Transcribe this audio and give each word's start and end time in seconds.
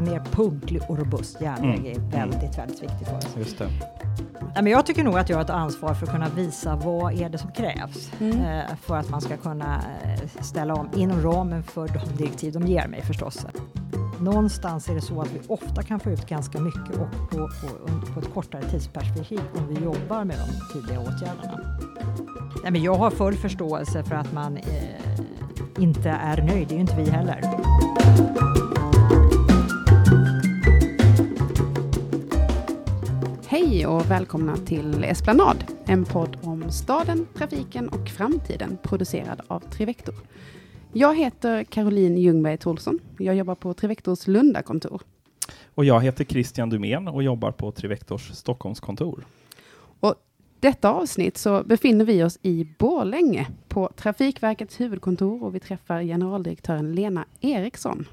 en 0.00 0.04
mer 0.12 0.22
punktlig 0.32 0.82
och 0.88 0.98
robust 0.98 1.40
järnväg 1.40 1.86
är 1.96 2.00
väldigt, 2.00 2.58
väldigt 2.58 2.82
viktig 2.82 3.06
för 3.06 3.16
oss. 3.16 3.26
Just 3.38 3.58
det. 3.58 3.68
Nej, 4.54 4.62
men 4.62 4.66
jag 4.66 4.86
tycker 4.86 5.04
nog 5.04 5.18
att 5.18 5.28
jag 5.28 5.36
har 5.36 5.42
ett 5.44 5.50
ansvar 5.50 5.94
för 5.94 6.06
att 6.06 6.12
kunna 6.12 6.28
visa 6.28 6.76
vad 6.76 7.12
är 7.20 7.28
det 7.28 7.38
som 7.38 7.50
krävs 7.52 8.10
Mm. 8.20 8.40
eh, 8.40 8.64
för 8.82 8.96
att 8.96 9.10
man 9.10 9.20
ska 9.20 9.36
kunna 9.36 9.82
eh, 10.02 10.42
ställa 10.42 10.74
om 10.74 10.88
inom 10.96 11.22
ramen 11.22 11.62
för 11.62 11.88
de 11.88 12.16
direktiv 12.16 12.52
de 12.52 12.66
ger 12.66 12.88
mig 12.88 13.02
förstås. 13.02 13.46
Någonstans 14.20 14.88
är 14.88 14.94
det 14.94 15.00
så 15.00 15.20
att 15.20 15.32
vi 15.34 15.40
ofta 15.48 15.82
kan 15.82 16.00
få 16.00 16.10
ut 16.10 16.26
ganska 16.28 16.60
mycket 16.60 16.90
och 16.90 17.30
på, 17.30 17.36
på, 17.36 18.12
på 18.14 18.20
ett 18.20 18.34
kortare 18.34 18.62
tidsperspektiv 18.62 19.40
om 19.56 19.66
vi 19.74 19.84
jobbar 19.84 20.24
med 20.24 20.36
de 20.38 20.80
tidiga 20.80 21.00
åtgärderna. 21.00 21.60
Nej, 22.62 22.72
men 22.72 22.82
jag 22.82 22.94
har 22.94 23.10
full 23.10 23.34
förståelse 23.34 24.02
för 24.04 24.14
att 24.14 24.32
man 24.32 24.56
eh, 24.56 25.20
inte 25.78 26.08
är 26.10 26.42
nöjd, 26.42 26.68
det 26.68 26.74
är 26.74 26.76
ju 26.76 26.80
inte 26.80 26.96
vi 26.96 27.10
heller. 27.10 27.40
Hej 33.70 33.86
och 33.86 34.10
välkomna 34.10 34.56
till 34.56 35.04
Esplanad, 35.04 35.64
en 35.86 36.04
podd 36.04 36.36
om 36.42 36.70
staden, 36.70 37.26
trafiken 37.34 37.88
och 37.88 38.08
framtiden 38.08 38.78
producerad 38.82 39.40
av 39.48 39.60
Trivector. 39.60 40.14
Jag 40.92 41.16
heter 41.18 41.64
Caroline 41.64 42.18
Ljungberg 42.18 42.58
Tolsson. 42.58 42.98
Jag 43.18 43.34
jobbar 43.34 43.54
på 43.54 43.74
Trivectors 43.74 44.26
Lundakontor. 44.26 45.02
Och 45.74 45.84
jag 45.84 46.00
heter 46.00 46.24
Christian 46.24 46.70
Dumén 46.70 47.08
och 47.08 47.22
jobbar 47.22 47.52
på 47.52 47.72
Trivectors 47.72 48.30
Stockholmskontor. 48.30 49.24
Detta 50.60 50.92
avsnitt 50.92 51.38
så 51.38 51.62
befinner 51.62 52.04
vi 52.04 52.24
oss 52.24 52.38
i 52.42 52.68
Borlänge 52.78 53.46
på 53.68 53.90
Trafikverkets 53.96 54.80
huvudkontor 54.80 55.44
och 55.44 55.54
vi 55.54 55.60
träffar 55.60 56.02
generaldirektören 56.02 56.94
Lena 56.94 57.24
Eriksson. 57.40 58.06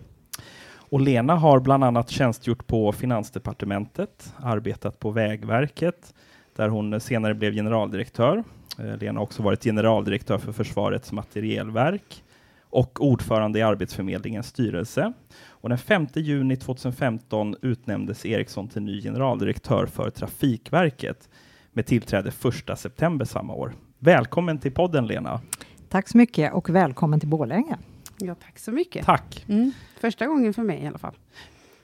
Och 0.90 1.02
Lena 1.02 1.36
har 1.36 1.59
bland 1.59 1.84
annat 1.84 2.09
tjänstgjort 2.09 2.68
på 2.68 2.91
Finansdepartementet, 2.91 4.34
arbetat 4.38 4.99
på 4.99 5.12
Vägverket, 5.12 6.13
där 6.55 6.70
hon 6.70 6.99
senare 6.99 7.34
blev 7.34 7.54
generaldirektör. 7.54 8.44
Eh, 8.79 8.98
Lena 8.98 9.20
har 9.20 9.24
också 9.24 9.44
varit 9.44 9.63
generaldirektör 9.63 10.38
för 10.38 10.52
Försvarets 10.52 11.12
materielverk 11.12 12.24
och 12.70 13.05
ordförande 13.05 13.60
i 13.60 13.62
Arbetsförmedlingens 13.62 14.48
styrelse. 14.48 15.13
Och 15.48 15.70
den 15.70 15.77
5 15.77 16.07
juni 16.13 16.55
2015 16.55 17.55
utnämndes 17.62 18.26
Eriksson 18.26 18.68
till 18.68 18.82
ny 18.82 19.01
generaldirektör 19.01 19.85
för 19.85 20.10
Trafikverket 20.10 21.29
med 21.74 21.85
tillträde 21.85 22.32
1 22.70 22.79
september 22.79 23.26
samma 23.26 23.54
år. 23.54 23.74
Välkommen 23.99 24.60
till 24.60 24.72
podden 24.72 25.07
Lena. 25.07 25.41
Tack 25.90 26.07
så 26.07 26.18
mycket 26.18 26.54
och 26.54 26.70
välkommen 26.70 27.20
till 27.20 27.29
Borlänge. 27.29 27.77
Ja, 28.18 28.35
tack 28.35 28.60
så 28.60 28.71
mycket. 28.71 29.05
Tack! 29.05 29.46
Mm, 29.48 29.71
första 29.99 30.27
gången 30.27 30.54
för 30.54 30.63
mig 30.63 30.84
i 30.84 30.87
alla 30.87 30.98
fall. 30.98 31.15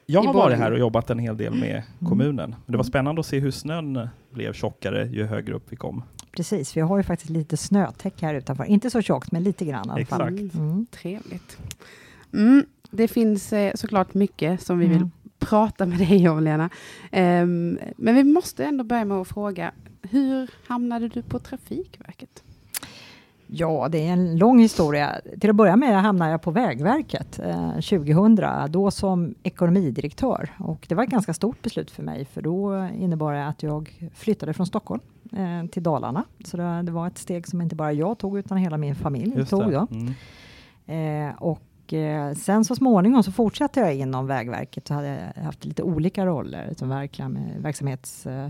Jag 0.06 0.24
har 0.24 0.34
varit 0.34 0.58
här 0.58 0.72
och 0.72 0.80
jobbat 0.80 1.10
en 1.10 1.20
hel 1.20 1.38
del 1.38 1.54
med 1.54 1.70
Mm. 2.00 2.10
kommunen. 2.10 2.50
Men 2.66 2.72
det 2.72 2.78
var 2.78 2.84
spännande 2.84 3.20
att 3.20 3.26
se 3.26 3.40
hur 3.40 3.52
snön 3.52 4.08
blev 4.32 4.54
tjockare 4.54 5.08
ju 5.08 5.24
högre 5.26 5.54
upp 5.54 5.66
vi 5.70 5.76
kom. 5.76 6.04
Precis, 6.32 6.78
vi 6.78 6.82
har 6.82 6.98
ju 6.98 7.04
faktiskt 7.04 7.30
lite 7.30 7.58
snötäck 7.58 8.22
här 8.22 8.34
utanför. 8.34 8.64
Inte 8.66 8.90
så 8.90 9.02
tjockt, 9.02 9.32
men 9.32 9.44
lite 9.44 9.66
grann 9.66 9.88
i 9.88 9.92
alla 9.92 10.06
fall. 10.06 10.22
Exakt. 10.34 10.56
Mm. 10.56 10.86
Trevligt. 10.92 11.58
Mm, 12.34 12.66
det 12.92 13.08
finns 13.08 13.54
eh, 13.54 13.74
såklart 13.76 14.14
mycket 14.14 14.62
som 14.62 14.80
vi 14.80 14.86
vill 14.88 14.98
Mm. 14.98 15.12
prata 15.40 15.86
med 15.86 15.98
dig 16.00 16.30
om, 16.30 16.44
Lena. 16.44 16.70
Ehm, 17.12 17.80
men 17.98 18.16
vi 18.16 18.24
måste 18.24 18.66
ändå 18.66 18.84
börja 18.84 19.06
med 19.06 19.18
att 19.18 19.28
fråga, 19.28 19.72
hur 20.02 20.50
hamnade 20.68 21.08
du 21.08 21.22
på 21.22 21.40
Trafikverket? 21.40 22.44
Ja, 23.56 23.88
det 23.92 24.08
är 24.08 24.14
en 24.14 24.38
lång 24.38 24.60
historia. 24.60 25.22
Till 25.40 25.50
att 25.50 25.56
börja 25.56 25.76
med 25.76 26.02
hamnade 26.02 26.32
jag 26.32 26.42
på 26.42 26.52
Vägverket 26.52 27.40
eh, 27.40 27.74
2000, 27.74 28.40
då 28.70 28.92
som 28.92 29.36
ekonomidirektör. 29.44 30.50
Och 30.60 30.86
det 30.90 30.96
var 30.96 31.04
ett 31.04 31.10
ganska 31.10 31.34
stort 31.34 31.62
beslut 31.62 31.92
för 31.92 32.04
mig, 32.04 32.26
för 32.26 32.42
då 32.42 32.88
innebar 33.00 33.34
det 33.34 33.48
att 33.48 33.64
jag 33.64 34.10
flyttade 34.16 34.54
från 34.54 34.66
Stockholm 34.66 35.02
eh, 35.32 35.70
till 35.72 35.84
Dalarna. 35.84 36.24
Så 36.46 36.58
det, 36.58 36.82
det 36.82 36.92
var 36.92 37.08
ett 37.08 37.18
steg 37.18 37.48
som 37.48 37.62
inte 37.62 37.76
bara 37.76 37.94
jag 37.94 38.18
tog, 38.18 38.38
utan 38.38 38.58
hela 38.58 38.78
min 38.78 38.96
familj 38.96 39.34
Just 39.38 39.50
tog. 39.50 39.72
Då. 39.72 39.88
Mm. 39.92 41.30
Eh, 41.30 41.36
och 41.36 41.94
eh, 41.94 42.34
sen 42.34 42.66
så 42.66 42.76
småningom 42.76 43.24
så 43.24 43.32
fortsatte 43.32 43.80
jag 43.80 43.96
inom 43.96 44.28
Vägverket 44.28 44.90
och 44.90 44.96
hade 44.96 45.34
haft 45.44 45.66
lite 45.66 45.84
olika 45.84 46.26
roller 46.26 46.74
som 46.78 46.88
med 46.90 47.10
verksamhets 47.60 48.26
eh, 48.26 48.50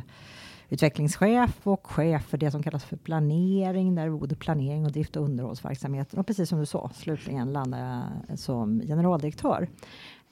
utvecklingschef 0.69 1.59
och 1.63 1.87
chef 1.87 2.25
för 2.25 2.37
det 2.37 2.51
som 2.51 2.63
kallas 2.63 2.83
för 2.83 2.97
planering, 2.97 3.95
där 3.95 4.09
både 4.09 4.35
planering 4.35 4.85
och 4.85 4.91
drift 4.91 5.15
och 5.15 5.23
underhållsverksamheten. 5.23 6.19
Och 6.19 6.27
precis 6.27 6.49
som 6.49 6.59
du 6.59 6.65
sa, 6.65 6.91
slutligen 6.95 7.53
landade 7.53 8.03
jag 8.27 8.39
som 8.39 8.81
generaldirektör. 8.81 9.67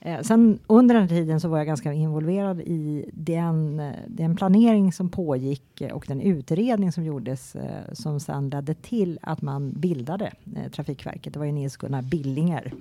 Eh, 0.04 0.20
sen 0.20 0.58
under 0.66 0.94
den 0.94 1.08
tiden 1.08 1.40
så 1.40 1.48
var 1.48 1.58
jag 1.58 1.66
ganska 1.66 1.92
involverad 1.92 2.60
i 2.60 3.10
den, 3.12 3.82
den 4.06 4.36
planering 4.36 4.92
som 4.92 5.08
pågick 5.08 5.82
och 5.92 6.04
den 6.08 6.20
utredning 6.20 6.92
som 6.92 7.04
gjordes 7.04 7.56
eh, 7.56 7.92
som 7.92 8.20
sedan 8.20 8.50
ledde 8.50 8.74
till 8.74 9.18
att 9.22 9.42
man 9.42 9.72
bildade 9.72 10.32
eh, 10.56 10.70
Trafikverket. 10.70 11.32
Det 11.32 11.38
var 11.38 11.46
ju 11.46 11.52
Nils 11.52 11.76
Gunnar 11.76 12.02
Billinger 12.02 12.72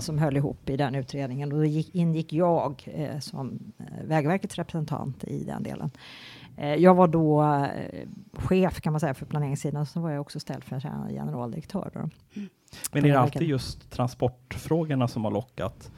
som 0.00 0.18
höll 0.18 0.36
ihop 0.36 0.70
i 0.70 0.76
den 0.76 0.94
utredningen. 0.94 1.52
Och 1.52 1.58
då 1.58 1.64
gick, 1.64 1.94
ingick 1.94 2.32
jag 2.32 2.88
som 3.20 3.58
Vägverkets 4.04 4.54
representant 4.54 5.24
i 5.24 5.44
den 5.44 5.62
delen. 5.62 5.90
Eh, 6.56 6.74
jag 6.74 6.94
var 6.94 7.08
då 7.08 7.42
eh, 7.42 8.08
chef 8.32 8.80
kan 8.80 8.92
man 8.92 9.00
säga 9.00 9.14
för 9.14 9.26
planeringssidan, 9.26 9.86
så 9.86 10.00
var 10.00 10.10
jag 10.10 10.20
också 10.20 10.40
ställföreträdande 10.40 11.14
generaldirektör. 11.14 11.90
Då. 11.94 12.08
Men 12.92 13.04
är 13.04 13.08
det 13.08 13.20
alltid 13.20 13.48
just 13.48 13.90
transportfrågorna 13.90 15.08
som 15.08 15.24
har 15.24 15.30
lockat? 15.30 15.90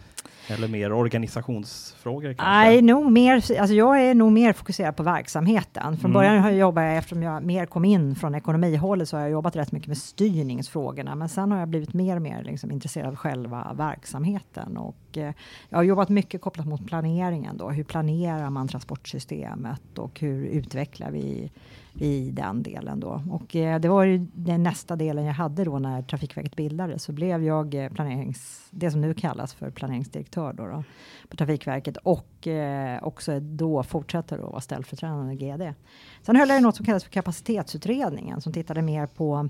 Eller 0.49 0.69
mer 0.69 0.93
organisationsfrågor 0.93 2.35
kanske? 2.35 2.45
Nej, 2.45 2.83
nog 2.83 3.13
mer, 3.13 3.35
alltså 3.35 3.75
jag 3.75 4.03
är 4.03 4.15
nog 4.15 4.33
mer 4.33 4.53
fokuserad 4.53 4.97
på 4.97 5.03
verksamheten. 5.03 5.97
Från 5.97 6.11
Mm. 6.11 6.13
början 6.13 6.39
har 6.39 6.51
jag 6.51 6.59
jobbat, 6.59 6.99
eftersom 6.99 7.23
jag 7.23 7.43
mer 7.43 7.67
kom 7.67 7.85
in 7.85 8.15
från 8.15 8.35
ekonomihållet, 8.35 9.09
så 9.09 9.17
har 9.17 9.23
jag 9.23 9.31
jobbat 9.31 9.57
rätt 9.57 9.73
mycket 9.73 9.89
med 9.89 9.99
styrningsfrågorna. 9.99 11.15
Men 11.15 11.29
sen 11.29 11.53
har 11.53 11.59
jag 11.59 11.69
blivit 11.69 11.95
mer 11.95 12.17
och 12.17 12.23
mer 12.23 12.43
liksom 12.45 12.71
intresserad 12.71 13.07
av 13.09 13.17
själva 13.17 13.73
verksamheten. 13.77 14.77
Och, 14.77 15.19
eh, 15.19 15.33
jag 15.69 15.79
har 15.79 15.83
jobbat 15.83 16.09
mycket 16.09 16.41
kopplat 16.41 16.67
mot 16.67 16.87
planeringen. 16.87 17.57
Då. 17.57 17.71
Hur 17.71 17.85
planerar 17.85 18.51
man 18.51 18.69
transportsystemet 18.69 19.99
och 19.99 20.21
hur 20.21 20.45
utvecklar 20.47 21.11
vi 21.11 21.51
i 21.99 22.31
den 22.31 22.63
delen 22.63 23.01
då. 23.01 23.23
Och 23.31 23.57
eh, 23.57 23.81
det 23.81 23.89
var 23.89 24.05
ju 24.05 24.27
den 24.35 24.63
nästa 24.63 24.97
delen 24.97 25.25
jag 25.25 25.35
hade 25.35 25.65
då 25.65 25.79
när 25.79 26.03
Trafikverket 26.03 26.57
bildades. 26.57 27.03
Så 27.03 27.13
blev 27.13 27.45
jag 27.45 27.75
eh, 27.75 27.93
planerings, 27.93 28.69
det 28.71 28.91
som 28.91 29.01
nu 29.01 29.15
kallas 29.15 29.55
för 29.55 29.71
planeringsdirektör 29.71 30.53
då, 30.53 30.67
då 30.67 30.85
på 31.29 31.37
Trafikverket 31.37 31.97
och 31.97 32.47
eh, 32.47 33.05
också 33.05 33.41
då 33.41 33.83
fortsätter 33.83 34.39
då 34.39 34.47
vara 34.47 34.61
ställföreträdande 34.61 35.35
GD. 35.35 35.75
Sen 36.23 36.37
höll 36.37 36.49
jag 36.49 36.59
i 36.59 36.63
något 36.63 36.77
som 36.77 36.87
kallas 36.87 37.05
för 37.05 37.11
kapacitetsutredningen 37.11 38.41
som 38.41 38.53
tittade 38.53 38.83
mer 38.83 39.07
på 39.07 39.49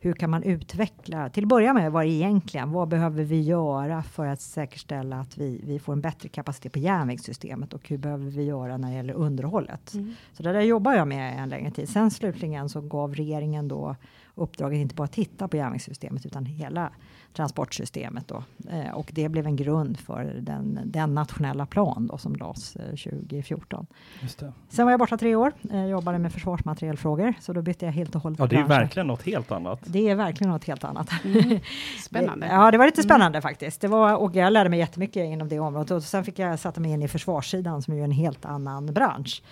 hur 0.00 0.12
kan 0.12 0.30
man 0.30 0.42
utveckla, 0.42 1.28
till 1.28 1.44
att 1.44 1.48
börja 1.48 1.74
med 1.74 1.92
vad 1.92 2.04
egentligen, 2.04 2.70
vad 2.70 2.88
behöver 2.88 3.24
vi 3.24 3.40
göra 3.40 4.02
för 4.02 4.26
att 4.26 4.40
säkerställa 4.40 5.20
att 5.20 5.38
vi, 5.38 5.60
vi 5.64 5.78
får 5.78 5.92
en 5.92 6.00
bättre 6.00 6.28
kapacitet 6.28 6.72
på 6.72 6.78
järnvägssystemet 6.78 7.74
och 7.74 7.88
hur 7.88 7.98
behöver 7.98 8.30
vi 8.30 8.44
göra 8.44 8.76
när 8.76 8.88
det 8.88 8.94
gäller 8.94 9.14
underhållet. 9.14 9.94
Så 10.32 10.42
det 10.42 10.52
där 10.52 10.60
jobbar 10.60 10.94
jag 10.94 11.08
med 11.08 11.42
en 11.42 11.48
längre 11.48 11.70
tid. 11.70 11.88
Sen 11.88 12.10
slutligen 12.10 12.68
så 12.68 12.80
gav 12.80 13.14
regeringen 13.14 13.68
då 13.68 13.96
uppdraget 14.34 14.78
inte 14.78 14.94
bara 14.94 15.04
att 15.04 15.12
titta 15.12 15.48
på 15.48 15.56
järnvägssystemet 15.56 16.26
utan 16.26 16.46
hela 16.46 16.92
transportsystemet 17.36 18.28
då. 18.28 18.42
Eh, 18.70 18.94
och 18.94 19.10
det 19.12 19.28
blev 19.28 19.46
en 19.46 19.56
grund 19.56 19.98
för 19.98 20.24
den, 20.24 20.80
den 20.84 21.14
nationella 21.14 21.66
plan 21.66 22.06
då 22.06 22.18
som 22.18 22.36
lades 22.36 22.76
eh, 22.76 22.82
2014. 22.86 23.86
Just 24.20 24.38
det. 24.38 24.52
Sen 24.68 24.84
var 24.84 24.92
jag 24.92 25.00
borta 25.00 25.16
tre 25.16 25.34
år, 25.34 25.52
eh, 25.70 25.86
jobbade 25.86 26.18
med 26.18 26.32
försvarsmaterielfrågor 26.32 27.34
så 27.40 27.52
då 27.52 27.62
bytte 27.62 27.84
jag 27.84 27.92
helt 27.92 28.14
och 28.14 28.22
hållet 28.22 28.38
Ja, 28.38 28.46
det 28.46 28.56
är 28.56 28.60
ju 28.60 28.66
verkligen 28.66 29.06
något 29.06 29.22
helt 29.22 29.52
annat. 29.52 29.80
Det 29.84 30.08
är 30.08 30.14
verkligen 30.14 30.52
något 30.52 30.64
helt 30.64 30.84
annat. 30.84 31.10
Mm. 31.24 31.60
Spännande. 32.02 32.46
Ja, 32.46 32.70
det 32.70 32.78
var 32.78 32.86
lite 32.86 33.02
spännande 33.02 33.40
faktiskt. 33.40 33.80
Det 33.80 33.88
var, 33.88 34.16
och 34.16 34.36
jag 34.36 34.52
lärde 34.52 34.70
mig 34.70 34.78
jättemycket 34.78 35.24
inom 35.24 35.48
det 35.48 35.60
området. 35.60 35.90
Och 35.90 36.02
sen 36.02 36.24
fick 36.24 36.38
jag 36.38 36.58
sätta 36.58 36.80
mig 36.80 36.90
in 36.90 37.02
i 37.02 37.08
försvarssidan 37.08 37.82
som 37.82 37.94
är 37.94 37.98
ju 37.98 38.04
en 38.04 38.10
helt 38.10 38.44
annan 38.44 38.86
bransch. 38.86 39.42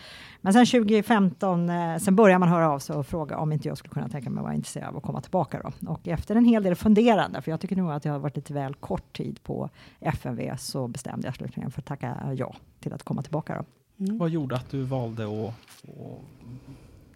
Men 0.44 0.52
sen 0.52 0.66
2015, 0.66 1.70
eh, 1.70 1.98
sen 1.98 2.16
började 2.16 2.38
man 2.38 2.48
höra 2.48 2.70
av 2.70 2.78
sig 2.78 2.96
och 2.96 3.06
fråga 3.06 3.38
om 3.38 3.52
inte 3.52 3.68
jag 3.68 3.78
skulle 3.78 3.92
kunna 3.92 4.08
tänka 4.08 4.30
mig 4.30 4.40
att 4.40 4.44
vara 4.44 4.54
intresserad 4.54 4.88
av 4.88 4.96
att 4.96 5.02
komma 5.02 5.20
tillbaka. 5.20 5.60
Då. 5.62 5.92
Och 5.92 6.08
efter 6.08 6.36
en 6.36 6.44
hel 6.44 6.62
del 6.62 6.74
funderande, 6.74 7.42
för 7.42 7.50
jag 7.50 7.60
tycker 7.60 7.76
nog 7.76 7.90
att 7.90 8.04
jag 8.04 8.12
har 8.12 8.18
varit 8.18 8.36
lite 8.36 8.54
väl 8.54 8.74
kort 8.74 9.16
tid 9.16 9.42
på 9.42 9.70
FMV, 10.00 10.56
så 10.58 10.88
bestämde 10.88 11.28
jag 11.28 11.36
slutligen 11.36 11.70
för 11.70 11.80
att 11.80 11.86
tacka 11.86 12.16
ja 12.36 12.54
till 12.80 12.92
att 12.92 13.02
komma 13.02 13.22
tillbaka. 13.22 13.54
Då. 13.54 13.64
Mm. 14.04 14.18
Vad 14.18 14.30
gjorde 14.30 14.56
att 14.56 14.70
du 14.70 14.82
valde 14.82 15.24
att, 15.24 15.48
att 15.48 16.20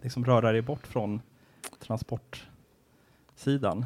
liksom 0.01 0.25
röra 0.25 0.51
dig 0.51 0.61
bort 0.61 0.87
från 0.87 1.21
transportsidan? 1.87 3.85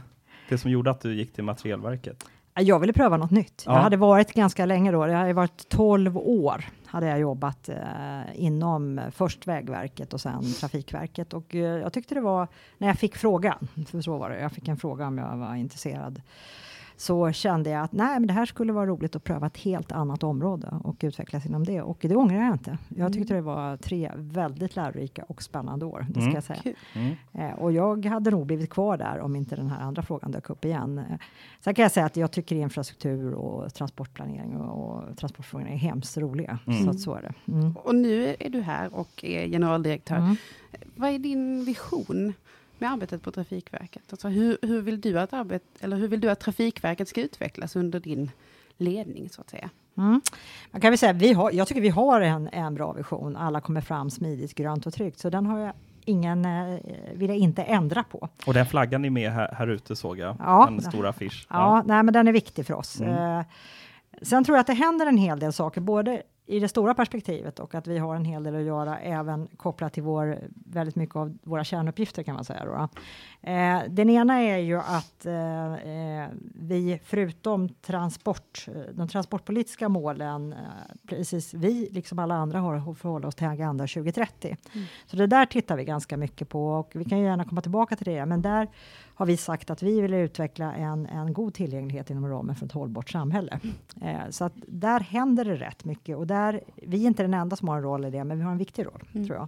Det 0.50 0.58
som 0.58 0.72
gjorde 0.72 0.92
att 0.92 1.02
du 1.02 1.16
gick 1.16 1.34
till 1.34 1.44
Materielverket? 1.44 2.26
Jag 2.54 2.80
ville 2.80 2.94
pröva 2.94 3.18
något 3.18 3.32
nytt. 3.32 3.64
Ja. 3.66 3.74
Jag 3.74 3.82
hade 3.82 3.98
varit 3.98 4.34
ganska 4.34 4.66
länge 4.66 4.92
då. 4.92 5.06
Det 5.06 5.14
hade 5.14 5.34
varit 5.34 5.70
12 5.70 6.18
år 6.18 6.66
hade 6.94 7.08
jag 7.08 7.20
jobbat 7.20 7.70
eh, 7.70 8.22
inom 8.34 9.02
först 9.12 9.48
Vägverket 9.48 10.14
och 10.14 10.22
sen 10.22 10.54
Trafikverket. 10.60 11.34
Och 11.34 11.56
eh, 11.56 11.62
jag 11.62 11.94
tyckte 11.94 12.16
det 12.16 12.22
var, 12.22 12.48
när 12.78 12.88
jag 12.88 13.00
fick 13.00 13.16
frågan, 13.16 13.68
för 13.88 14.02
så 14.02 14.18
var 14.18 14.30
det, 14.30 14.40
jag 14.40 14.52
fick 14.52 14.68
en 14.68 14.78
fråga 14.78 15.08
om 15.08 15.18
jag 15.18 15.38
var 15.38 15.56
intresserad 15.56 16.22
så 16.98 17.32
kände 17.32 17.70
jag 17.70 17.84
att 17.84 17.92
nej, 17.92 18.20
men 18.20 18.28
det 18.28 18.34
här 18.34 18.46
skulle 18.46 18.74
vara 18.74 18.86
roligt 18.86 19.16
att 19.16 19.24
pröva 19.24 19.48
ett 19.48 19.58
helt 19.58 19.92
annat 19.92 20.24
område 20.24 20.74
och 20.84 20.96
utvecklas 21.04 21.46
inom 21.46 21.64
det. 21.64 21.82
Och 21.82 21.98
det 22.02 22.16
ångrar 22.16 22.42
jag 22.46 22.54
inte. 22.54 22.78
Jag 22.90 23.00
Mm. 23.00 23.14
tyckte 23.14 23.34
det 23.34 23.42
var 23.42 23.78
tre 23.78 24.12
väldigt 24.16 24.76
lärorika 24.76 25.24
och 25.24 25.44
spännande 25.44 25.86
år, 25.86 26.06
det 26.10 26.14
ska 26.14 26.22
Mm. 26.22 26.34
jag 26.34 26.44
säga. 26.44 26.62
Mm. 26.96 27.16
Eh, 27.34 27.60
och 27.60 27.72
jag 27.72 28.06
hade 28.06 28.32
nog 28.32 28.46
blivit 28.46 28.70
kvar 28.70 28.98
där 28.98 29.20
om 29.20 29.36
inte 29.36 29.56
den 29.56 29.70
här 29.70 29.82
andra 29.82 30.02
frågan 30.02 30.32
dök 30.32 30.50
upp 30.50 30.66
igen. 30.66 30.98
Eh, 30.98 31.04
sen 31.60 31.74
kan 31.74 31.84
jag 31.84 31.92
säga 31.92 32.06
att 32.06 32.18
jag 32.18 32.32
tycker 32.32 32.56
infrastruktur 32.56 33.34
och 33.34 33.74
transportplanering 33.74 34.58
och, 34.58 34.96
och 35.10 35.18
transportfrågorna 35.18 35.70
är 35.72 35.78
hemskt 35.78 36.18
roliga. 36.18 36.60
Mm. 36.68 36.84
Så 36.84 36.90
att 36.90 37.00
så 37.00 37.16
är 37.16 37.22
det. 37.22 37.52
Mm. 37.52 37.76
Och 37.78 37.96
nu 37.96 38.36
är 38.40 38.50
du 38.50 38.62
här 38.62 38.96
och 38.96 39.24
är 39.24 39.48
generaldirektör. 39.48 40.16
Mm. 40.16 40.36
Vad 40.96 41.10
är 41.10 41.20
din 41.20 41.66
vision 41.66 42.34
med 42.80 42.92
arbetet 42.92 43.22
på 43.22 43.32
Trafikverket? 43.32 44.04
Alltså 44.10 44.28
hur, 44.28 44.58
hur, 44.62 44.82
vill 44.82 45.02
du 45.02 45.20
att 45.20 45.34
arbet, 45.34 45.64
eller 45.80 45.98
hur 45.98 46.08
vill 46.08 46.22
du 46.22 46.30
att 46.30 46.40
Trafikverket 46.40 47.08
ska 47.08 47.22
utvecklas 47.22 47.76
under 47.76 48.00
din 48.00 48.32
ledning, 48.78 49.30
så 49.30 49.42
att 49.42 49.50
säga? 49.50 49.70
Mm. 49.98 50.22
Man 50.72 50.82
kan 50.82 50.92
väl 50.92 50.98
säga, 50.98 51.14
vi 51.14 51.34
har, 51.34 51.52
jag 51.52 51.68
tycker 51.68 51.82
vi 51.82 51.90
har 51.90 52.22
en, 52.22 52.50
en 52.52 52.76
bra 52.76 52.94
vision. 52.94 53.36
Alla 53.36 53.62
kommer 53.62 53.82
fram 53.82 54.10
smidigt, 54.10 54.56
grönt 54.56 54.86
och 54.86 54.94
tryggt. 54.94 55.20
Så 55.20 55.30
den 55.30 55.46
har 55.46 55.60
jag 55.60 55.74
ingen, 56.06 56.46
eh, 56.46 56.80
vill 57.14 57.30
jag 57.30 57.38
inte 57.38 57.64
ändra 57.64 58.04
på. 58.04 58.30
Och 58.48 58.54
den 58.54 58.66
flaggan 58.66 59.06
är 59.06 59.10
med 59.10 59.32
här, 59.32 59.54
här 59.58 59.68
ute 59.68 59.96
såg 59.96 60.20
jag. 60.20 60.36
Ja. 60.40 60.68
En 60.68 60.82
stor 60.82 61.08
affisch. 61.08 61.48
Ja, 61.50 61.84
Nej, 61.86 62.04
men 62.04 62.14
den 62.14 62.28
är 62.28 62.32
viktig 62.32 62.66
för 62.66 62.74
oss. 62.74 63.02
Mm. 63.02 63.40
Eh, 63.40 63.46
sen 64.22 64.44
tror 64.44 64.58
jag 64.58 64.62
att 64.62 64.68
det 64.68 64.74
händer 64.74 65.06
en 65.06 65.18
hel 65.18 65.40
del 65.40 65.54
saker, 65.54 65.82
både 65.82 66.24
i 66.46 66.60
det 66.60 66.68
stora 66.68 66.94
perspektivet 66.94 67.60
och 67.60 67.76
att 67.76 67.88
vi 67.88 67.98
har 67.98 68.16
en 68.16 68.26
hel 68.26 68.44
del 68.44 68.56
att 68.56 68.62
göra 68.62 69.00
även 69.00 69.48
kopplat 69.48 69.94
till 69.94 70.04
vår, 70.04 70.40
väldigt 70.66 70.96
mycket 70.96 71.16
av 71.16 71.38
våra 71.44 71.64
kärnuppgifter 71.64 72.24
kan 72.24 72.36
man 72.36 72.46
säga. 72.46 72.66
Då. 72.66 72.90
Eh, 73.50 73.82
den 73.90 74.10
ena 74.10 74.42
är 74.42 74.58
ju 74.58 74.80
att 74.80 75.26
eh, 75.26 75.74
eh, 75.74 76.30
vi 76.56 77.00
förutom 77.04 77.70
transport, 77.70 78.66
eh, 78.68 78.74
de 78.94 79.08
transportpolitiska 79.08 79.90
målen, 79.90 80.54
eh, 80.54 80.60
precis 81.08 81.54
vi 81.54 81.90
liksom 81.92 82.20
alla 82.20 82.36
andra 82.36 82.60
har 82.60 82.76
att 82.76 82.98
förhålla 82.98 83.28
oss 83.28 83.36
till 83.36 83.48
Agenda 83.48 83.88
2030. 83.88 84.58
Mm. 84.74 84.88
Så 85.06 85.18
det 85.18 85.28
där 85.28 85.46
tittar 85.46 85.78
vi 85.78 85.86
ganska 85.86 86.18
mycket 86.18 86.50
på 86.50 86.68
och 86.68 86.92
vi 86.94 87.06
kan 87.06 87.20
ju 87.20 87.26
gärna 87.26 87.46
komma 87.46 87.62
tillbaka 87.62 87.96
till 87.96 88.06
det, 88.06 88.26
men 88.26 88.42
där 88.42 88.68
har 89.16 89.26
vi 89.26 89.38
sagt 89.38 89.70
att 89.70 89.84
vi 89.84 90.02
vill 90.02 90.14
utveckla 90.14 90.74
en, 90.74 91.06
en 91.06 91.34
god 91.34 91.54
tillgänglighet 91.54 92.10
inom 92.10 92.28
ramen 92.28 92.56
för 92.56 92.66
ett 92.66 92.72
hållbart 92.72 93.10
samhälle. 93.10 93.60
Eh, 94.02 94.30
så 94.30 94.46
att 94.46 94.54
där 94.68 95.00
händer 95.00 95.46
det 95.46 95.56
rätt 95.56 95.86
mycket 95.86 96.18
och 96.18 96.28
där, 96.28 96.62
vi 96.76 97.04
är 97.04 97.08
inte 97.08 97.24
den 97.24 97.34
enda 97.34 97.56
som 97.56 97.68
har 97.68 97.78
en 97.78 97.84
roll 97.84 98.06
i 98.06 98.10
det, 98.10 98.24
men 98.24 98.38
vi 98.38 98.44
har 98.44 98.52
en 98.52 98.58
viktig 98.58 98.86
roll, 98.86 99.04
Mm. 99.14 99.28
tror 99.28 99.38
jag. 99.38 99.48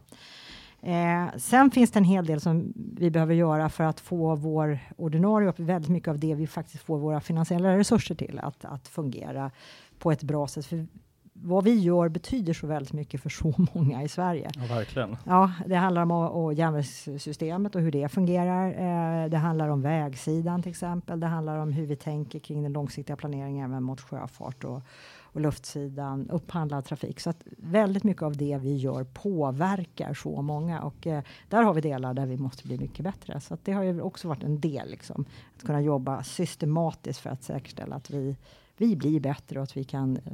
Eh, 0.82 1.28
sen 1.38 1.72
finns 1.72 1.92
det 1.92 2.00
en 2.00 2.04
hel 2.04 2.26
del 2.26 2.42
som 2.42 2.74
vi 2.76 3.10
behöver 3.12 3.34
göra 3.34 3.70
för 3.70 3.84
att 3.84 4.00
få 4.00 4.36
vår 4.36 4.80
ordinarie 4.98 5.50
och 5.50 5.60
väldigt 5.60 5.92
mycket 5.92 6.10
av 6.10 6.20
det 6.20 6.36
vi 6.36 6.48
faktiskt 6.48 6.84
får 6.84 6.98
våra 7.00 7.22
finansiella 7.22 7.78
resurser 7.78 8.16
till 8.16 8.40
att, 8.44 8.66
att 8.66 8.88
fungera 8.88 9.52
på 10.00 10.12
ett 10.12 10.24
bra 10.24 10.48
sätt. 10.48 10.66
För 10.66 10.88
vad 11.38 11.64
vi 11.64 11.80
gör 11.80 12.10
betyder 12.10 12.54
så 12.54 12.68
väldigt 12.68 12.94
mycket 12.94 13.22
för 13.22 13.30
så 13.30 13.54
många 13.74 14.04
i 14.04 14.08
Sverige. 14.08 14.50
Ja, 14.56 14.76
verkligen. 14.76 15.18
Ja, 15.24 15.52
det 15.66 15.76
handlar 15.76 16.02
om 16.02 16.12
och 16.12 16.54
järnvägssystemet 16.54 17.76
och 17.76 17.82
hur 17.82 17.92
det 17.92 18.10
fungerar. 18.10 18.68
Eh, 18.68 19.30
det 19.30 19.38
handlar 19.38 19.68
om 19.68 19.82
vägsidan 19.82 20.62
till 20.62 20.70
exempel. 20.70 21.20
Det 21.20 21.28
handlar 21.28 21.58
om 21.58 21.72
hur 21.72 21.86
vi 21.86 21.96
tänker 21.96 22.40
kring 22.40 22.64
den 22.64 22.74
långsiktiga 22.74 23.16
planeringen 23.16 23.72
även 23.72 23.84
mot 23.84 24.02
sjöfart 24.02 24.64
och, 24.64 24.82
och 25.22 25.42
luftsidan, 25.42 26.30
upphandlad 26.30 26.86
trafik. 26.86 27.20
Så 27.20 27.30
att 27.30 27.44
väldigt 27.58 28.04
mycket 28.04 28.24
av 28.24 28.38
det 28.38 28.58
vi 28.62 28.76
gör 28.76 29.04
påverkar 29.04 30.14
så 30.14 30.42
många 30.42 30.82
och 30.82 31.08
eh, 31.08 31.24
där 31.50 31.64
har 31.64 31.74
vi 31.74 31.82
delar 31.82 32.14
där 32.14 32.26
vi 32.26 32.38
måste 32.38 32.68
bli 32.68 32.78
mycket 32.78 33.04
bättre. 33.04 33.42
Så 33.42 33.54
att 33.54 33.66
det 33.66 33.72
har 33.72 33.84
ju 33.84 34.02
också 34.02 34.28
varit 34.28 34.44
en 34.44 34.60
del, 34.60 34.90
liksom, 34.90 35.26
att 35.58 35.64
kunna 35.64 35.82
jobba 35.82 36.24
systematiskt 36.24 37.20
för 37.20 37.30
att 37.30 37.44
säkerställa 37.44 37.96
att 37.96 38.10
vi, 38.10 38.36
vi 38.78 38.96
blir 38.96 39.20
bättre 39.20 39.60
och 39.60 39.64
att 39.64 39.78
vi 39.78 39.84
kan 39.84 40.18
eh, 40.18 40.34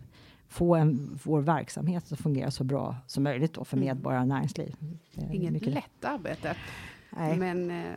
få 0.51 0.75
en, 0.75 1.19
vår 1.24 1.42
verksamhet 1.42 2.12
att 2.12 2.19
fungera 2.19 2.51
så 2.51 2.63
bra 2.63 2.95
som 3.07 3.24
möjligt 3.24 3.53
då 3.53 3.63
för 3.65 3.77
Mm. 3.77 3.88
medborgare 3.88 4.21
och 4.21 4.27
näringsliv. 4.27 4.75
Det 5.13 5.21
är 5.25 5.33
Inget 5.33 5.53
mycket 5.53 5.74
lätt 5.74 6.06
arbete, 6.06 6.56
Nej. 7.09 7.38
men 7.38 7.71
eh, 7.71 7.94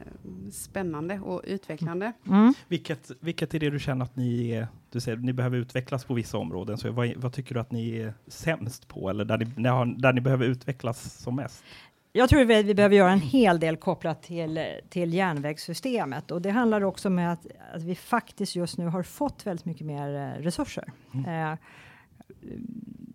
spännande 0.53 1.21
och 1.21 1.41
utvecklande. 1.45 2.13
Mm. 2.29 2.55
Vilket, 2.69 3.11
vilket 3.21 3.55
är 3.55 3.59
det 3.59 3.71
du 3.71 3.79
känner 3.79 4.05
att 4.05 4.17
ni 4.17 4.51
är, 4.51 4.69
du 4.91 5.01
säger 5.01 5.17
ni 5.19 5.33
behöver 5.33 5.57
utvecklas 5.57 6.05
på 6.05 6.15
vissa 6.15 6.39
områden, 6.39 6.79
så 6.79 6.91
vad, 6.93 7.13
vad 7.17 7.33
tycker 7.33 7.55
du 7.55 7.61
att 7.61 7.71
ni 7.73 7.97
är 7.97 8.15
sämst 8.27 8.89
på, 8.89 9.11
eller 9.11 9.25
där 9.25 9.39
ni, 9.39 9.45
där, 9.45 9.71
har, 9.71 9.87
där 9.87 10.13
ni 10.13 10.21
behöver 10.21 10.47
utvecklas 10.47 11.15
som 11.23 11.37
mest? 11.37 11.65
Jag 12.17 12.29
tror 12.29 12.45
vi, 12.45 12.63
vi 12.63 12.75
behöver 12.75 12.97
göra 12.97 13.13
en 13.13 13.21
hel 13.21 13.61
del 13.61 13.77
kopplat 13.77 14.23
till, 14.23 14.65
till 14.89 15.15
järnvägssystemet 15.15 16.31
och 16.31 16.43
det 16.43 16.51
handlar 16.51 16.85
också 16.85 17.09
om 17.09 17.19
att, 17.19 17.47
att 17.75 17.83
vi 17.83 17.95
faktiskt 17.95 18.57
just 18.57 18.79
nu 18.79 18.87
har 18.87 19.03
fått 19.03 19.47
väldigt 19.47 19.65
mycket 19.65 19.87
mer 19.87 20.15
eh, 20.15 20.43
resurser. 20.43 20.93
Eh, 21.27 21.55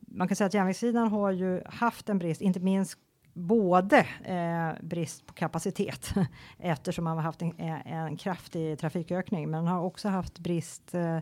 man 0.07 0.27
kan 0.27 0.35
säga 0.35 0.45
att 0.45 0.53
järnvägssidan 0.53 1.07
har 1.07 1.31
ju 1.31 1.61
haft 1.65 2.09
en 2.09 2.19
brist, 2.19 2.41
inte 2.41 2.59
minst 2.59 2.97
både 3.33 3.97
eh, 4.23 4.85
brist 4.85 5.25
på 5.25 5.33
kapacitet 5.33 6.13
eftersom 6.59 7.03
man 7.03 7.17
har 7.17 7.23
haft 7.23 7.41
en, 7.41 7.59
en 7.85 8.17
kraftig 8.17 8.79
trafikökning, 8.79 9.50
men 9.50 9.67
har 9.67 9.81
också 9.81 10.09
haft 10.09 10.39
brist 10.39 10.94
eh, 10.94 11.19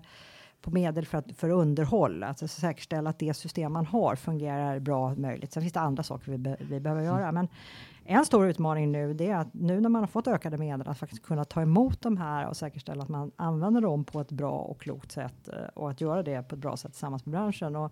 på 0.62 0.72
medel 0.72 1.06
för, 1.06 1.18
att, 1.18 1.32
för 1.32 1.50
underhåll, 1.50 2.24
alltså 2.24 2.48
säkerställa 2.48 3.10
att 3.10 3.20
det 3.20 3.34
system 3.34 3.74
man 3.74 3.86
har 3.86 4.16
fungerar 4.16 4.80
bra 4.80 5.16
möjligt. 5.16 5.54
Sen 5.54 5.62
finns 5.64 5.74
det 5.74 5.80
andra 5.80 6.04
saker 6.04 6.32
vi, 6.32 6.38
be, 6.38 6.58
vi 6.60 6.80
behöver 6.80 7.04
göra, 7.04 7.32
men 7.32 7.48
en 8.10 8.26
stor 8.26 8.48
utmaning 8.48 8.92
nu 8.92 9.14
det 9.14 9.30
är 9.30 9.36
att 9.36 9.54
nu 9.54 9.82
när 9.82 9.90
man 9.90 10.02
har 10.02 10.08
fått 10.08 10.28
ökade 10.28 10.58
medel 10.58 10.88
att 10.88 11.00
faktiskt 11.00 11.24
kunna 11.24 11.46
ta 11.46 11.62
emot 11.62 12.02
de 12.02 12.18
här 12.18 12.48
och 12.48 12.58
säkerställa 12.58 13.04
att 13.04 13.10
man 13.10 13.32
använder 13.36 13.82
dem 13.82 14.04
på 14.04 14.22
ett 14.22 14.32
bra 14.32 14.52
och 14.52 14.82
klokt 14.82 15.12
sätt 15.12 15.48
eh, 15.48 15.68
och 15.74 15.90
att 15.90 16.02
göra 16.02 16.24
det 16.24 16.44
på 16.44 16.56
ett 16.56 16.62
bra 16.62 16.78
sätt 16.78 16.92
tillsammans 16.92 17.26
med 17.26 17.32
branschen. 17.32 17.76
Och 17.76 17.92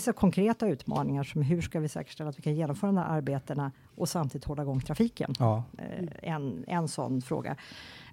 så 0.00 0.12
konkreta 0.12 0.66
utmaningar 0.68 1.24
som 1.24 1.42
hur 1.42 1.60
ska 1.60 1.80
vi 1.80 1.88
säkerställa 1.88 2.30
att 2.30 2.38
vi 2.38 2.42
kan 2.42 2.54
genomföra 2.54 2.88
de 2.88 2.96
här 2.98 3.16
arbetena 3.16 3.72
och 3.94 4.08
samtidigt 4.08 4.44
hålla 4.44 4.62
igång 4.62 4.80
trafiken? 4.80 5.32
Ja. 5.38 5.64
Eh, 5.78 6.32
en, 6.32 6.64
en 6.66 6.88
sån 6.88 7.22
fråga. 7.22 7.56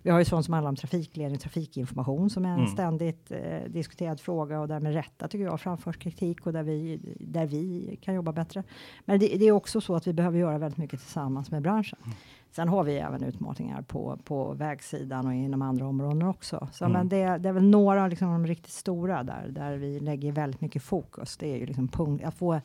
Vi 0.01 0.09
har 0.09 0.19
ju 0.19 0.25
sånt 0.25 0.45
som 0.45 0.53
handlar 0.53 0.69
om 0.69 0.75
trafikledning, 0.75 1.39
trafikinformation 1.39 2.29
som 2.29 2.45
är 2.45 2.49
en 2.49 2.59
Mm. 2.59 2.67
ständigt 2.71 3.31
eh, 3.31 3.63
diskuterad 3.67 4.19
fråga 4.19 4.59
och 4.59 4.67
där 4.67 4.79
med 4.79 4.93
rätta 4.93 5.27
tycker 5.27 5.45
jag 5.45 5.61
framförs 5.61 5.97
kritik 5.97 6.47
och 6.47 6.53
där 6.53 6.63
vi, 6.63 6.99
där 7.19 7.45
vi 7.45 7.97
kan 8.01 8.15
jobba 8.15 8.31
bättre. 8.31 8.63
Men 9.05 9.19
det, 9.19 9.27
det 9.27 9.45
är 9.45 9.51
också 9.51 9.81
så 9.81 9.95
att 9.95 10.07
vi 10.07 10.13
behöver 10.13 10.39
göra 10.39 10.57
väldigt 10.57 10.77
mycket 10.77 10.99
tillsammans 10.99 11.51
med 11.51 11.61
branschen. 11.61 11.99
Mm. 12.05 12.17
Sen 12.55 12.67
har 12.69 12.83
vi 12.83 12.97
även 12.97 13.23
utmaningar 13.23 13.81
på, 13.81 14.17
på 14.23 14.53
vägsidan 14.53 15.27
och 15.27 15.33
inom 15.33 15.61
andra 15.61 15.87
områden 15.87 16.21
också. 16.21 16.67
Så, 16.71 16.85
Mm. 16.85 16.97
men 16.97 17.09
det, 17.09 17.37
det 17.37 17.49
är 17.49 17.53
väl 17.53 17.63
några 17.63 18.03
av 18.03 18.09
liksom, 18.09 18.27
de 18.27 18.47
riktigt 18.47 18.73
stora 18.73 19.23
där, 19.23 19.47
där 19.49 19.77
vi 19.77 19.99
lägger 19.99 20.31
väldigt 20.31 20.61
mycket 20.61 20.83
fokus. 20.83 21.37
Det 21.37 21.53
är 21.53 21.57
ju 21.57 21.65
liksom 21.65 21.87
punkt, 21.87 22.23
att 22.25 22.33
få 22.35 22.61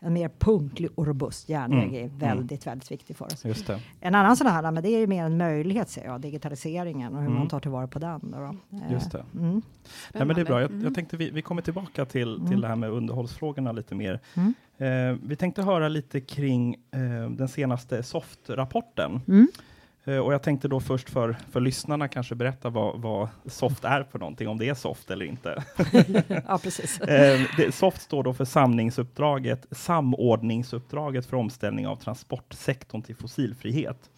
en 0.00 0.12
mer 0.12 0.30
punktlig 0.38 0.90
och 0.94 1.06
robust 1.06 1.48
järnväg 1.48 1.88
Mm. 1.88 2.04
är 2.04 2.08
väldigt, 2.08 2.66
väldigt 2.66 2.90
viktigt 2.90 3.16
för 3.16 3.24
oss. 3.24 3.44
Just 3.44 3.66
det. 3.66 3.80
En 4.00 4.14
annan 4.14 4.36
sån 4.36 4.46
här, 4.46 4.70
men 4.70 4.82
det 4.82 4.88
är 4.88 4.98
ju 4.98 5.06
mer 5.06 5.24
en 5.24 5.36
möjlighet 5.36 5.88
ser 5.90 6.04
jag, 6.04 6.20
digitaliseringen 6.20 7.12
och 7.14 7.18
hur 7.20 7.26
Mm. 7.26 7.38
man 7.38 7.48
tar 7.48 7.60
tillvara 7.60 7.86
på 7.86 7.98
den. 7.98 8.20
Då, 8.22 8.38
då. 8.38 8.76
Eh, 8.78 8.92
Just 8.92 9.12
det. 9.12 9.24
Mm. 9.34 9.62
Nej, 10.14 10.24
men 10.26 10.28
det 10.28 10.40
är 10.40 10.44
bra. 10.44 10.60
Jag, 10.60 10.70
Mm. 10.70 10.84
jag 10.84 10.94
tänkte 10.94 11.16
vi, 11.16 11.30
vi 11.30 11.42
kommer 11.42 11.62
tillbaka 11.62 12.04
till, 12.04 12.34
Mm. 12.36 12.48
till 12.50 12.60
det 12.60 12.68
här 12.68 12.76
med 12.76 12.90
underhållsfrågorna 12.90 13.72
lite 13.72 13.94
mer. 13.94 14.20
Mm. 14.34 14.54
Eh, 14.78 15.18
vi 15.28 15.36
tänkte 15.36 15.62
höra 15.62 15.88
lite 15.88 16.20
kring 16.20 16.74
eh, 16.90 17.30
den 17.30 17.48
senaste 17.48 18.02
SOFT-rapporten. 18.02 19.20
Eh, 20.08 20.18
och 20.18 20.32
jag 20.32 20.42
tänkte 20.42 20.68
då 20.68 20.80
först 20.80 21.10
för, 21.10 21.36
för 21.50 21.60
lyssnarna 21.60 22.08
kanske 22.08 22.34
berätta 22.34 22.70
vad, 22.70 23.00
vad 23.00 23.28
SOFT 23.46 23.84
är 23.84 24.02
för 24.02 24.18
någonting, 24.18 24.48
om 24.48 24.58
det 24.58 24.68
är 24.68 24.74
SOFT 24.74 25.10
eller 25.10 25.24
inte. 25.24 25.64
ja, 26.46 26.58
precis. 26.62 27.00
Eh, 27.08 27.40
det, 27.56 27.74
SOFT 27.74 28.00
står 28.00 28.22
då 28.22 28.34
för 28.34 28.44
samningsuppdraget, 28.44 29.66
samordningsuppdraget 29.70 31.26
för 31.26 31.36
omställning 31.36 31.86
av 31.86 31.96
transportsektorn 31.96 33.02
till 33.02 33.16
fossilfrihet. 33.16 34.10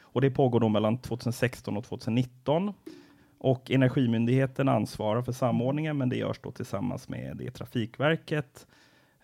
Och 0.00 0.20
det 0.20 0.30
pågår 0.30 0.60
då 0.60 0.68
mellan 0.68 0.98
2016 0.98 1.76
och 1.76 1.84
2019. 1.84 2.72
Och 3.38 3.70
Energimyndigheten 3.70 4.68
ansvarar 4.68 5.22
för 5.22 5.32
samordningen, 5.32 5.98
men 5.98 6.08
det 6.08 6.16
görs 6.16 6.38
då 6.42 6.50
tillsammans 6.50 7.08
med 7.08 7.36
det 7.36 7.50
Trafikverket, 7.50 8.66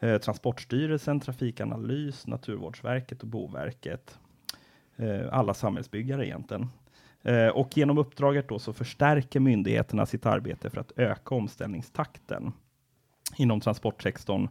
eh, 0.01 0.19
Transportstyrelsen, 0.19 1.21
Trafikanalys, 1.21 2.27
Naturvårdsverket 2.27 3.23
och 3.23 3.29
Boverket. 3.29 4.19
Eh, 4.99 5.29
alla 5.33 5.55
samhällsbyggare 5.55 6.27
egentligen. 6.27 6.71
Eh, 7.23 7.49
och 7.49 7.77
genom 7.77 7.99
uppdraget 7.99 8.49
då 8.49 8.59
så 8.59 8.73
förstärker 8.73 9.41
myndigheterna 9.41 10.07
sitt 10.07 10.27
arbete 10.27 10.71
för 10.71 10.81
att 10.81 10.93
öka 10.97 11.35
omställningstakten 11.35 12.53
inom 13.37 13.61
transportsektorn 13.61 14.49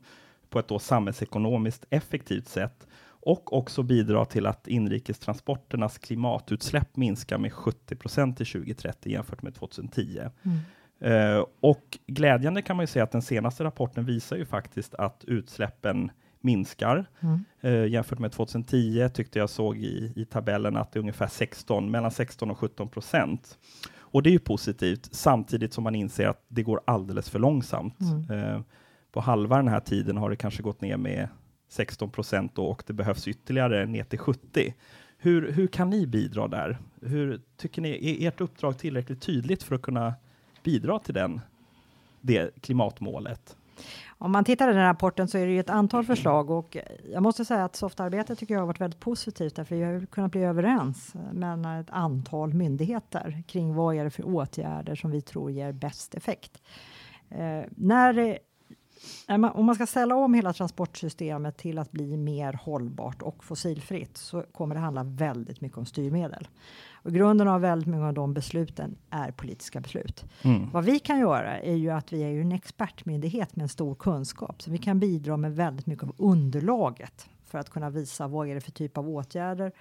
på 0.50 0.60
ett 0.60 0.68
då 0.68 0.80
samhällsekonomiskt 0.80 1.86
effektivt 1.90 2.48
sätt 2.48 2.88
och 3.08 3.54
också 3.54 3.84
bidra 3.84 4.26
till 4.26 4.46
att 4.46 4.68
inrikestransporternas 4.68 5.98
klimatutsläpp 5.98 6.96
minskar 6.98 7.38
med 7.38 7.54
70 7.54 7.96
procent 7.96 8.38
till 8.38 8.46
2030 8.46 9.12
jämfört 9.12 9.42
med 9.42 9.56
2010. 9.56 10.20
Mm. 10.44 10.58
Eh, 11.00 11.46
och 11.60 11.98
glädjande 12.08 12.62
kan 12.62 12.76
man 12.76 12.84
ju 12.84 12.88
säga 12.88 13.04
att 13.04 13.12
den 13.12 13.22
senaste 13.22 13.64
rapporten 13.64 14.06
visar 14.06 14.38
ju 14.38 14.46
faktiskt 14.46 14.96
att 14.96 15.24
utsläppen 15.28 16.12
minskar. 16.40 17.06
Mm. 17.20 17.46
Eh, 17.62 17.92
jämfört 17.92 18.20
med 18.20 18.32
2010 18.32 19.10
tyckte 19.14 19.40
jag 19.40 19.50
såg 19.50 19.78
i, 19.78 20.14
i 20.16 20.26
tabellen 20.26 20.78
att 20.78 20.92
det 20.92 21.00
är 21.00 21.02
ungefär 21.02 21.28
16, 21.28 21.92
mellan 21.92 22.12
16 22.12 22.52
och 22.52 22.58
17 22.58 22.90
procent. 22.90 23.58
Och 23.98 24.24
det 24.24 24.30
är 24.30 24.32
ju 24.32 24.40
positivt, 24.40 25.10
samtidigt 25.12 25.74
som 25.74 25.84
man 25.84 25.96
inser 25.96 26.28
att 26.28 26.46
det 26.48 26.64
går 26.64 26.82
alldeles 26.86 27.30
för 27.30 27.40
långsamt. 27.40 28.00
Mm. 28.00 28.32
Eh, 28.32 28.62
på 29.12 29.20
halva 29.20 29.58
den 29.58 29.68
här 29.68 29.80
tiden 29.80 30.18
har 30.18 30.30
det 30.30 30.36
kanske 30.36 30.64
gått 30.64 30.82
ner 30.82 30.98
med 30.98 31.28
16 31.70 32.10
procent 32.10 32.58
och 32.58 32.84
det 32.88 32.94
behövs 32.94 33.28
ytterligare 33.28 33.86
ner 33.86 34.04
till 34.04 34.20
70. 34.20 34.74
Hur, 35.18 35.52
hur 35.52 35.68
kan 35.68 35.90
ni 35.90 36.08
bidra 36.08 36.48
där? 36.48 36.78
Hur 37.02 37.42
tycker 37.58 37.82
ni, 37.82 38.24
är 38.24 38.28
ert 38.28 38.42
uppdrag 38.42 38.78
tillräckligt 38.78 39.22
tydligt 39.22 39.64
för 39.64 39.76
att 39.76 39.82
kunna 39.82 40.14
bidra 40.64 41.00
till 41.00 41.14
den, 41.14 41.42
det 42.22 42.62
klimatmålet? 42.62 43.57
Om 44.18 44.32
man 44.32 44.44
tittar 44.44 44.68
i 44.68 44.72
den 44.72 44.82
här 44.82 44.88
rapporten 44.88 45.28
så 45.28 45.38
är 45.38 45.46
det 45.46 45.52
ju 45.52 45.60
ett 45.60 45.70
antal 45.70 46.06
förslag 46.06 46.50
och 46.50 46.78
jag 47.12 47.24
måste 47.24 47.46
säga 47.46 47.66
att 47.66 47.76
softarbetet 47.76 48.40
tycker 48.40 48.54
jag 48.54 48.62
har 48.62 48.68
varit 48.68 48.82
väldigt 48.82 49.00
positivt 49.00 49.56
därför 49.56 49.76
vi 49.76 49.84
har 49.84 50.06
kunnat 50.06 50.32
bli 50.32 50.44
överens 50.44 51.14
mellan 51.32 51.66
ett 51.66 51.90
antal 51.90 52.54
myndigheter 52.54 53.44
kring 53.48 53.76
vad 53.76 53.96
är 53.96 54.04
det 54.04 54.10
för 54.10 54.28
åtgärder 54.28 54.96
som 54.96 55.12
vi 55.12 55.22
tror 55.22 55.52
ger 55.52 55.72
bäst 55.72 56.16
effekt. 56.16 56.62
Eh, 57.30 57.64
när 57.70 58.14
det, 58.14 58.40
om 59.54 59.66
man 59.66 59.76
ska 59.76 59.86
ställa 59.86 60.16
om 60.16 60.34
hela 60.34 60.54
transportsystemet 60.54 61.58
till 61.58 61.80
att 61.80 61.92
bli 61.92 62.18
mer 62.18 62.54
hållbart 62.54 63.22
och 63.22 63.44
fossilfritt 63.44 64.18
så 64.18 64.42
kommer 64.42 64.76
det 64.76 64.82
handla 64.82 65.04
väldigt 65.04 65.62
mycket 65.62 65.78
om 65.78 65.86
styrmedel. 65.86 66.48
Och 66.94 67.14
grunden 67.14 67.48
av 67.48 67.62
väldigt 67.62 67.88
många 67.88 68.08
av 68.08 68.14
de 68.14 68.34
besluten 68.34 68.96
är 69.10 69.32
politiska 69.32 69.80
beslut. 69.80 70.26
Mm. 70.42 70.70
Vad 70.72 70.86
vi 70.86 71.00
kan 71.00 71.20
göra 71.20 71.60
är 71.60 71.76
ju 71.76 71.90
att 71.90 72.14
vi 72.14 72.24
är 72.24 72.30
ju 72.30 72.42
en 72.42 72.52
expertmyndighet 72.52 73.56
med 73.56 73.64
en 73.64 73.70
stor 73.70 73.96
kunskap, 73.96 74.62
så 74.62 74.72
vi 74.72 74.78
kan 74.78 75.00
bidra 75.00 75.38
med 75.38 75.56
väldigt 75.56 75.86
mycket 75.86 76.04
av 76.04 76.16
underlaget 76.18 77.30
för 77.46 77.58
att 77.58 77.70
kunna 77.70 77.90
visa 77.90 78.28
vad 78.28 78.48
är 78.48 78.56
det 78.56 78.62
för 78.62 78.72
typ 78.72 78.98
av 78.98 79.10
åtgärder 79.10 79.72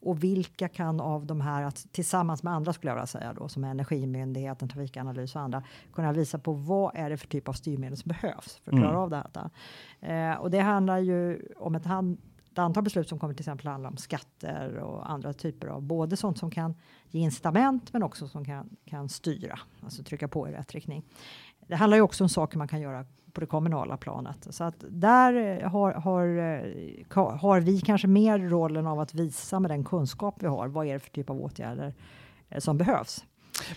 och 0.00 0.24
vilka 0.24 0.68
kan 0.68 1.00
av 1.00 1.26
de 1.26 1.40
här, 1.40 1.62
att, 1.62 1.86
tillsammans 1.92 2.42
med 2.42 2.52
andra 2.52 2.72
skulle 2.72 2.90
jag 2.90 2.96
vilja 2.96 3.06
säga 3.06 3.32
då, 3.32 3.48
som 3.48 3.64
Energimyndigheten, 3.64 4.68
Trafikanalys 4.68 5.34
och 5.36 5.40
andra, 5.42 5.62
kunna 5.92 6.12
visa 6.12 6.38
på 6.38 6.52
vad 6.52 6.96
är 6.96 7.10
det 7.10 7.16
för 7.16 7.26
typ 7.26 7.48
av 7.48 7.52
styrmedel 7.52 7.96
som 7.96 8.08
behövs 8.08 8.60
för 8.64 8.72
att 8.72 8.78
klara 8.78 8.90
Mm. 8.90 9.00
av 9.02 9.10
detta. 9.10 9.50
Eh, 10.00 10.34
och 10.34 10.50
det 10.50 10.60
handlar 10.60 10.98
ju 10.98 11.48
om 11.56 11.74
ett, 11.74 11.84
hand, 11.86 12.18
ett 12.52 12.58
antal 12.58 12.82
beslut 12.82 13.08
som 13.08 13.18
kommer 13.18 13.34
till 13.34 13.42
exempel 13.42 13.66
handla 13.66 13.88
om 13.88 13.96
skatter 13.96 14.76
och 14.76 15.10
andra 15.10 15.32
typer 15.32 15.66
av 15.66 15.82
både 15.82 16.16
sånt 16.16 16.38
som 16.38 16.50
kan 16.50 16.74
ge 17.10 17.20
incitament 17.20 17.92
men 17.92 18.02
också 18.02 18.28
som 18.28 18.44
kan, 18.44 18.76
kan 18.84 19.08
styra, 19.08 19.58
alltså 19.84 20.02
trycka 20.02 20.28
på 20.28 20.48
i 20.48 20.52
rätt 20.52 20.72
riktning. 20.72 21.02
Det 21.66 21.76
handlar 21.76 21.96
ju 21.96 22.02
också 22.02 22.24
om 22.24 22.28
saker 22.28 22.58
man 22.58 22.68
kan 22.68 22.80
göra 22.80 23.04
på 23.32 23.40
det 23.40 23.46
kommunala 23.46 23.96
planet. 23.96 24.46
Så 24.50 24.64
att 24.64 24.84
där 24.88 25.34
eh, 25.62 25.70
har, 25.70 25.92
har, 25.92 26.26
eh, 26.26 27.38
har 27.38 27.60
vi 27.60 27.80
kanske 27.80 28.08
mer 28.08 28.38
rollen 28.38 28.86
av 28.86 29.00
att 29.00 29.14
visa 29.14 29.60
med 29.60 29.70
den 29.70 29.84
kunskap 29.84 30.34
vi 30.38 30.46
har, 30.46 30.68
vad 30.68 30.86
är 30.86 30.92
det 30.92 30.98
för 30.98 31.10
typ 31.10 31.30
av 31.30 31.40
åtgärder 31.40 31.94
eh, 32.48 32.58
som 32.58 32.78
behövs. 32.78 33.24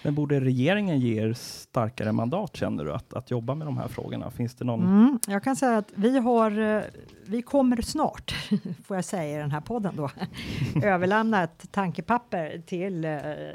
Men 0.04 0.16
borde 0.16 0.40
regeringen 0.40 1.00
ge 1.00 1.22
er 1.22 1.34
starkare 1.34 2.12
mandat, 2.12 2.56
känner 2.56 2.86
du, 2.86 2.94
att, 2.94 3.14
att 3.14 3.32
jobba 3.32 3.56
med 3.56 3.68
de 3.68 3.78
här 3.78 3.88
frågorna? 3.88 4.32
Finns 4.32 4.56
det 4.56 4.66
någon... 4.66 4.84
Mm, 4.84 5.20
jag 5.28 5.44
kan 5.44 5.56
säga 5.56 5.78
att 5.78 5.92
vi 5.96 6.18
har, 6.20 6.60
eh, 6.78 6.82
vi 7.26 7.42
kommer 7.42 7.82
snart, 7.82 8.32
får 8.86 8.98
jag 8.98 9.06
säga 9.06 9.38
i 9.38 9.42
den 9.42 9.52
här 9.52 9.62
podden 9.62 9.96
då, 9.96 10.10
överlämna 10.84 11.44
ett 11.44 11.72
tankepapper 11.72 12.62
till 12.66 13.06
eh, 13.06 13.12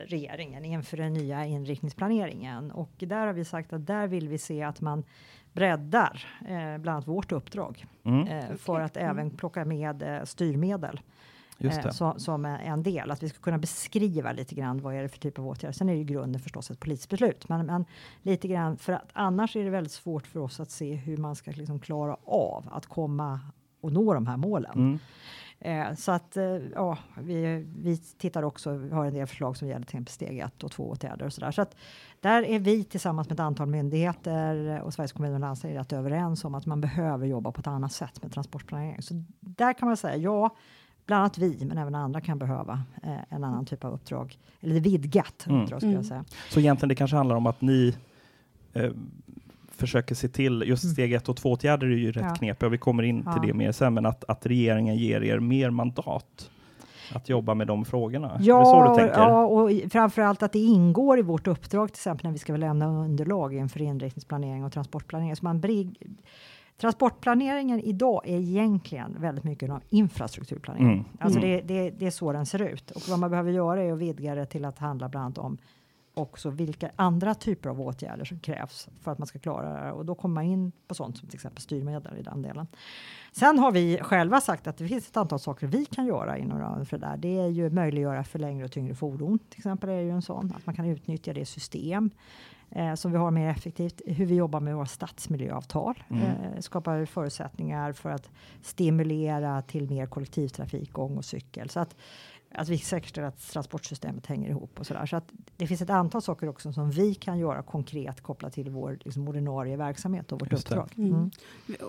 regeringen 0.06 0.64
inför 0.64 0.96
den 0.96 1.12
nya 1.12 1.46
inriktningsplaneringen. 1.46 2.70
Och 2.70 2.92
där 2.98 3.26
har 3.26 3.32
vi 3.32 3.44
sagt 3.44 3.72
att 3.72 3.86
där 3.86 4.06
vill 4.06 4.28
vi 4.28 4.38
se 4.38 4.62
att 4.62 4.80
man 4.80 5.04
breddar 5.52 6.26
eh, 6.48 6.78
bland 6.78 6.88
annat 6.88 7.08
vårt 7.08 7.32
uppdrag 7.32 7.86
Mm, 8.06 8.28
eh, 8.28 8.56
för 8.56 8.80
att 8.80 8.96
även 8.96 9.18
Mm. 9.26 9.36
plocka 9.36 9.64
med 9.64 10.02
eh, 10.02 10.24
styrmedel 10.24 11.00
eh, 11.58 11.90
så, 11.90 12.14
som 12.16 12.44
en 12.44 12.82
del. 12.82 13.10
Att 13.10 13.22
vi 13.22 13.28
ska 13.28 13.38
kunna 13.38 13.58
beskriva 13.58 14.32
lite 14.32 14.54
grann 14.54 14.80
vad 14.80 14.94
är 14.94 15.02
det 15.02 15.08
för 15.08 15.18
typ 15.18 15.38
av 15.38 15.48
åtgärder. 15.48 15.72
Sen 15.72 15.88
är 15.88 15.94
ju 15.94 16.04
grunden 16.04 16.40
förstås 16.40 16.70
ett 16.70 16.80
polisbeslut, 16.80 17.48
men, 17.48 17.66
men 17.66 17.84
lite 18.22 18.48
grann 18.48 18.76
för 18.76 18.92
att 18.92 19.10
annars 19.12 19.56
är 19.56 19.64
det 19.64 19.70
väldigt 19.70 19.92
svårt 19.92 20.26
för 20.26 20.40
oss 20.40 20.60
att 20.60 20.70
se 20.70 20.94
hur 20.94 21.16
man 21.16 21.36
ska 21.36 21.50
liksom 21.50 21.80
klara 21.80 22.16
av 22.24 22.68
att 22.72 22.86
komma 22.86 23.40
och 23.80 23.92
nå 23.92 24.14
de 24.14 24.26
här 24.26 24.36
målen. 24.36 24.72
Mm. 24.74 24.98
Eh, 25.64 25.94
så 25.94 26.12
att 26.12 26.36
eh, 26.36 26.44
ja, 26.74 26.98
vi, 27.20 27.66
vi 27.78 27.96
tittar 27.98 28.42
också, 28.42 28.72
vi 28.72 28.90
har 28.90 29.06
en 29.06 29.14
del 29.14 29.26
förslag 29.26 29.56
som 29.56 29.68
gäller 29.68 29.86
till 29.86 29.96
exempel 29.96 30.12
steg 30.12 30.38
ett 30.38 30.64
och 30.64 30.72
två 30.72 30.90
åtgärder 30.90 31.26
och 31.26 31.32
så 31.32 31.40
där. 31.40 31.50
Så 31.50 31.62
att 31.62 31.76
där 32.20 32.42
är 32.42 32.58
vi 32.58 32.84
tillsammans 32.84 33.28
med 33.28 33.34
ett 33.34 33.40
antal 33.40 33.66
myndigheter 33.66 34.80
och 34.80 34.94
Sveriges 34.94 35.12
kommuner 35.12 35.34
och 35.34 35.40
landsting 35.40 35.76
rätt 35.76 35.92
överens 35.92 36.44
om 36.44 36.54
att 36.54 36.66
man 36.66 36.80
behöver 36.80 37.26
jobba 37.26 37.52
på 37.52 37.60
ett 37.60 37.66
annat 37.66 37.92
sätt 37.92 38.22
med 38.22 38.32
transportplanering. 38.32 39.02
Så 39.02 39.24
där 39.40 39.72
kan 39.72 39.88
man 39.88 39.96
säga 39.96 40.16
ja, 40.16 40.56
bland 41.06 41.20
annat 41.20 41.38
vi, 41.38 41.64
men 41.64 41.78
även 41.78 41.94
andra 41.94 42.20
kan 42.20 42.38
behöva 42.38 42.82
eh, 43.02 43.10
en 43.28 43.44
annan 43.44 43.64
typ 43.66 43.84
av 43.84 43.92
uppdrag 43.92 44.38
eller 44.60 44.80
vidgat 44.80 45.46
Mm. 45.48 45.62
uppdrag 45.62 45.80
skulle 45.80 45.92
jag 45.92 46.04
Mm. 46.04 46.08
säga. 46.08 46.24
Så 46.50 46.60
egentligen 46.60 46.88
det 46.88 46.94
kanske 46.94 47.16
handlar 47.16 47.36
om 47.36 47.46
att 47.46 47.60
ni 47.60 47.96
eh, 48.72 48.90
försöker 49.76 50.14
se 50.14 50.28
till, 50.28 50.64
just 50.66 50.84
Mm. 50.84 50.92
steg 50.94 51.12
ett 51.12 51.28
och 51.28 51.36
två 51.36 51.50
åtgärder 51.52 51.86
är 51.86 51.96
ju 51.96 52.12
rätt 52.12 52.24
Ja. 52.28 52.34
knepiga, 52.34 52.68
vi 52.68 52.78
kommer 52.78 53.02
in 53.02 53.22
Ja. 53.26 53.32
till 53.32 53.48
det 53.48 53.54
mer 53.54 53.72
sen, 53.72 53.94
men 53.94 54.06
att, 54.06 54.24
att 54.28 54.46
regeringen 54.46 54.96
ger 54.96 55.20
er 55.22 55.38
mer 55.38 55.70
mandat 55.70 56.50
att 57.14 57.28
jobba 57.28 57.54
med 57.54 57.66
de 57.66 57.84
frågorna. 57.84 58.30
är 58.30 58.38
det 58.38 58.44
så 58.44 58.50
Ja, 58.50 58.88
du 58.88 58.94
tänker? 59.02 59.20
ja, 59.20 59.44
och 59.46 59.70
framförallt 59.92 60.42
att 60.42 60.52
det 60.52 60.58
ingår 60.58 61.18
i 61.18 61.22
vårt 61.22 61.46
uppdrag 61.46 61.88
till 61.88 61.98
exempel 61.98 62.24
när 62.26 62.32
vi 62.32 62.38
ska 62.38 62.56
lämna 62.56 62.86
underlag 62.86 63.54
inför 63.54 63.82
inriktningsplanering 63.82 64.64
och 64.64 64.72
transportplanering. 64.72 65.36
Så 65.36 65.44
man 65.44 65.60
brig, 65.60 65.96
transportplaneringen 66.76 67.80
idag 67.80 68.20
är 68.24 68.38
egentligen 68.38 69.16
väldigt 69.20 69.44
mycket 69.44 69.70
av 69.70 69.82
infrastrukturplanering. 69.90 70.92
Mm. 70.92 71.04
Alltså 71.18 71.38
Mm. 71.38 71.50
det, 71.50 71.74
det, 71.74 71.90
det 71.90 72.06
är 72.06 72.10
så 72.10 72.32
den 72.32 72.46
ser 72.46 72.62
ut. 72.62 72.90
Och 72.90 73.02
vad 73.08 73.18
man 73.18 73.30
behöver 73.30 73.52
göra 73.52 73.82
är 73.82 73.92
att 73.92 73.98
vidga 73.98 74.34
det 74.34 74.46
till 74.46 74.64
att 74.64 74.78
handla 74.78 75.08
bland 75.08 75.24
annat 75.24 75.38
om 75.38 75.58
också 76.16 76.50
vilka 76.50 76.90
andra 76.96 77.34
typer 77.34 77.70
av 77.70 77.80
åtgärder 77.80 78.24
som 78.24 78.38
krävs 78.38 78.88
för 79.02 79.12
att 79.12 79.18
man 79.18 79.26
ska 79.26 79.38
klara 79.38 79.72
det 79.72 79.78
här. 79.78 79.92
Och 79.92 80.04
då 80.04 80.14
kommer 80.14 80.34
man 80.34 80.44
in 80.44 80.72
på 80.88 80.94
sånt 80.94 81.18
som 81.18 81.28
till 81.28 81.36
exempel 81.36 81.62
styrmedel 81.62 82.18
i 82.18 82.22
den 82.22 82.42
delen. 82.42 82.66
Sen 83.32 83.58
har 83.58 83.72
vi 83.72 83.98
själva 84.02 84.40
sagt 84.40 84.66
att 84.66 84.76
det 84.76 84.88
finns 84.88 85.08
ett 85.08 85.16
antal 85.16 85.38
saker 85.38 85.66
vi 85.66 85.84
kan 85.84 86.06
göra 86.06 86.38
inom 86.38 86.58
ramen 86.58 86.86
för 86.86 86.98
det 86.98 87.06
där. 87.06 87.16
Det 87.16 87.38
är 87.38 87.48
ju 87.48 87.70
möjliggöra 87.70 88.24
för 88.24 88.38
längre 88.38 88.64
och 88.64 88.72
tyngre 88.72 88.94
fordon. 88.94 89.38
Till 89.38 89.60
exempel 89.60 89.90
är 89.90 90.00
ju 90.00 90.10
en 90.10 90.22
sån 90.22 90.52
att 90.56 90.66
man 90.66 90.74
kan 90.74 90.84
utnyttja 90.86 91.32
det 91.32 91.46
system 91.46 92.10
eh, 92.70 92.94
som 92.94 93.12
vi 93.12 93.18
har 93.18 93.30
mer 93.30 93.48
effektivt. 93.48 94.00
Hur 94.06 94.26
vi 94.26 94.34
jobbar 94.34 94.60
med 94.60 94.76
våra 94.76 94.86
stadsmiljöavtal 94.86 96.02
Mm. 96.08 96.22
eh, 96.22 96.60
skapar 96.60 97.04
förutsättningar 97.04 97.92
för 97.92 98.10
att 98.10 98.30
stimulera 98.62 99.62
till 99.62 99.90
mer 99.90 100.06
kollektivtrafik, 100.06 100.92
gång 100.92 101.16
och 101.16 101.24
cykel. 101.24 101.70
Så 101.70 101.80
att, 101.80 101.96
att 102.54 102.68
vi 102.68 102.78
säkerställer 102.78 103.28
att 103.28 103.50
transportsystemet 103.52 104.26
hänger 104.26 104.48
ihop 104.50 104.80
och 104.80 104.86
sådär. 104.86 105.06
Så 105.06 105.16
att 105.16 105.32
det 105.56 105.66
finns 105.66 105.80
ett 105.82 105.90
antal 105.90 106.22
saker 106.22 106.48
också 106.48 106.72
som 106.72 106.90
vi 106.90 107.14
kan 107.14 107.38
göra 107.38 107.62
konkret 107.62 108.20
kopplat 108.20 108.52
till 108.52 108.70
vår 108.70 108.98
liksom, 109.04 109.28
ordinarie 109.28 109.76
verksamhet 109.76 110.32
och 110.32 110.40
vårt 110.40 110.52
Just 110.52 110.66
uppdrag. 110.66 110.92
Mm. 110.96 111.14
Mm. 111.14 111.30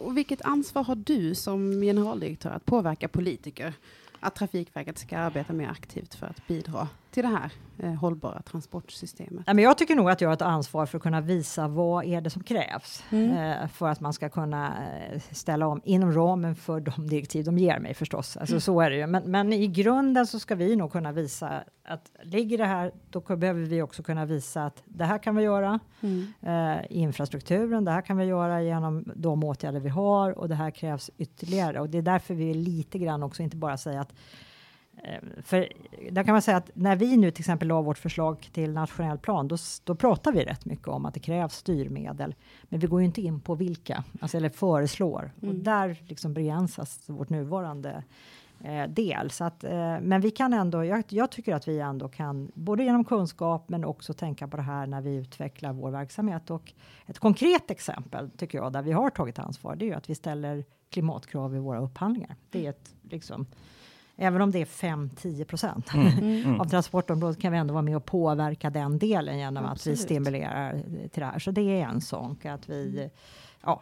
Och 0.04 0.18
vilket 0.18 0.42
ansvar 0.42 0.84
har 0.84 0.96
du 0.96 1.36
som 1.36 1.82
generaldirektör 1.82 2.50
att 2.50 2.66
påverka 2.66 3.08
politiker 3.08 3.74
att 4.20 4.36
Trafikverket 4.36 4.98
ska 4.98 5.18
arbeta 5.18 5.54
mer 5.54 5.68
aktivt 5.70 6.16
för 6.16 6.28
att 6.28 6.48
bidra 6.48 6.88
till 7.16 7.24
det 7.24 7.30
här 7.30 7.52
eh, 7.80 7.94
hållbara 7.94 8.42
transportsystemet? 8.42 9.46
Men 9.48 9.60
jag 9.60 9.78
tycker 9.78 9.96
nog 9.96 10.10
att 10.10 10.22
jag 10.22 10.30
har 10.30 10.34
ett 10.34 10.42
ansvar 10.42 10.86
för 10.86 10.98
att 10.98 11.04
kunna 11.04 11.22
visa 11.22 11.68
vad 11.68 12.06
är 12.06 12.22
det 12.22 12.30
som 12.30 12.44
krävs 12.44 13.04
Mm. 13.12 13.32
eh, 13.62 13.68
för 13.68 13.88
att 13.90 14.00
man 14.00 14.14
ska 14.14 14.30
kunna 14.30 14.68
eh, 14.68 15.22
ställa 15.32 15.68
om 15.68 15.82
inom 15.84 16.14
ramen 16.14 16.56
för 16.56 16.80
de 16.80 17.08
direktiv 17.08 17.46
de 17.46 17.58
ger 17.58 17.80
mig 17.80 17.94
förstås. 17.94 18.38
Alltså, 18.38 18.60
Så 18.60 18.82
är 18.82 18.90
det 18.90 18.96
ju. 18.98 19.08
Men, 19.08 19.24
men 19.32 19.54
i 19.54 19.68
grunden 19.68 20.28
så 20.28 20.40
ska 20.40 20.56
vi 20.56 20.76
nog 20.76 20.92
kunna 20.92 21.12
visa 21.12 21.64
att 21.88 22.12
ligger 22.24 22.58
det 22.58 22.66
här, 22.66 22.92
då 23.10 23.22
behöver 23.36 23.62
vi 23.62 23.82
också 23.82 24.04
kunna 24.04 24.26
visa 24.26 24.66
att 24.66 24.84
det 24.86 25.06
här 25.06 25.18
kan 25.18 25.36
vi 25.36 25.44
göra 25.44 25.80
Mm. 26.02 26.28
eh, 26.42 26.86
infrastrukturen. 26.90 27.86
Det 27.86 27.92
här 27.92 28.02
kan 28.02 28.18
vi 28.18 28.26
göra 28.26 28.62
genom 28.62 29.04
de 29.16 29.44
åtgärder 29.44 29.80
vi 29.80 29.90
har 29.90 30.32
och 30.40 30.50
det 30.50 30.56
här 30.56 30.72
krävs 30.72 31.10
ytterligare. 31.18 31.80
Och 31.80 31.90
det 31.90 31.98
är 31.98 32.02
därför 32.02 32.34
vi 32.34 32.54
lite 32.54 33.00
grann 33.00 33.24
också 33.24 33.44
inte 33.44 33.58
bara 33.58 33.78
säga 33.78 34.02
att 34.02 34.14
för 35.44 35.68
där 36.12 36.24
kan 36.24 36.34
man 36.34 36.42
säga 36.42 36.58
att 36.58 36.72
när 36.74 36.96
vi 36.96 37.18
nu 37.18 37.32
till 37.32 37.42
exempel 37.42 37.68
la 37.68 37.82
vårt 37.82 37.98
förslag 37.98 38.50
till 38.52 38.72
nationell 38.74 39.18
plan, 39.18 39.48
då, 39.48 39.58
då 39.84 39.96
pratar 39.96 40.32
vi 40.32 40.44
rätt 40.44 40.66
mycket 40.66 40.88
om 40.88 41.06
att 41.06 41.14
det 41.14 41.20
krävs 41.20 41.56
styrmedel. 41.56 42.36
Men 42.64 42.80
vi 42.80 42.88
går 42.88 43.00
ju 43.02 43.06
inte 43.06 43.22
in 43.22 43.40
på 43.40 43.56
vilka, 43.56 44.04
alltså, 44.22 44.38
eller 44.38 44.50
föreslår. 44.50 45.32
Och 45.38 45.44
Mm. 45.44 45.64
där 45.64 46.02
liksom 46.08 46.34
begränsas 46.34 47.10
vårt 47.10 47.30
nuvarande 47.30 48.04
eh, 48.64 48.88
del. 48.88 49.32
Så 49.32 49.44
att, 49.44 49.64
eh, 49.64 50.00
men 50.02 50.22
vi 50.22 50.32
kan 50.32 50.54
ändå, 50.54 50.86
jag, 50.86 51.04
jag 51.10 51.32
tycker 51.32 51.56
att 51.56 51.68
vi 51.68 51.80
ändå 51.80 52.10
kan, 52.10 52.52
både 52.54 52.84
genom 52.84 53.04
kunskap 53.06 53.70
men 53.70 53.86
också 53.86 54.14
tänka 54.14 54.48
på 54.48 54.58
det 54.58 54.64
här 54.64 54.88
när 54.88 55.02
vi 55.02 55.16
utvecklar 55.16 55.74
vår 55.74 55.92
verksamhet. 55.92 56.50
Och 56.50 56.74
ett 57.06 57.20
konkret 57.20 57.72
exempel 57.72 58.30
tycker 58.30 58.58
jag, 58.58 58.74
där 58.74 58.82
vi 58.82 58.92
har 58.92 59.10
tagit 59.10 59.40
ansvar, 59.40 59.76
det 59.76 59.86
är 59.86 59.88
ju 59.88 59.94
att 59.94 60.10
vi 60.10 60.16
ställer 60.16 60.64
klimatkrav 60.90 61.56
i 61.56 61.60
våra 61.60 61.80
upphandlingar. 61.80 62.36
Det 62.50 62.66
är 62.66 62.70
ett, 62.70 62.96
liksom, 63.02 63.46
Även 64.18 64.42
om 64.42 64.52
det 64.52 64.62
är 64.62 64.66
5-10 64.66 65.46
procent 65.46 65.90
Mm. 65.94 66.62
av 66.62 66.66
transportområdet 66.66 67.42
kan 67.42 67.52
vi 67.52 67.58
ändå 67.58 67.74
vara 67.74 67.82
med 67.82 67.96
och 67.98 68.06
påverka 68.06 68.70
den 68.70 69.00
delen 69.00 69.38
genom 69.38 69.66
Absolut. 69.66 69.98
att 69.98 70.02
vi 70.02 70.04
stimulerar 70.04 70.84
till 71.12 71.20
det 71.20 71.26
här. 71.26 71.40
Så 71.40 71.52
det 71.52 71.62
är 71.62 71.88
en 71.88 72.02
sak, 72.02 72.46
att 72.46 72.70
vi 72.70 73.10
ja, 73.66 73.82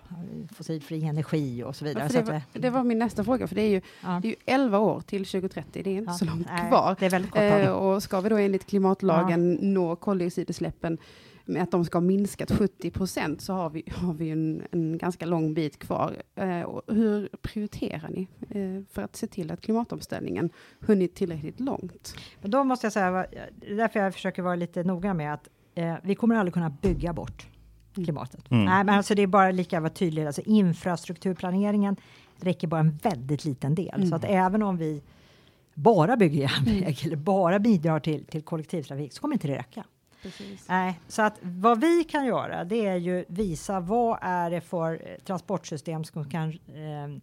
fossilfri 0.56 1.04
energi 1.06 1.64
och 1.64 1.76
så 1.76 1.86
vidare. 1.86 2.04
Ja, 2.04 2.10
så 2.10 2.14
det, 2.14 2.20
att 2.22 2.28
var, 2.30 2.62
det 2.62 2.70
var 2.70 2.84
min 2.84 3.00
nästa 3.00 3.24
fråga, 3.24 3.48
för 3.48 3.56
det 3.56 3.62
är 3.62 3.70
ju, 3.70 3.82
ja, 4.04 4.20
det 4.22 4.28
är 4.28 4.30
ju 4.30 4.36
11 4.46 4.80
år 4.80 5.02
till 5.02 5.26
2030, 5.26 5.84
det 5.84 5.90
är 5.90 5.98
inte 5.98 6.12
ja, 6.12 6.18
så 6.18 6.26
långt 6.26 6.48
nej, 6.52 6.68
kvar. 6.70 6.96
Det 7.00 7.06
är 7.06 7.10
väldigt 7.10 7.32
kort. 7.32 7.42
Eh, 7.42 7.70
och 7.70 8.04
ska 8.04 8.22
vi 8.22 8.30
då 8.30 8.38
enligt 8.38 8.66
klimatlagen 8.68 9.54
nå 9.54 9.96
koldioxidutsläppen 9.96 10.98
med 11.46 11.64
att 11.64 11.72
de 11.72 11.86
ska 11.86 11.98
ha 11.98 12.02
minskat 12.02 12.52
70 12.52 12.92
procent 12.92 13.42
så 13.42 13.54
har 13.54 13.70
vi, 13.70 13.84
har 13.96 14.14
vi 14.14 14.30
en, 14.30 14.64
en 14.72 14.98
ganska 14.98 15.26
lång 15.26 15.54
bit 15.54 15.80
kvar. 15.80 16.22
Eh, 16.36 16.80
hur 16.88 17.30
prioriterar 17.42 18.10
ni 18.10 18.28
eh, 18.50 18.84
för 18.94 19.02
att 19.02 19.16
se 19.16 19.28
till 19.28 19.52
att 19.52 19.62
klimatomställningen 19.62 20.50
hunnit 20.80 21.16
tillräckligt 21.16 21.60
långt? 21.60 22.16
Men 22.42 22.52
då 22.52 22.64
måste 22.64 22.86
jag 22.86 22.94
säga, 22.94 23.26
därför 23.78 24.00
jag 24.00 24.14
försöker 24.14 24.42
vara 24.42 24.56
lite 24.56 24.84
noga 24.84 25.14
med 25.14 25.34
att 25.34 25.50
eh, 25.76 25.96
vi 26.04 26.16
kommer 26.16 26.36
aldrig 26.36 26.54
kunna 26.54 26.70
bygga 26.70 27.14
bort 27.14 27.48
Mm. 27.98 28.06
klimatet. 28.06 28.52
Mm. 28.52 28.66
Nej, 28.66 28.84
men 28.84 28.96
alltså 28.96 29.16
det 29.16 29.22
är 29.22 29.28
bara 29.28 29.52
lika 29.52 29.78
att 29.78 29.84
vara 29.84 29.94
tydlig. 29.94 30.26
Alltså 30.26 30.42
infrastrukturplaneringen 30.46 31.96
räcker 32.38 32.68
bara 32.68 32.80
en 32.80 32.98
väldigt 33.04 33.46
liten 33.46 33.76
del. 33.76 33.96
Mm. 33.96 34.10
Så 34.10 34.16
att 34.16 34.24
även 34.24 34.64
om 34.64 34.78
vi 34.78 35.02
bara 35.74 36.18
bygger 36.18 36.42
järnväg 36.42 36.98
eller 37.06 37.16
bara 37.16 37.60
bidrar 37.60 38.00
till, 38.00 38.26
till 38.26 38.42
kollektivtrafik 38.42 39.14
så 39.14 39.22
kommer 39.22 39.34
inte 39.36 39.48
det 39.48 39.58
räcka. 39.58 39.84
Precis. 40.24 40.70
Nej, 40.70 41.00
så 41.08 41.22
att 41.22 41.40
vad 41.42 41.82
vi 41.82 42.04
kan 42.04 42.26
göra 42.26 42.64
det 42.64 42.86
är 42.86 42.96
ju 42.96 43.26
visa 43.28 43.80
vad 43.80 44.18
är 44.22 44.50
det 44.50 44.62
för 44.62 44.94
eh, 44.94 45.16
transportsystem 45.26 46.04
som 46.04 46.30
kan 46.30 46.50
eh, 46.50 47.20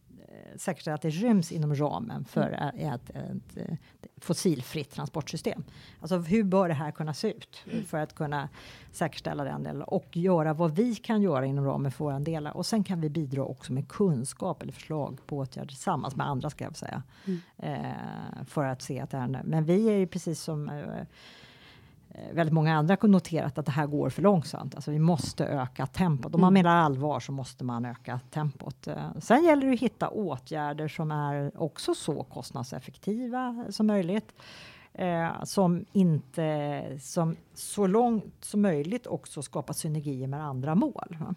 säkerställa 0.56 0.94
att 0.94 1.02
det 1.02 1.10
ryms 1.10 1.52
inom 1.52 1.74
ramen 1.74 2.24
för 2.24 2.40
Mm. 2.46 2.92
ett, 2.94 3.10
ett, 3.10 3.56
ett 3.56 3.78
fossilfritt 4.16 4.90
transportsystem. 4.90 5.64
Alltså 6.00 6.16
hur 6.18 6.44
bör 6.44 6.68
det 6.68 6.74
här 6.74 6.90
kunna 6.90 7.14
se 7.14 7.28
ut 7.32 7.64
Mm. 7.72 7.84
för 7.84 7.98
att 7.98 8.14
kunna 8.14 8.48
säkerställa 8.92 9.44
den 9.44 9.62
delen 9.62 9.82
och 9.82 10.16
göra 10.16 10.54
vad 10.54 10.74
vi 10.74 10.94
kan 10.94 11.22
göra 11.22 11.46
inom 11.46 11.64
ramen 11.64 11.92
för 11.92 12.04
våra 12.04 12.20
delar. 12.20 12.56
Och 12.56 12.66
sen 12.66 12.84
kan 12.84 13.00
vi 13.00 13.10
bidra 13.10 13.44
också 13.44 13.72
med 13.72 13.88
kunskap 13.88 14.62
eller 14.62 14.72
förslag 14.72 15.20
på 15.26 15.36
åtgärder 15.38 15.68
tillsammans 15.68 16.16
med 16.16 16.26
andra 16.28 16.50
ska 16.50 16.64
jag 16.64 16.76
säga. 16.76 17.02
Mm. 17.26 17.40
Eh, 17.58 18.44
för 18.46 18.64
att 18.64 18.82
se 18.82 19.00
att 19.00 19.10
det 19.10 19.16
är, 19.16 19.42
men 19.44 19.64
vi 19.64 19.88
är 19.88 19.96
ju 19.98 20.06
precis 20.06 20.40
som 20.40 20.68
eh, 20.68 20.78
eh, 20.78 21.06
väldigt 22.32 22.52
många 22.52 22.76
andra 22.76 22.96
har 23.00 23.08
noterat 23.08 23.58
att 23.58 23.66
det 23.66 23.72
här 23.72 23.86
går 23.86 24.10
för 24.10 24.22
långsamt. 24.22 24.74
Alltså 24.74 24.90
vi 24.90 24.98
måste 24.98 25.46
öka 25.46 25.86
tempot. 25.86 26.34
Om 26.34 26.40
man 26.40 26.52
Mm. 26.52 26.62
menar 26.62 26.76
allvar 26.76 27.20
så 27.20 27.32
måste 27.32 27.64
man 27.64 27.84
öka 27.84 28.20
tempot. 28.30 28.86
Eh, 28.86 28.94
Sen 29.18 29.44
gäller 29.44 29.66
det 29.66 29.72
att 29.72 29.80
hitta 29.80 30.08
åtgärder 30.08 30.88
som 30.88 31.10
är 31.10 31.62
också 31.62 31.94
så 31.94 32.22
kostnadseffektiva 32.22 33.64
som 33.70 33.86
möjligt. 33.86 34.32
Eh, 34.94 35.42
som 35.44 35.84
inte, 35.92 36.82
som 37.00 37.36
så 37.54 37.86
långt 37.86 38.34
som 38.40 38.62
möjligt 38.62 39.06
också 39.06 39.42
skapar 39.42 39.74
synergier 39.74 40.26
med 40.26 40.44
andra 40.44 40.74
mål. 40.74 41.16
va. 41.20 41.34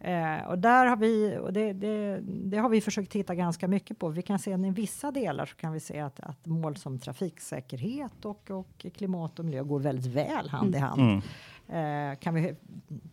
Eh, 0.00 0.48
och 0.48 0.58
där 0.58 0.86
har 0.86 0.96
vi, 0.96 1.38
och 1.40 1.52
det, 1.52 1.72
det, 1.72 2.20
det 2.22 2.56
har 2.56 2.68
vi 2.68 2.80
försökt 2.80 3.12
titta 3.12 3.34
ganska 3.34 3.68
mycket 3.68 3.98
på. 3.98 4.08
Vi 4.08 4.22
kan 4.22 4.38
se 4.38 4.52
att 4.52 4.60
i 4.60 4.70
vissa 4.70 5.10
delar 5.10 5.46
så 5.46 5.56
kan 5.56 5.72
vi 5.72 5.80
se 5.80 6.00
att, 6.00 6.20
att 6.20 6.46
mål 6.46 6.76
som 6.76 6.98
trafiksäkerhet 6.98 8.24
och, 8.24 8.50
och 8.50 8.86
klimat 8.94 9.38
och 9.38 9.44
miljö 9.44 9.62
går 9.62 9.80
väldigt 9.80 10.06
väl 10.06 10.48
hand 10.48 10.74
i 10.74 10.78
hand. 10.78 11.00
Mm. 11.00 11.22
Eh, 11.68 12.18
kan 12.18 12.34
vi 12.34 12.54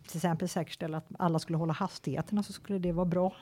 till 0.08 0.16
exempel 0.16 0.48
säkerställa 0.48 0.98
att 0.98 1.06
alla 1.18 1.38
skulle 1.38 1.58
hålla 1.58 1.72
hastigheterna 1.72 2.42
så 2.42 2.52
skulle 2.52 2.78
det 2.78 2.92
vara 2.92 3.06
bra. 3.06 3.32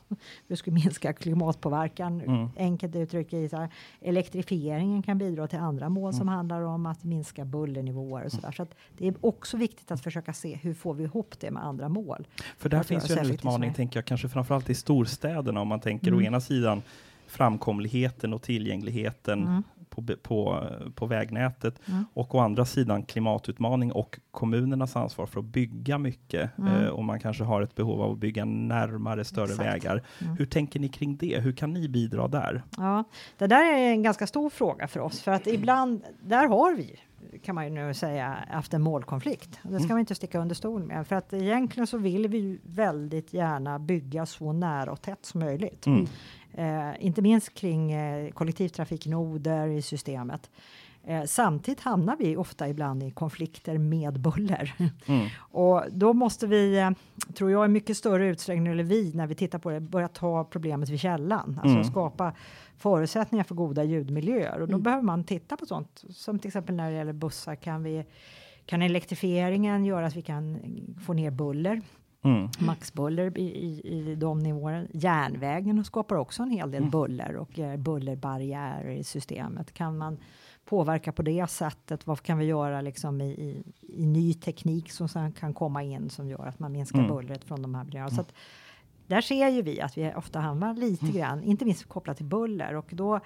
Det 0.49 0.57
skulle 0.57 0.75
minska 0.75 1.13
klimatpåverkan. 1.13 2.21
Mm. 2.21 2.49
Enkelt 2.57 2.97
uttryckt 2.97 3.33
i 3.33 3.49
så 3.49 3.57
här, 3.57 3.69
elektrifieringen 4.01 5.03
kan 5.03 5.19
bidra 5.19 5.47
till 5.49 5.59
andra 5.59 5.89
mål 5.89 6.13
som 6.13 6.23
Mm. 6.23 6.35
handlar 6.35 6.61
om 6.63 6.87
att 6.87 7.05
minska 7.05 7.45
bullernivåer 7.45 8.25
och. 8.25 8.33
Så 8.53 8.63
att 8.63 8.75
det 8.99 9.09
är 9.09 9.15
också 9.21 9.57
viktigt 9.57 9.91
att 9.91 10.01
försöka 10.03 10.33
se 10.33 10.55
hur 10.63 10.75
får 10.75 10.95
vi 10.95 11.05
ihop 11.05 11.35
det 11.41 11.51
med 11.51 11.65
andra 11.65 11.89
mål. 11.89 12.27
För 12.59 12.69
där 12.69 12.83
finns 12.83 13.05
ju 13.05 13.15
så 13.15 13.21
en 13.21 13.25
som 13.27 13.35
utmaning, 13.35 13.75
tänker 13.75 13.99
jag, 13.99 14.05
kanske 14.05 14.29
framförallt 14.29 14.71
i 14.71 14.75
storstäderna 14.75 15.61
om 15.61 15.69
man 15.69 15.81
tänker 15.81 16.11
å 16.13 16.15
Mm. 16.15 16.27
ena 16.27 16.41
sidan 16.41 16.83
framkomligheten 17.27 18.33
och 18.35 18.43
tillgängligheten 18.43 19.43
Mm. 19.47 19.63
På, 19.95 20.03
på, 20.23 20.65
på 20.95 21.07
vägnätet 21.07 21.81
Mm. 21.89 22.05
och 22.15 22.35
å 22.35 22.39
andra 22.39 22.65
sidan 22.65 23.03
klimatutmaning 23.03 23.93
och 23.93 24.21
kommunernas 24.31 24.97
ansvar 24.97 25.27
för 25.27 25.41
att 25.41 25.47
bygga 25.47 25.99
mycket 25.99 26.59
Mm. 26.59 26.75
eh, 26.85 26.89
och 26.89 27.05
man 27.05 27.21
kanske 27.21 27.45
har 27.45 27.63
ett 27.63 27.75
behov 27.75 28.03
av 28.03 28.13
att 28.13 28.19
bygga 28.19 28.45
närmare 28.45 29.25
större 29.25 29.45
Exakt. 29.45 29.61
vägar. 29.69 30.03
Mm. 30.21 30.37
Hur 30.37 30.47
tänker 30.47 30.81
ni 30.81 30.89
kring 30.89 31.17
det? 31.17 31.41
Hur 31.41 31.53
kan 31.53 31.73
ni 31.73 31.89
bidra 31.89 32.29
där? 32.29 32.63
Ja, 32.77 33.05
det 33.39 33.47
där 33.47 33.75
är 33.75 33.91
en 33.91 34.03
ganska 34.03 34.27
stor 34.27 34.51
fråga 34.51 34.89
för 34.89 35.01
oss 35.01 35.23
för 35.23 35.33
att 35.33 35.47
ibland, 35.47 36.03
där 36.23 36.47
har 36.49 36.75
vi 36.75 37.01
kan 37.43 37.55
man 37.55 37.65
ju 37.65 37.71
nu 37.71 37.95
säga 37.95 38.37
haft 38.51 38.75
en 38.75 38.83
målkonflikt. 38.83 39.59
Det 39.63 39.69
ska 39.69 39.77
Mm. 39.77 39.89
man 39.89 39.99
inte 39.99 40.15
sticka 40.15 40.39
under 40.39 40.55
stol 40.55 40.83
med 40.85 41.07
för 41.07 41.17
att 41.17 41.33
egentligen 41.33 41.87
så 41.87 41.99
vill 41.99 42.29
vi 42.29 42.39
ju 42.39 42.59
väldigt 42.63 43.33
gärna 43.33 43.79
bygga 43.79 44.27
så 44.27 44.53
nära 44.53 44.93
och 44.93 45.03
tätt 45.03 45.27
som 45.27 45.41
möjligt. 45.41 45.87
Mm. 45.87 46.07
Eh, 46.57 46.91
inte 47.07 47.23
minst 47.23 47.55
kring 47.55 47.93
eh, 47.93 48.31
kollektivtrafiknoder 48.31 49.67
i 49.69 49.83
systemet. 49.83 50.51
Eh, 51.07 51.25
samtidigt 51.25 51.81
hamnar 51.81 52.17
vi 52.17 52.37
ofta 52.37 52.69
ibland 52.69 53.03
i 53.03 53.11
konflikter 53.11 53.79
med 53.79 54.21
buller. 54.21 54.75
Mm. 55.07 55.29
Och 55.39 55.83
då 55.91 56.13
måste 56.13 56.47
vi, 56.47 56.79
eh, 56.79 56.91
tror 57.35 57.51
jag, 57.51 57.65
i 57.65 57.69
mycket 57.69 57.97
större 57.97 58.27
utsträckning, 58.27 58.67
eller 58.67 58.85
vi, 58.85 59.13
när 59.15 59.27
vi 59.27 59.35
tittar 59.35 59.59
på 59.59 59.71
det, 59.71 59.81
börja 59.81 60.09
ta 60.09 60.45
problemet 60.45 60.89
vid 60.89 61.01
källan. 61.01 61.61
Alltså 61.63 61.77
Mm. 61.79 61.85
skapa 61.85 62.33
förutsättningar 62.77 63.45
för 63.45 63.55
goda 63.55 63.85
ljudmiljöer. 63.85 64.61
Och 64.61 64.69
då 64.69 64.73
Mm. 64.75 64.83
behöver 64.83 65.03
man 65.03 65.25
titta 65.25 65.57
på 65.57 65.67
sånt. 65.67 66.05
Som 66.11 66.39
till 66.39 66.49
exempel 66.49 66.75
när 66.75 66.91
det 66.91 66.97
gäller 66.97 67.13
bussar 67.13 67.55
kan 67.55 67.83
vi 67.83 68.05
kan 68.67 68.83
elektrifieringen 68.83 69.85
göra 69.85 70.07
att 70.07 70.17
vi 70.17 70.23
kan 70.23 70.59
få 71.07 71.13
ner 71.13 71.31
buller, 71.31 71.83
Mm. 72.25 72.49
maxbuller 72.61 73.39
i, 73.39 73.43
i, 73.43 73.81
i 74.11 74.15
de 74.15 74.39
nivåerna. 74.39 74.87
Järnvägen 74.93 75.85
skapar 75.85 76.17
också 76.17 76.43
en 76.43 76.51
hel 76.51 76.71
del 76.71 76.79
Mm. 76.83 76.91
buller 76.91 77.37
och 77.37 77.59
eh, 77.59 77.77
bullerbarriärer 77.77 78.91
i 78.91 79.05
systemet. 79.05 79.73
Kan 79.75 79.99
man 79.99 80.19
påverka 80.65 81.13
på 81.13 81.23
det 81.23 81.51
sättet? 81.51 82.07
Vad 82.07 82.23
kan 82.23 82.39
vi 82.39 82.45
göra 82.45 82.81
liksom 82.81 83.21
i, 83.21 83.25
i, 83.31 83.63
i 84.03 84.07
ny 84.07 84.35
teknik 84.35 84.91
som 84.93 85.09
sen 85.09 85.33
kan 85.33 85.55
komma 85.55 85.83
in 85.83 86.11
som 86.11 86.29
gör 86.29 86.47
att 86.47 86.59
man 86.59 86.73
minskar 86.73 86.99
Mm. 86.99 87.11
bullret 87.11 87.45
från 87.45 87.63
de 87.63 87.75
här 87.75 87.85
miljöerna? 87.85 88.11
Så 88.11 88.21
att, 88.21 88.33
där 89.07 89.21
ser 89.21 89.49
ju 89.49 89.63
vi 89.63 89.81
att 89.81 89.99
vi 89.99 90.13
ofta 90.17 90.41
hamnar 90.41 90.75
lite 90.75 91.05
Mm. 91.05 91.17
grann, 91.17 91.43
inte 91.43 91.65
minst 91.65 91.89
kopplat 91.89 92.17
till 92.17 92.27
buller 92.27 92.75
och 92.75 92.87
då 92.93 93.21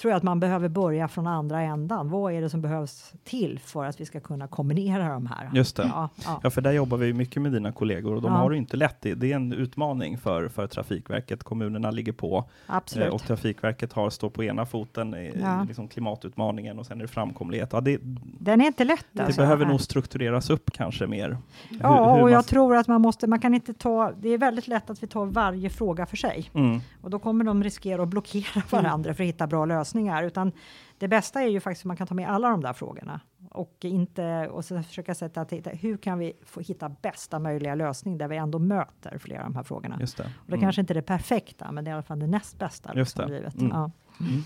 tror 0.00 0.10
jag 0.10 0.16
att 0.16 0.22
man 0.22 0.40
behöver 0.40 0.68
börja 0.68 1.08
från 1.08 1.26
andra 1.26 1.60
ändan. 1.60 2.10
Vad 2.10 2.32
är 2.32 2.40
det 2.40 2.50
som 2.50 2.60
behövs 2.60 3.12
till 3.24 3.58
för 3.64 3.84
att 3.84 4.00
vi 4.00 4.04
ska 4.06 4.20
kunna 4.20 4.48
kombinera 4.48 5.08
de 5.08 5.26
här? 5.26 5.50
Just 5.54 5.76
det. 5.76 5.82
Ja, 5.94 6.08
ja. 6.24 6.40
Ja, 6.42 6.50
för 6.50 6.60
där 6.60 6.72
jobbar 6.72 6.96
vi 6.98 7.12
mycket 7.12 7.42
med 7.42 7.52
dina 7.52 7.72
kollegor 7.72 8.14
och 8.14 8.22
de 8.22 8.32
Ja. 8.32 8.38
har 8.38 8.50
det 8.50 8.56
inte 8.56 8.76
lätt. 8.76 8.96
Det, 9.00 9.32
är 9.32 9.36
en 9.36 9.52
utmaning 9.52 10.18
för, 10.18 10.48
för 10.48 10.66
Trafikverket. 10.66 11.42
Kommunerna 11.44 11.90
ligger 11.90 12.12
på 12.12 12.44
absolut. 12.66 13.08
eh, 13.08 13.14
och 13.14 13.22
Trafikverket 13.22 13.92
har, 13.92 14.10
står 14.10 14.30
på 14.30 14.44
ena 14.44 14.66
foten 14.66 15.14
i 15.14 15.32
liksom 15.68 15.88
klimatutmaningen 15.88 16.78
och 16.78 16.86
sen 16.86 16.98
är 16.98 17.02
det 17.02 17.08
framkomlighet. 17.08 17.70
Det, 17.82 17.98
Den 18.38 18.60
är 18.60 18.66
inte 18.66 18.84
lätt. 18.84 19.06
det 19.12 19.22
alltså. 19.22 19.40
behöver 19.40 19.66
nog 19.66 19.80
struktureras 19.80 20.50
upp 20.50 20.70
kanske 20.72 21.06
mer. 21.06 21.28
Hur- 21.68 21.78
Ja, 21.82 22.04
hur 22.04 22.12
och 22.14 22.20
man- 22.20 22.32
jag 22.32 22.46
tror 22.46 22.76
att 22.76 22.88
man 22.88 23.00
måste, 23.00 23.26
man 23.26 23.38
kan 23.40 23.54
inte 23.54 23.74
ta, 23.74 24.12
det 24.20 24.28
är 24.28 24.38
väldigt 24.38 24.68
lätt 24.68 24.90
att 24.90 25.02
vi 25.02 25.06
tar 25.06 25.26
varje 25.26 25.70
fråga 25.70 26.06
för 26.06 26.16
sig. 26.16 26.50
Mm, 26.54 26.80
Och 27.02 27.10
då 27.10 27.18
kommer 27.18 27.44
de 27.44 27.64
riskera 27.64 28.02
att 28.02 28.08
blockera 28.08 28.62
varandra 28.70 29.14
för 29.14 29.22
att 29.24 29.28
hitta 29.28 29.46
bra 29.46 29.64
lösningar. 29.64 29.85
Utan 29.94 30.52
det 30.98 31.08
bästa 31.08 31.42
är 31.42 31.46
ju 31.48 31.60
faktiskt 31.60 31.82
att 31.82 31.86
man 31.86 31.96
kan 31.96 32.06
ta 32.06 32.14
med 32.14 32.30
alla 32.30 32.50
de 32.50 32.60
där 32.60 32.72
frågorna. 32.72 33.20
Och, 33.50 33.76
inte, 33.84 34.48
och 34.48 34.64
så 34.64 34.82
försöka 34.82 35.14
sätta 35.14 35.40
att 35.40 35.52
hitta, 35.52 35.70
hur 35.70 35.96
kan 35.96 36.18
vi 36.18 36.32
få 36.44 36.60
hitta 36.60 36.88
bästa 36.88 37.38
möjliga 37.38 37.74
lösning 37.74 38.18
där 38.18 38.28
vi 38.28 38.36
ändå 38.36 38.58
möter 38.58 39.18
flera 39.18 39.40
av 39.40 39.50
de 39.50 39.56
här 39.56 39.62
frågorna. 39.62 39.96
just 40.00 40.16
det. 40.16 40.22
Och 40.24 40.30
det 40.46 40.52
Mm. 40.54 40.60
kanske 40.60 40.80
inte 40.80 40.92
är 40.92 40.94
det 40.94 41.02
perfekta, 41.02 41.72
men 41.72 41.84
det 41.84 41.88
är 41.88 41.92
i 41.92 41.94
alla 41.94 42.02
fall 42.02 42.18
det 42.18 42.26
näst 42.26 42.58
bästa. 42.58 42.92
Just 42.94 43.18
liksom, 43.18 43.30
det. 43.32 43.36
Livet. 43.38 43.54
Mm. 43.60 43.70
Ja. 43.70 43.90
Mm. 44.20 44.42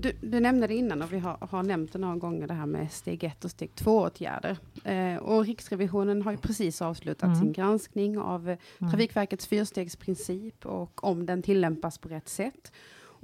Du, 0.00 0.12
du 0.20 0.40
nämnde 0.40 0.66
det 0.66 0.74
innan 0.74 1.02
och 1.02 1.12
vi 1.12 1.18
har, 1.18 1.36
har 1.50 1.62
nämnt 1.62 1.92
det 1.92 1.98
några 1.98 2.16
gånger 2.16 2.46
det 2.46 2.54
här 2.54 2.66
med 2.66 2.92
steg 2.92 3.24
1 3.24 3.44
och 3.44 3.50
steg 3.50 3.70
2-åtgärder. 3.74 4.56
Eh, 4.84 5.16
och 5.18 5.44
Riksrevisionen 5.46 6.22
har 6.22 6.30
ju 6.32 6.36
precis 6.38 6.82
avslutat 6.82 7.22
Mm. 7.26 7.40
sin 7.40 7.52
granskning 7.52 8.18
av 8.18 8.48
eh, 8.50 8.58
Mm. 8.78 8.90
Trafikverkets 8.90 9.46
fyrstegsprincip 9.46 10.66
och 10.66 11.04
om 11.04 11.26
den 11.26 11.42
tillämpas 11.42 11.98
på 11.98 12.08
rätt 12.08 12.28
sätt. 12.28 12.72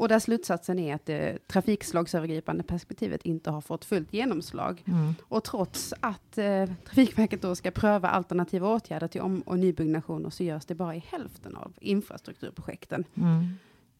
Och 0.00 0.08
där 0.08 0.18
slutsatsen 0.18 0.78
är 0.78 0.94
att 0.94 1.06
det 1.06 1.48
trafikslagsövergripande 1.48 2.62
perspektivet 2.62 3.22
inte 3.22 3.50
har 3.50 3.60
fått 3.60 3.84
fullt 3.84 4.12
genomslag. 4.12 4.82
Mm. 4.86 5.14
Och 5.22 5.44
trots 5.44 5.94
att 6.00 6.38
eh, 6.38 6.64
Trafikverket 6.84 7.42
då 7.42 7.54
ska 7.54 7.70
pröva 7.70 8.08
alternativa 8.08 8.68
åtgärder 8.68 9.08
till 9.08 9.20
om 9.20 9.40
och 9.40 9.58
nybyggnationer 9.58 10.30
så 10.30 10.44
görs 10.44 10.64
det 10.64 10.74
bara 10.74 10.94
i 10.96 11.04
hälften 11.08 11.56
av 11.56 11.72
infrastrukturprojekten. 11.80 13.04
Mm. 13.14 13.54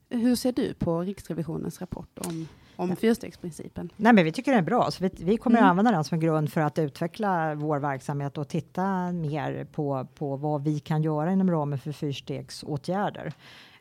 Hur 0.08 0.36
ser 0.36 0.52
du 0.52 0.74
på 0.74 1.00
Riksrevisionens 1.00 1.80
rapport 1.80 2.18
om, 2.18 2.48
om 2.76 2.96
fyrstegsprincipen? 2.96 3.92
Nej, 3.96 4.12
men 4.12 4.24
vi 4.24 4.32
tycker 4.32 4.52
det 4.52 4.58
är 4.58 4.62
bra, 4.62 4.90
så 4.90 5.04
vi, 5.04 5.10
vi 5.24 5.36
kommer 5.36 5.56
Mm. 5.58 5.66
att 5.66 5.70
använda 5.70 5.90
den 5.92 6.04
som 6.04 6.20
grund 6.20 6.52
för 6.52 6.60
att 6.60 6.78
utveckla 6.78 7.54
vår 7.54 7.78
verksamhet 7.78 8.38
och 8.38 8.48
titta 8.48 9.12
mer 9.12 9.64
på, 9.64 10.06
på 10.14 10.36
vad 10.36 10.64
vi 10.64 10.78
kan 10.80 11.02
göra 11.02 11.32
inom 11.32 11.50
ramen 11.50 11.78
för 11.78 11.92
fyrstegsåtgärder. 11.92 13.32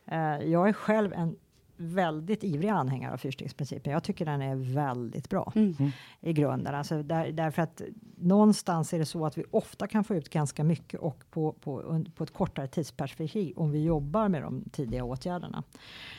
Eh, 0.06 0.38
jag 0.52 0.70
är 0.70 0.74
själv 0.74 1.14
en 1.14 1.36
väldigt 1.80 2.44
ivrig 2.44 2.70
anhängare 2.70 3.14
av 3.14 3.18
fyrstegsprincipen. 3.18 3.94
Jag 3.94 4.04
tycker 4.04 4.26
den 4.26 4.42
är 4.42 4.56
väldigt 4.56 5.30
bra 5.30 5.52
Mm. 5.56 5.92
i 6.22 6.34
grunden. 6.34 6.76
Alltså 6.76 7.04
där, 7.04 7.32
därför 7.32 7.62
att 7.62 7.82
någonstans 8.18 8.94
är 8.94 9.00
det 9.00 9.06
så 9.06 9.26
att 9.26 9.38
vi 9.38 9.44
ofta 9.52 9.88
kan 9.88 10.04
få 10.04 10.16
ut 10.16 10.30
ganska 10.30 10.64
mycket 10.64 11.00
och 11.00 11.24
på, 11.32 11.52
på, 11.52 12.04
på 12.16 12.24
ett 12.24 12.34
kortare 12.34 12.68
tidsperspektiv 12.68 13.58
om 13.58 13.72
vi 13.72 13.84
jobbar 13.84 14.30
med 14.30 14.42
de 14.42 14.64
tidiga 14.72 15.04
åtgärderna. 15.04 15.64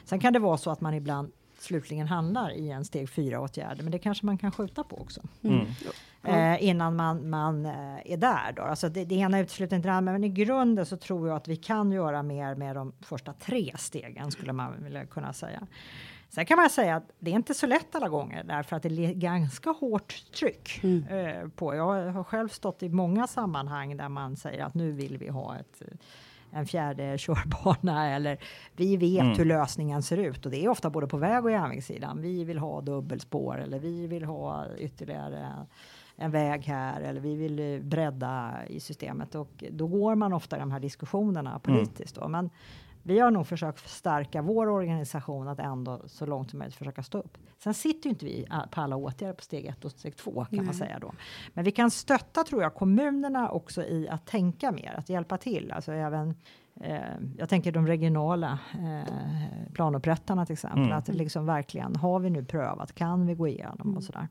Sen 0.04 0.20
kan 0.20 0.32
det 0.32 0.38
vara 0.38 0.56
så 0.56 0.70
att 0.70 0.80
man 0.80 0.94
ibland 0.94 1.32
slutligen 1.58 2.06
handlar 2.06 2.52
i 2.52 2.70
en 2.70 2.84
steg 2.84 3.10
fyra 3.10 3.40
åtgärder, 3.40 3.82
men 3.82 3.92
det 3.92 3.98
kanske 3.98 4.26
man 4.26 4.38
kan 4.38 4.52
skjuta 4.52 4.84
på 4.84 4.96
också. 5.00 5.20
Mm. 6.24 6.52
Eh, 6.54 6.64
innan 6.68 6.96
man, 6.96 7.30
man 7.30 7.66
eh, 7.66 8.12
är 8.12 8.16
där. 8.16 8.52
Då. 8.56 8.62
Alltså 8.62 8.88
det, 8.88 9.04
det 9.04 9.14
ena 9.14 9.38
utesluter 9.38 9.76
inte 9.76 9.88
det 9.88 9.92
andra, 9.94 10.12
men 10.12 10.24
i 10.24 10.28
grunden 10.28 10.86
så 10.86 10.96
tror 10.96 11.28
jag 11.28 11.36
att 11.36 11.48
vi 11.48 11.56
kan 11.56 11.92
göra 11.92 12.22
mer 12.22 12.54
med 12.54 12.76
de 12.76 12.92
första 13.00 13.32
tre 13.32 13.72
stegen, 13.78 14.30
skulle 14.30 14.52
man 14.52 14.84
vilja 14.84 15.06
kunna 15.06 15.32
säga. 15.32 15.66
Sen 16.28 16.46
kan 16.46 16.56
man 16.56 16.70
säga 16.70 16.96
att 16.96 17.10
det 17.18 17.30
är 17.30 17.34
inte 17.34 17.54
så 17.54 17.66
lätt 17.66 17.94
alla 17.94 18.08
gånger, 18.08 18.44
därför 18.44 18.76
att 18.76 18.82
det 18.82 18.88
är 19.06 19.14
ganska 19.14 19.70
hårt 19.70 20.14
tryck 20.38 20.80
Mm. 20.82 21.04
eh, 21.08 21.48
på. 21.48 21.74
Jag 21.74 22.12
har 22.12 22.24
själv 22.24 22.48
stått 22.48 22.82
i 22.82 22.88
många 22.88 23.26
sammanhang 23.26 23.96
där 23.96 24.08
man 24.08 24.36
säger 24.36 24.64
att 24.64 24.74
nu 24.74 24.92
vill 24.92 25.18
vi 25.18 25.28
ha 25.28 25.56
ett 25.56 25.82
en 26.52 26.66
fjärde 26.66 27.18
körbana 27.18 28.10
eller 28.10 28.38
vi 28.76 28.96
vet 28.96 29.20
Mm. 29.22 29.36
hur 29.38 29.44
lösningen 29.44 30.02
ser 30.02 30.16
ut 30.16 30.44
och 30.46 30.50
det 30.52 30.64
är 30.64 30.68
ofta 30.68 30.90
både 30.90 31.06
på 31.06 31.16
väg 31.16 31.44
och 31.44 31.50
järnvägssidan. 31.50 32.22
Vi 32.22 32.44
vill 32.44 32.58
ha 32.58 32.80
dubbelspår 32.80 33.60
eller 33.60 33.78
vi 33.78 34.06
vill 34.06 34.24
ha 34.24 34.66
ytterligare 34.78 35.48
en 36.20 36.30
väg 36.30 36.64
här 36.64 37.00
eller 37.00 37.20
vi 37.20 37.34
vill 37.36 37.58
eh, 37.74 37.80
bredda 37.82 38.52
i 38.68 38.80
systemet 38.80 39.34
och 39.34 39.64
då 39.70 39.86
går 39.86 40.14
man 40.14 40.32
ofta 40.32 40.56
i 40.56 40.60
de 40.60 40.70
här 40.70 40.80
diskussionerna 40.80 41.58
politiskt. 41.58 42.14
Då. 42.14 42.28
Men 42.28 42.50
vi 43.02 43.18
har 43.18 43.30
nog 43.30 43.46
försökt 43.46 43.80
förstärka 43.80 44.42
vår 44.42 44.68
organisation 44.68 45.48
att 45.48 45.58
ändå 45.58 46.00
så 46.06 46.26
långt 46.26 46.50
som 46.50 46.58
möjligt 46.58 46.74
försöka 46.76 47.02
stå 47.02 47.18
upp. 47.18 47.38
Sen 47.58 47.74
sitter 47.74 48.06
ju 48.06 48.10
inte 48.10 48.24
vi 48.24 48.46
a- 48.50 48.68
på 48.70 48.80
alla 48.80 48.96
åtgärder 48.96 49.34
på 49.34 49.42
steg 49.42 49.66
ett 49.66 49.84
och 49.84 49.90
steg 49.90 50.16
två 50.16 50.44
kan 50.44 50.56
man 50.56 50.64
Nej. 50.64 50.74
säga 50.74 50.98
då. 50.98 51.12
Men 51.54 51.64
vi 51.64 51.70
kan 51.70 51.90
stötta 51.90 52.44
tror 52.44 52.62
jag 52.62 52.74
kommunerna 52.74 53.50
också 53.50 53.82
i 53.82 54.08
att 54.08 54.26
tänka 54.26 54.72
mer, 54.72 54.94
att 54.98 55.08
hjälpa 55.08 55.36
till. 55.38 55.72
Alltså 55.72 55.92
även 55.92 56.34
Eh, 56.82 57.00
jag 57.38 57.48
tänker 57.48 57.72
de 57.72 57.86
regionala 57.86 58.58
eh, 58.72 59.14
planupprättarna 59.72 60.46
till 60.46 60.52
exempel. 60.52 60.82
Mm. 60.82 60.96
Att 60.98 61.08
liksom 61.08 61.46
verkligen, 61.46 61.96
har 61.96 62.20
vi 62.20 62.30
nu 62.30 62.44
prövat, 62.44 62.94
kan 62.94 63.26
vi 63.26 63.34
gå 63.34 63.48
igenom 63.48 63.80
Mm. 63.84 63.96
och 63.96 64.04
sådär. 64.04 64.28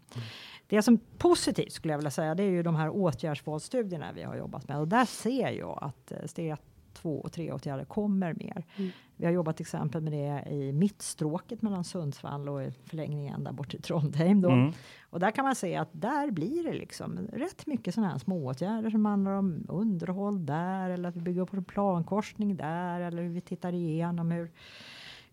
Det 0.70 0.82
som 0.82 1.00
positivt 1.18 1.72
skulle 1.72 1.94
jag 1.94 1.98
vilja 1.98 2.12
säga, 2.12 2.36
det 2.36 2.44
är 2.44 2.50
ju 2.50 2.64
de 2.64 2.76
här 2.76 2.90
åtgärdsvalsstudierna 2.90 4.12
vi 4.12 4.24
har 4.24 4.36
jobbat 4.36 4.68
med. 4.68 4.80
Och 4.80 4.88
där 4.88 5.06
ser 5.06 5.50
jag 5.50 5.80
att 5.82 6.12
eh, 6.12 6.26
steg 6.26 6.56
två 6.94 7.20
och 7.20 7.32
tre 7.32 7.52
åtgärder 7.52 7.86
kommer 7.86 8.34
mer. 8.34 8.66
Mm. 8.76 8.92
Vi 9.16 9.26
har 9.26 9.32
jobbat 9.32 9.58
till 9.58 9.64
exempel 9.64 10.02
med 10.02 10.14
det 10.14 10.52
i 10.52 10.74
mittstråket 10.74 11.62
mellan 11.62 11.84
Sundsvall 11.84 12.50
och 12.50 12.64
i 12.64 12.72
förlängningen 12.86 13.44
där 13.44 13.52
bort 13.52 13.72
till 13.72 13.82
Trondheim. 13.82 14.42
Då. 14.42 14.50
Mm. 14.50 14.74
Och 15.10 15.20
där 15.20 15.32
kan 15.32 15.46
man 15.46 15.56
se 15.56 15.76
att 15.76 15.90
där 15.92 16.32
blir 16.32 16.64
det 16.64 16.74
liksom 16.74 17.18
rätt 17.34 17.66
mycket 17.66 17.94
sådana 17.96 18.12
här 18.12 18.20
smååtgärder 18.20 18.90
som 18.90 19.06
handlar 19.06 19.32
om 19.32 19.66
underhåll 19.70 20.46
där 20.46 20.90
eller 20.90 21.10
att 21.10 21.16
vi 21.16 21.22
bygger 21.22 21.42
upp 21.42 21.54
en 21.54 21.64
plankorsning 21.64 22.56
där 22.56 23.00
eller 23.00 23.24
hur 23.24 23.30
vi 23.30 23.42
tittar 23.42 23.74
igenom 23.74 24.32
hur, 24.32 24.52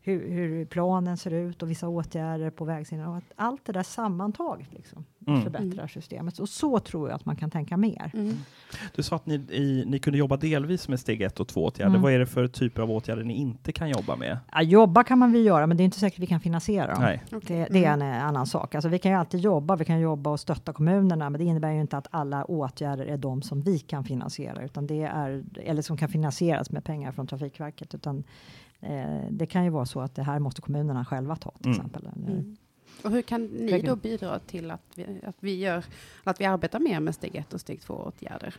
hur, 0.07 0.31
hur 0.31 0.65
planen 0.65 1.17
ser 1.17 1.31
ut 1.31 1.63
och 1.63 1.71
vissa 1.71 1.89
åtgärder 1.89 2.51
på 2.51 2.65
vägsidan. 2.65 3.09
Och 3.09 3.17
att 3.17 3.33
allt 3.37 3.65
det 3.65 3.73
där 3.73 3.83
sammantaget 3.83 4.73
liksom 4.75 5.05
Mm. 5.29 5.43
förbättrar 5.43 5.87
systemet. 5.87 6.39
Och 6.39 6.49
så 6.49 6.79
tror 6.79 7.09
jag 7.09 7.17
att 7.17 7.25
man 7.27 7.37
kan 7.37 7.51
tänka 7.51 7.77
mer. 7.77 8.11
Mm. 8.15 8.35
Du 8.95 9.03
sa 9.03 9.17
att 9.17 9.27
ni, 9.27 9.35
i, 9.35 9.85
ni 9.87 9.99
kunde 9.99 10.19
jobba 10.19 10.37
delvis 10.37 10.89
med 10.89 11.01
steg 11.01 11.23
ett 11.23 11.41
och 11.41 11.49
två 11.49 11.65
åtgärder. 11.65 11.91
Mm. 11.91 12.03
Vad 12.03 12.13
är 12.13 12.19
det 12.19 12.27
för 12.27 12.47
typer 12.49 12.83
av 12.83 12.91
åtgärder 12.91 13.25
ni 13.25 13.35
inte 13.35 13.73
kan 13.73 13.89
jobba 13.91 14.17
med? 14.17 14.39
Ja, 14.53 14.63
jobba 14.63 15.05
kan 15.05 15.19
man 15.19 15.33
väl 15.33 15.45
göra, 15.47 15.67
men 15.67 15.77
det 15.77 15.83
är 15.83 15.85
inte 15.85 15.99
säkert 15.99 16.19
vi 16.19 16.27
kan 16.27 16.41
finansiera 16.41 16.93
dem. 16.95 17.03
Nej. 17.03 17.23
Det, 17.31 17.67
det 17.71 17.85
är 17.85 17.95
Mm. 17.95 18.03
en 18.09 18.15
eh, 18.17 18.25
annan 18.25 18.47
sak. 18.47 18.75
Alltså 18.75 18.89
vi 18.89 18.99
kan 18.99 19.13
ju 19.13 19.19
alltid 19.19 19.41
jobba, 19.41 19.77
vi 19.77 19.85
kan 19.85 20.01
jobba 20.01 20.31
och 20.31 20.41
stötta 20.41 20.73
kommunerna, 20.73 21.31
men 21.31 21.39
det 21.39 21.45
innebär 21.45 21.73
ju 21.73 21.81
inte 21.81 21.97
att 21.99 22.07
alla 22.11 22.45
åtgärder 22.45 23.07
är 23.07 23.17
de 23.17 23.43
som 23.43 23.61
vi 23.63 23.79
kan 23.79 24.05
finansiera, 24.05 24.63
utan 24.65 24.87
det 24.87 25.03
är, 25.03 25.45
eller 25.63 25.83
som 25.83 25.97
kan 25.97 26.09
finansieras 26.09 26.71
med 26.71 26.85
pengar 26.85 27.13
från 27.13 27.27
Trafikverket, 27.27 27.95
utan 27.95 28.25
eh, 28.81 29.21
det 29.31 29.47
kan 29.47 29.65
ju 29.65 29.71
vara 29.71 29.87
så 29.87 30.01
att 30.01 30.15
det 30.15 30.23
här 30.23 30.39
måste 30.39 30.61
kommunerna 30.61 31.05
själva 31.05 31.37
ta 31.37 31.51
till 31.51 31.67
Mm. 31.67 31.77
exempel. 31.79 32.03
Eller, 32.17 32.33
Mm. 32.33 32.57
Och 33.05 33.11
hur 33.11 33.23
kan 33.23 33.45
ni 33.45 33.83
då 33.83 33.97
bidra 33.97 34.39
till 34.39 34.71
att 34.71 34.83
vi, 34.95 35.21
att 35.27 35.37
vi 35.41 35.55
gör, 35.59 35.85
att 36.25 36.41
vi 36.41 36.45
arbetar 36.45 36.81
mer 36.81 37.01
med 37.01 37.15
steg 37.15 37.37
ett 37.37 37.55
och 37.55 37.61
steg 37.61 37.81
två 37.81 37.95
åtgärder? 37.95 38.55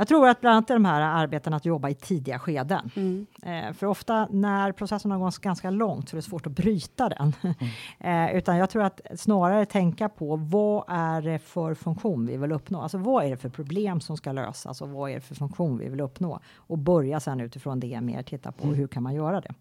Jag 0.00 0.08
tror 0.08 0.28
att 0.28 0.40
bland 0.40 0.56
annat 0.56 0.68
de 0.68 0.84
här 0.84 1.00
arbetena 1.00 1.56
att 1.56 1.64
jobba 1.64 1.88
i 1.88 1.94
tidiga 1.94 2.38
skeden. 2.38 2.90
Mm. 2.96 3.26
Eh, 3.42 3.72
för 3.72 3.86
ofta 3.86 4.28
när 4.30 4.72
processen 4.72 5.10
har 5.10 5.18
gått 5.18 5.38
ganska 5.38 5.70
långt 5.70 6.08
så 6.08 6.16
är 6.16 6.18
det 6.18 6.22
svårt 6.22 6.46
att 6.46 6.52
bryta 6.52 7.08
den. 7.08 7.32
eh, 7.98 8.36
utan 8.36 8.56
jag 8.56 8.70
tror 8.70 8.82
att 8.82 9.00
snarare 9.16 9.66
tänka 9.66 10.08
på 10.08 10.36
vad 10.36 10.84
är 10.88 11.22
det 11.22 11.38
för 11.38 11.74
funktion 11.74 12.26
vi 12.26 12.36
vill 12.36 12.52
uppnå? 12.52 12.80
Alltså 12.80 12.98
vad 12.98 13.24
är 13.24 13.30
det 13.30 13.36
för 13.36 13.48
problem 13.48 14.00
som 14.00 14.16
ska 14.16 14.32
lösas 14.32 14.80
och 14.80 14.88
vad 14.88 15.10
är 15.10 15.14
det 15.14 15.20
för 15.20 15.34
funktion 15.34 15.78
vi 15.78 15.88
vill 15.88 16.00
uppnå? 16.00 16.40
Och 16.56 16.78
börja 16.78 17.20
sedan 17.20 17.40
utifrån 17.40 17.80
det 17.80 18.00
mer 18.00 18.22
titta 18.22 18.52
på 18.52 18.68
hur 18.68 18.86
kan 18.86 19.02
man 19.02 19.14
göra 19.14 19.40
det? 19.40 19.54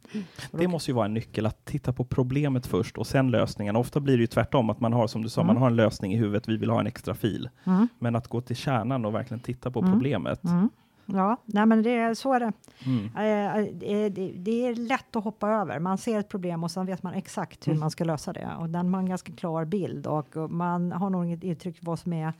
Då 0.51 0.57
Det 0.57 0.67
måste 0.67 0.91
ju 0.91 0.95
vara 0.95 1.05
en 1.05 1.13
nyckel 1.13 1.45
att 1.45 1.65
titta 1.65 1.93
på 1.93 2.03
problemet 2.05 2.67
först 2.67 2.97
och 2.97 3.07
sen 3.07 3.31
lösningen. 3.31 3.75
Ofta 3.75 3.99
blir 3.99 4.17
det 4.17 4.21
ju 4.21 4.27
tvärtom, 4.27 4.69
att 4.69 4.79
man 4.79 4.93
har 4.93 5.07
som 5.07 5.21
du 5.21 5.29
sa, 5.29 5.41
Mm. 5.41 5.53
man 5.53 5.61
har 5.61 5.67
en 5.69 5.75
lösning 5.75 6.13
i 6.13 6.17
huvudet, 6.17 6.47
vi 6.49 6.57
vill 6.57 6.69
ha 6.69 6.79
en 6.79 6.87
extra 6.87 7.13
fil. 7.13 7.49
Mm. 7.63 7.87
Men 7.99 8.15
att 8.15 8.27
gå 8.27 8.41
till 8.41 8.55
kärnan 8.55 9.05
och 9.05 9.15
verkligen 9.15 9.39
titta 9.41 9.71
på 9.71 9.79
Mm. 9.79 9.91
Problemet. 10.35 10.59
Mm. 10.59 10.69
Ja, 11.05 11.37
nej 11.45 11.65
men 11.65 11.83
det, 11.83 11.89
är- 11.95 12.13
så 12.13 12.33
är 12.33 12.39
det. 12.39 12.51
Mm. 12.85 13.05
Eh, 13.05 13.73
det, 13.73 14.09
det. 14.09 14.31
Det 14.35 14.67
är 14.67 14.75
lätt 14.75 15.15
att 15.15 15.23
hoppa 15.23 15.49
över. 15.49 15.79
Man 15.79 15.97
ser 15.97 16.19
ett 16.19 16.29
problem 16.29 16.63
och 16.63 16.71
sen 16.71 16.85
vet 16.85 17.03
man 17.03 17.13
exakt 17.13 17.67
hur 17.67 17.71
Mm. 17.71 17.79
man 17.79 17.91
ska 17.91 18.03
lösa 18.03 18.33
det. 18.33 18.49
Och 18.59 18.69
den 18.69 18.93
har 18.93 19.01
en 19.01 19.09
ganska 19.09 19.31
klar 19.33 19.65
bild 19.65 20.07
och 20.07 20.51
man 20.51 20.91
har 20.91 21.09
nog 21.09 21.25
inget 21.25 21.43
intryck 21.43 21.77
vad 21.81 21.99
som 21.99 22.13
är 22.13 22.33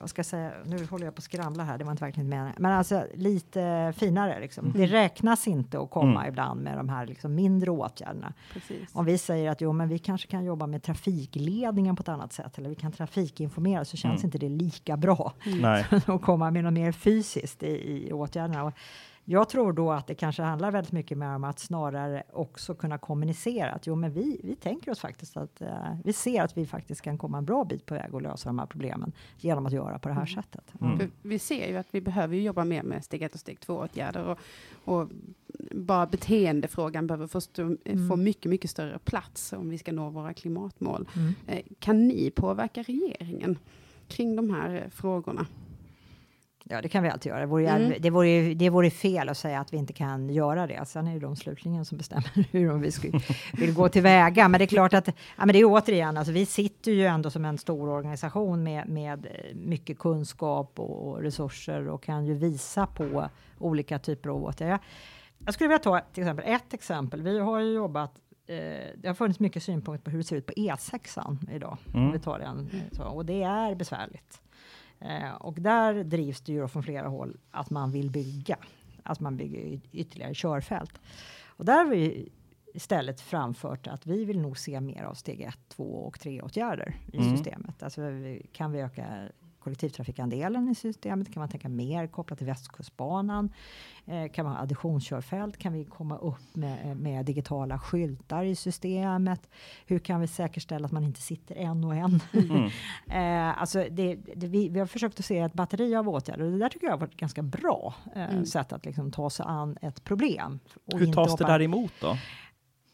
vad 0.00 0.10
ska 0.10 0.18
jag 0.18 0.26
säga, 0.26 0.52
nu 0.64 0.86
håller 0.86 1.04
jag 1.04 1.14
på 1.14 1.18
att 1.18 1.24
skramla 1.24 1.64
här, 1.64 1.78
det 1.78 1.84
var 1.84 1.90
inte 1.92 2.04
verkligen 2.04 2.28
meningen. 2.28 2.54
Men 2.58 2.72
alltså 2.72 3.06
lite 3.14 3.92
finare 3.96 4.40
liksom. 4.40 4.72
Det 4.76 4.86
räknas 4.86 5.46
inte 5.48 5.80
att 5.80 5.90
komma 5.90 6.20
Mm. 6.20 6.28
ibland 6.28 6.62
med 6.62 6.76
de 6.78 6.88
här 6.88 7.06
liksom 7.06 7.34
mindre 7.34 7.70
åtgärderna. 7.70 8.32
Precis. 8.52 8.88
Om 8.92 9.04
vi 9.04 9.18
säger 9.18 9.50
att 9.50 9.60
jo, 9.60 9.72
men 9.72 9.88
vi 9.88 9.98
kanske 9.98 10.28
kan 10.28 10.44
jobba 10.44 10.66
med 10.66 10.82
trafikledningen 10.82 11.96
på 11.96 12.00
ett 12.00 12.08
annat 12.08 12.32
sätt 12.32 12.58
eller 12.58 12.68
vi 12.68 12.74
kan 12.74 12.92
trafikinformera 12.92 13.84
så 13.84 13.96
känns 13.96 14.20
Mm. 14.22 14.26
inte 14.26 14.38
det 14.38 14.48
lika 14.48 14.96
bra 14.96 15.32
och 16.06 16.22
komma 16.22 16.50
med 16.50 16.64
något 16.64 16.72
mer 16.72 16.92
fysiskt 16.92 17.62
i, 17.62 18.06
i 18.08 18.12
åtgärderna. 18.12 18.64
Och 18.64 18.72
jag 19.24 19.48
tror 19.48 19.72
då 19.72 19.92
att 19.92 20.06
det 20.06 20.14
kanske 20.14 20.42
handlar 20.42 20.70
väldigt 20.70 20.92
mycket 20.92 21.18
mer 21.18 21.34
om 21.34 21.44
att 21.44 21.58
snarare 21.58 22.22
också 22.32 22.74
kunna 22.74 22.98
kommunicera 22.98 23.70
att 23.72 23.86
jo, 23.86 23.94
men 23.94 24.12
vi, 24.12 24.40
vi 24.44 24.54
tänker 24.56 24.90
oss 24.90 24.98
faktiskt 25.00 25.36
att 25.36 25.60
eh, 25.60 25.68
vi 26.04 26.12
ser 26.12 26.42
att 26.42 26.56
vi 26.56 26.66
faktiskt 26.66 27.00
kan 27.02 27.18
komma 27.18 27.38
en 27.38 27.44
bra 27.44 27.64
bit 27.64 27.86
på 27.86 27.94
väg 27.94 28.14
och 28.14 28.22
lösa 28.22 28.48
de 28.48 28.58
här 28.58 28.66
problemen 28.66 29.12
genom 29.38 29.66
att 29.66 29.72
göra 29.72 29.98
på 29.98 30.08
det 30.08 30.14
här 30.14 30.22
Mm. 30.32 30.42
sättet. 30.42 30.74
Mm. 30.80 30.98
För 30.98 31.10
vi 31.22 31.38
ser 31.38 31.68
ju 31.68 31.76
att 31.76 31.86
vi 31.90 32.00
behöver 32.00 32.36
jobba 32.36 32.64
mer 32.64 32.82
med 32.82 33.04
steg 33.04 33.22
ett 33.22 33.34
och 33.34 33.40
steg 33.40 33.60
två 33.60 33.74
åtgärder 33.74 34.24
och, 34.24 34.38
och 34.84 35.08
bara 35.70 36.06
beteendefrågan 36.06 37.06
behöver 37.06 37.26
få, 37.26 37.40
Mm. 37.84 38.08
få 38.08 38.16
mycket, 38.16 38.50
mycket 38.50 38.70
större 38.70 38.98
plats 38.98 39.52
om 39.52 39.68
vi 39.70 39.78
ska 39.78 39.92
nå 39.92 40.10
våra 40.10 40.34
klimatmål. 40.34 41.08
Mm. 41.16 41.34
Eh, 41.46 41.62
Kan 41.78 42.08
ni 42.08 42.30
påverka 42.30 42.82
regeringen 42.82 43.58
kring 44.08 44.36
de 44.36 44.50
här 44.50 44.74
eh, 44.74 44.90
frågorna? 44.90 45.46
Ja, 46.64 46.82
det 46.82 46.88
kan 46.88 47.02
vi 47.02 47.08
alltid 47.08 47.30
göra. 47.30 47.40
Det 47.40 47.46
vore, 47.46 47.68
Mm. 47.68 47.92
det, 48.00 48.10
vore, 48.10 48.54
det 48.54 48.70
vore 48.70 48.90
fel 48.90 49.28
att 49.28 49.36
säga 49.38 49.60
att 49.60 49.72
vi 49.72 49.76
inte 49.76 49.92
kan 49.92 50.30
göra 50.30 50.66
det. 50.66 50.84
Sen 50.88 51.06
är 51.06 51.14
det 51.14 51.20
de 51.20 51.36
slutligen 51.36 51.84
som 51.84 51.98
bestämmer 51.98 52.46
hur 52.52 52.68
de 52.68 52.80
vi 52.80 52.90
ska, 52.92 53.08
vill 53.52 53.74
gå 53.74 53.88
tillväga. 53.88 54.48
Men 54.48 54.58
det 54.58 54.64
är 54.64 54.66
klart 54.66 54.94
att, 54.94 55.06
ja, 55.08 55.12
men 55.46 55.48
det 55.48 55.58
är 55.58 55.64
återigen, 55.64 56.16
alltså, 56.16 56.32
vi 56.32 56.46
sitter 56.46 56.92
ju 56.92 57.06
ändå 57.06 57.30
som 57.30 57.44
en 57.44 57.58
stor 57.58 57.88
organisation 57.88 58.62
med, 58.62 58.88
med 58.88 59.26
mycket 59.54 59.98
kunskap 59.98 60.72
och, 60.80 61.08
och 61.08 61.20
resurser 61.22 61.88
och 61.88 62.02
kan 62.02 62.26
ju 62.26 62.34
visa 62.34 62.86
på 62.86 63.28
olika 63.58 63.98
typer 63.98 64.30
av 64.30 64.44
åtgärder. 64.44 64.70
Jag, 64.72 64.80
jag 65.46 65.54
skulle 65.54 65.68
vilja 65.68 65.78
ta 65.78 66.00
till 66.12 66.22
exempel 66.22 66.44
ett 66.48 66.74
exempel. 66.74 67.22
Vi 67.22 67.38
har 67.38 67.60
ju 67.60 67.72
jobbat 67.74 68.12
eh, 68.46 68.56
det 68.96 69.06
har 69.08 69.14
funnits 69.14 69.40
mycket 69.40 69.62
synpunkter 69.62 70.04
på 70.04 70.10
hur 70.10 70.18
det 70.18 70.24
ser 70.24 70.36
ut 70.36 70.46
på 70.46 70.52
E6 70.52 71.36
idag. 71.54 71.76
Mm. 71.94 72.06
Om 72.06 72.12
vi 72.12 72.18
tar 72.18 72.38
den, 72.38 72.70
så, 72.92 73.04
och 73.04 73.26
det 73.26 73.42
är 73.42 73.74
besvärligt. 73.74 74.40
Eh, 75.04 75.32
och 75.34 75.54
där 75.60 76.04
drivs 76.04 76.40
det 76.40 76.52
ju 76.52 76.60
då 76.60 76.68
från 76.68 76.82
flera 76.82 77.08
håll 77.08 77.36
att 77.50 77.70
man 77.70 77.90
vill 77.90 78.10
bygga. 78.10 78.56
Att 79.02 79.20
man 79.20 79.36
bygger 79.36 79.80
ytterligare 79.92 80.34
körfält. 80.34 81.00
Och 81.46 81.64
där 81.64 81.84
har 81.84 81.90
vi 81.90 82.28
istället 82.74 83.20
framfört 83.20 83.86
att 83.86 84.06
vi 84.06 84.24
vill 84.24 84.40
nog 84.40 84.58
se 84.58 84.80
mer 84.80 85.02
av 85.02 85.14
steg 85.14 85.40
1, 85.40 85.58
2 85.68 85.84
och 85.84 86.20
3 86.20 86.42
åtgärder 86.42 86.94
i 87.12 87.16
Mm. 87.18 87.36
systemet. 87.36 87.82
Alltså 87.82 88.00
kan 88.52 88.72
vi 88.72 88.80
öka 88.80 89.06
kollektivtrafikandelen 89.62 90.68
i 90.68 90.74
systemet? 90.74 91.32
Kan 91.32 91.40
man 91.40 91.48
tänka 91.48 91.68
mer 91.68 92.06
kopplat 92.06 92.38
till 92.38 92.46
Västkustbanan? 92.46 93.52
Eh, 94.06 94.30
kan 94.32 94.44
man 94.44 94.54
ha 94.54 94.62
additionskörfält? 94.62 95.56
Kan 95.58 95.72
vi 95.72 95.84
komma 95.84 96.18
upp 96.18 96.40
med, 96.56 96.96
med 96.96 97.24
digitala 97.26 97.78
skyltar 97.78 98.44
i 98.44 98.56
systemet? 98.56 99.50
Hur 99.86 99.98
kan 99.98 100.20
vi 100.20 100.26
säkerställa 100.26 100.86
att 100.86 100.92
man 100.92 101.04
inte 101.04 101.20
sitter 101.22 101.54
en 101.54 101.84
och 101.84 101.94
en? 101.94 102.20
Mm. 102.32 102.70
Eh, 103.10 103.60
alltså 103.60 103.86
det, 103.90 104.14
det, 104.36 104.46
vi, 104.46 104.68
vi 104.68 104.78
har 104.78 104.86
försökt 104.86 105.18
att 105.18 105.24
se 105.24 105.38
ett 105.38 105.52
batteri 105.52 105.96
av 105.96 106.08
åtgärder 106.08 106.44
och 106.44 106.52
det 106.52 106.58
där 106.58 106.68
tycker 106.68 106.86
jag 106.86 106.92
har 106.92 106.98
varit 106.98 107.10
ett 107.12 107.20
ganska 107.20 107.42
bra 107.42 107.94
eh, 108.16 108.22
Mm. 108.32 108.46
sätt 108.46 108.72
att 108.72 108.84
liksom 108.84 109.10
ta 109.12 109.30
sig 109.30 109.46
an 109.48 109.76
ett 109.82 110.04
problem. 110.04 110.58
Och 110.92 110.98
Hur 110.98 111.06
inte 111.06 111.14
tas 111.16 111.36
det 111.36 111.44
där 111.44 111.62
emot 111.62 111.92
då? 112.00 112.16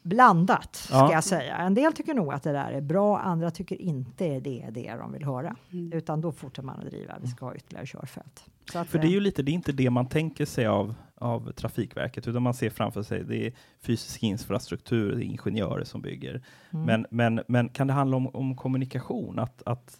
Blandat 0.01 0.75
ska 0.75 0.95
Ja. 0.95 1.11
jag 1.13 1.23
säga. 1.23 1.57
En 1.57 1.73
del 1.73 1.93
tycker 1.93 2.13
nog 2.13 2.33
att 2.33 2.43
det 2.43 2.51
där 2.51 2.71
är 2.71 2.81
bra, 2.81 3.19
andra 3.19 3.51
tycker 3.51 3.81
inte 3.81 4.39
det 4.39 4.61
är 4.61 4.71
det 4.71 4.95
de 4.99 5.11
vill 5.11 5.25
höra. 5.25 5.55
Mm. 5.71 5.93
Utan 5.93 6.21
då 6.21 6.31
fortsätter 6.31 6.65
man 6.65 6.79
att 6.79 6.85
driva, 6.85 7.13
vi 7.21 7.27
ska 7.27 7.45
ha 7.45 7.55
ytterligare 7.55 7.85
körfält. 7.85 8.43
Så 8.71 8.79
att, 8.79 8.87
För 8.87 8.97
det 8.99 9.05
är 9.05 9.09
eh, 9.09 9.13
ju 9.13 9.19
lite, 9.19 9.43
det 9.43 9.51
är 9.51 9.53
inte 9.53 9.71
det 9.71 9.89
man 9.89 10.07
tänker 10.07 10.45
sig 10.45 10.65
av, 10.67 10.95
av 11.15 11.51
Trafikverket, 11.51 12.27
utan 12.27 12.43
man 12.43 12.53
ser 12.53 12.69
framför 12.69 13.03
sig, 13.03 13.23
det 13.23 13.47
är 13.47 13.53
fysisk 13.81 14.23
infrastruktur, 14.23 15.11
det 15.15 15.23
är 15.23 15.25
ingenjörer 15.25 15.83
som 15.83 16.01
bygger. 16.01 16.41
mm, 16.71 16.85
Men, 16.85 17.05
men, 17.09 17.43
men 17.47 17.69
kan 17.69 17.87
det 17.87 17.93
handla 17.93 18.17
om, 18.17 18.27
om 18.35 18.55
kommunikation? 18.55 19.39
Att, 19.39 19.63
att, 19.65 19.99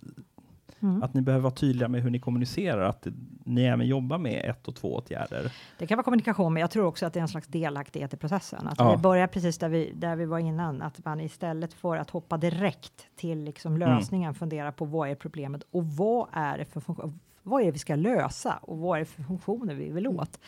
mm. 0.82 1.04
att 1.04 1.14
ni 1.14 1.22
behöver 1.22 1.44
vara 1.44 1.54
tydliga 1.54 1.88
med 1.88 2.02
hur 2.04 2.10
ni 2.10 2.20
kommunicerar, 2.20 2.82
att 2.82 3.08
ni 3.46 3.64
även 3.64 3.88
jobbar 3.88 4.18
med 4.18 4.46
ett 4.50 4.68
och 4.68 4.76
två 4.76 4.96
åtgärder? 4.96 5.52
Det 5.78 5.88
kan 5.88 5.96
vara 5.98 6.04
kommunikation, 6.04 6.54
men 6.54 6.62
jag 6.62 6.72
tror 6.72 6.86
också 6.86 7.06
att 7.06 7.14
det 7.14 7.20
är 7.20 7.22
en 7.22 7.28
slags 7.28 7.48
delaktighet 7.48 8.14
i 8.14 8.18
processen. 8.18 8.68
Att 8.68 8.80
Ja. 8.80 8.92
vi 8.96 8.98
börjar 9.02 9.28
precis 9.28 9.58
där 9.58 9.70
vi, 9.70 9.92
där 9.96 10.16
vi 10.16 10.26
var 10.26 10.40
innan, 10.40 10.82
att 10.82 11.06
man 11.06 11.20
istället 11.20 11.74
för 11.74 11.98
att 11.98 12.10
hoppa 12.10 12.38
direkt 12.38 13.08
till 13.16 13.44
liksom 13.44 13.76
Mm. 13.76 13.90
lösningen 13.90 14.34
funderar 14.34 14.72
på 14.72 14.86
vad 14.86 15.10
är 15.10 15.16
problemet 15.16 15.64
och 15.72 15.86
vad 15.86 16.28
är 16.32 16.58
det 16.58 16.66
för 16.66 16.80
funktion, 16.82 17.20
vad 17.44 17.62
är 17.62 17.66
det 17.66 17.72
vi 17.72 17.80
ska 17.80 17.96
lösa 17.96 18.60
och 18.62 18.78
vad 18.78 18.96
är 18.96 19.00
det 19.00 19.06
för 19.06 19.24
funktioner 19.24 19.74
vi 19.76 19.90
vill 19.90 20.06
Mm. 20.06 20.20
åt? 20.20 20.40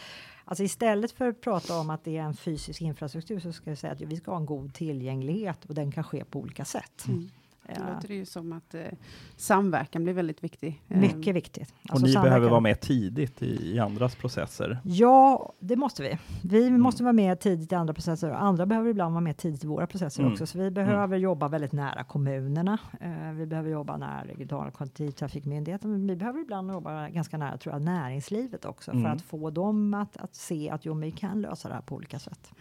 Alltså 0.46 0.64
istället 0.64 1.12
för 1.12 1.28
att 1.30 1.42
prata 1.42 1.80
om 1.80 1.90
att 1.90 2.04
det 2.04 2.18
är 2.18 2.22
en 2.22 2.34
fysisk 2.34 2.82
infrastruktur 2.82 3.40
så 3.40 3.54
ska 3.54 3.70
jag 3.72 3.78
säga 3.78 3.94
att 3.94 4.02
vi 4.02 4.16
ska 4.18 4.32
ha 4.32 4.38
en 4.38 4.46
god 4.46 4.74
tillgänglighet 4.74 5.66
och 5.66 5.76
den 5.76 5.92
kan 5.92 6.04
ske 6.04 6.24
på 6.26 6.40
olika 6.40 6.66
sätt. 6.66 7.06
Mm. 7.08 7.30
Ja, 7.68 7.74
Då 7.88 7.94
låter 7.94 8.08
det 8.08 8.14
ju 8.16 8.26
som 8.26 8.54
att 8.54 8.74
eh, 8.76 8.82
samverkan 9.38 10.04
blir 10.04 10.14
väldigt 10.14 10.44
viktig. 10.44 10.82
Eh, 10.88 10.98
mycket 11.00 11.36
viktigt. 11.36 11.74
Och 11.84 11.92
Alltså 11.92 12.06
ni 12.06 12.14
behöver 12.14 12.30
samverkan. 12.30 12.52
vara 12.52 12.60
med 12.60 12.80
tidigt 12.80 13.42
i, 13.42 13.72
i 13.76 13.80
andras 13.80 14.16
processer? 14.16 14.80
Ja, 14.84 15.54
det 15.60 15.76
måste 15.76 16.04
vi. 16.04 16.18
Vi 16.44 16.68
Mm. 16.68 16.82
måste 16.82 17.04
vara 17.04 17.14
med 17.14 17.40
tidigt 17.40 17.72
i 17.72 17.76
andra 17.76 17.94
processer 17.94 18.30
och 18.30 18.42
andra 18.44 18.66
behöver 18.66 18.90
ibland 18.90 19.14
vara 19.14 19.22
med 19.22 19.38
tidigt 19.38 19.64
i 19.64 19.68
våra 19.68 19.88
processer 19.88 20.22
Mm. 20.22 20.32
också. 20.34 20.46
Så 20.46 20.58
vi 20.60 20.72
behöver 20.72 21.18
jobba 21.18 21.48
väldigt 21.48 21.72
nära 21.72 22.04
kommunerna. 22.04 22.78
Eh, 23.00 23.32
vi 23.34 23.46
behöver 23.46 23.70
jobba 23.70 23.98
nära 23.98 24.24
regionala 24.26 24.72
kollektivtrafikmyndigheten. 24.72 25.92
Men 25.92 26.08
vi 26.08 26.16
behöver 26.16 26.40
ibland 26.42 26.72
jobba 26.72 27.10
ganska 27.10 27.38
nära 27.38 27.58
tror 27.58 27.76
jag, 27.76 27.82
näringslivet 27.82 28.66
också 28.66 28.92
Mm. 28.92 29.04
för 29.04 29.10
att 29.10 29.22
få 29.22 29.50
dem 29.50 29.94
att, 29.94 30.18
att 30.18 30.36
se 30.36 30.70
att 30.70 30.86
jo, 30.86 30.94
vi 30.94 31.12
kan 31.12 31.42
lösa 31.42 31.68
det 31.68 31.74
här 31.74 31.82
på 31.82 31.96
olika 31.96 32.20
sätt. 32.20 32.52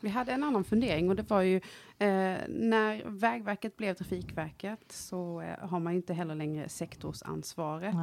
Mm. 0.00 0.12
Vi 0.12 0.18
hade 0.18 0.32
en 0.32 0.44
annan 0.44 0.64
fundering 0.64 1.08
och 1.10 1.16
det 1.16 1.30
var 1.30 1.42
ju 1.42 1.56
eh, 1.56 2.36
när 2.48 3.02
Vägverket 3.04 3.76
blev 3.76 3.94
Trafikverket 3.94 4.92
så 4.92 5.40
eh, 5.40 5.68
har 5.68 5.80
man 5.80 5.92
ju 5.92 5.96
inte 5.96 6.14
heller 6.14 6.34
längre 6.34 6.68
sektorsansvaret. 6.68 7.94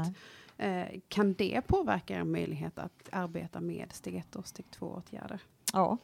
Eh, 0.58 0.86
kan 1.08 1.34
det 1.34 1.62
påverka 1.67 2.19
er 2.19 2.23
möjlighet 2.23 2.79
att 2.79 3.10
arbeta 3.12 3.62
med 3.62 3.93
steg 3.93 4.15
1 4.15 4.36
och 4.36 4.47
steg 4.47 4.65
2-åtgärder? 4.79 5.39
Ja, 5.73 5.97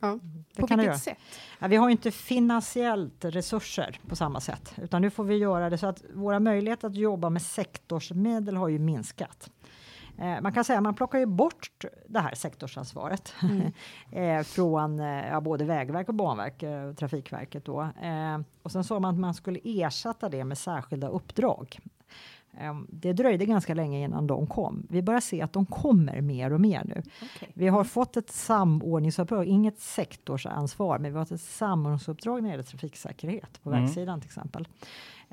Ja. 0.00 0.18
det 0.54 0.60
På 0.60 0.66
kan 0.66 0.78
vilket 0.78 1.02
sätt? 1.02 1.18
Ja, 1.58 1.66
vi 1.66 1.76
har 1.76 1.88
ju 1.88 1.92
inte 1.92 2.10
finansiellt 2.10 3.24
resurser 3.24 4.00
på 4.08 4.16
samma 4.16 4.40
sätt, 4.40 4.74
utan 4.82 5.02
nu 5.02 5.10
får 5.10 5.24
vi 5.24 5.36
göra 5.36 5.70
det 5.70 5.78
så 5.78 5.86
att 5.86 6.04
våra 6.14 6.40
möjligheter 6.40 6.88
att 6.88 6.94
jobba 6.96 7.30
med 7.30 7.42
sektorsmedel 7.42 8.56
har 8.56 8.68
ju 8.68 8.78
minskat. 8.78 9.50
Eh, 10.18 10.40
man 10.42 10.52
kan 10.52 10.64
säga 10.64 10.78
att 10.78 10.82
man 10.82 10.94
plockar 10.94 11.18
ju 11.18 11.26
bort 11.26 11.84
det 12.08 12.20
här 12.20 12.34
sektorsansvaret 12.34 13.34
Mm. 13.42 13.72
eh, 14.38 14.44
från 14.44 15.00
eh, 15.00 15.28
ja, 15.28 15.40
både 15.40 15.64
Vägverket 15.64 16.08
och 16.08 16.14
Banverket 16.14 16.62
eh, 16.62 16.82
och 16.82 16.96
Trafikverket. 16.96 17.64
Då. 17.64 17.80
Eh, 17.82 18.38
och 18.62 18.72
sen 18.72 18.84
sa 18.84 19.00
man 19.00 19.14
att 19.14 19.20
man 19.20 19.34
skulle 19.34 19.60
ersätta 19.64 20.28
det 20.28 20.44
med 20.44 20.58
särskilda 20.58 21.08
uppdrag. 21.08 21.78
Det 22.88 23.12
dröjde 23.12 23.46
ganska 23.46 23.74
länge 23.74 24.04
innan 24.04 24.26
de 24.26 24.46
kom. 24.46 24.86
Vi 24.90 25.02
börjar 25.02 25.20
se 25.20 25.42
att 25.42 25.52
de 25.52 25.66
kommer 25.66 26.20
mer 26.20 26.52
och 26.52 26.60
mer 26.60 26.82
nu. 26.84 27.02
Okej. 27.36 27.50
Vi 27.54 27.68
har 27.68 27.84
fått 27.84 28.16
ett 28.16 28.30
samordningsuppdrag, 28.30 29.46
inget 29.46 29.78
sektorsansvar, 29.80 30.98
men 30.98 31.12
vi 31.12 31.18
har 31.18 31.24
fått 31.24 31.32
ett 31.34 31.40
samordningsuppdrag 31.40 32.42
när 32.42 32.48
det 32.48 32.52
gäller 32.52 32.62
trafiksäkerhet 32.64 33.62
på 33.62 33.70
Mm. 33.70 33.82
vägsidan 33.82 34.20
till 34.20 34.28
exempel. 34.28 34.68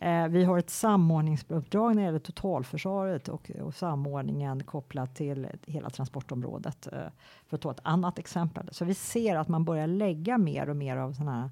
Eh, 0.04 0.28
vi 0.28 0.44
har 0.44 0.58
ett 0.58 0.70
samordningsuppdrag 0.70 1.96
när 1.96 2.02
det 2.02 2.06
gäller 2.06 2.20
totalförsvaret 2.20 3.28
och, 3.28 3.52
och 3.62 3.74
samordningen 3.74 4.63
kopplat 4.63 5.16
till 5.16 5.48
hela 5.66 5.89
transportområdet. 5.89 6.88
Eh, 6.88 7.00
för 7.48 7.58
att 7.58 7.62
ta 7.62 7.72
ett 7.72 7.80
annat 7.84 8.20
exempel. 8.20 8.70
Så 8.72 8.86
vi 8.86 8.94
ser 8.94 9.36
att 9.36 9.48
man 9.48 9.66
börjar 9.66 9.88
lägga 9.88 10.38
mer 10.38 10.70
och 10.70 10.76
mer 10.76 10.98
av 10.98 11.13
sådana 11.13 11.42
här 11.42 11.50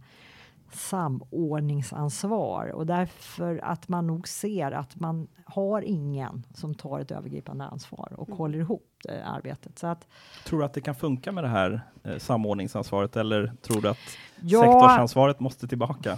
samordningsansvar 0.72 2.68
och 2.68 2.86
därför 2.86 3.60
att 3.64 3.88
man 3.88 4.08
nog 4.08 4.28
ser 4.28 4.72
att 4.72 5.00
man 5.00 5.28
har 5.46 5.82
ingen 5.82 6.46
som 6.54 6.76
tar 6.76 7.00
ett 7.00 7.12
övergripande 7.12 7.66
ansvar 7.66 8.14
och 8.18 8.30
håller 8.30 8.60
ihop 8.60 8.91
eh, 9.10 9.34
arbetet. 9.34 9.80
Så 9.80 9.88
att 9.88 10.08
Tror 10.46 10.60
du 10.60 10.66
att 10.66 10.74
det 10.74 10.82
kan 10.82 10.96
funka 10.96 11.32
med 11.32 11.44
det 11.44 11.48
här 11.48 11.82
eh, 12.04 12.18
samordningsansvaret 12.18 13.16
eller 13.16 13.54
tror 13.62 13.82
du 13.82 13.90
att 13.90 13.98
Ja. 14.44 14.62
sektorsansvaret 14.62 15.40
måste 15.40 15.68
tillbaka? 15.68 16.18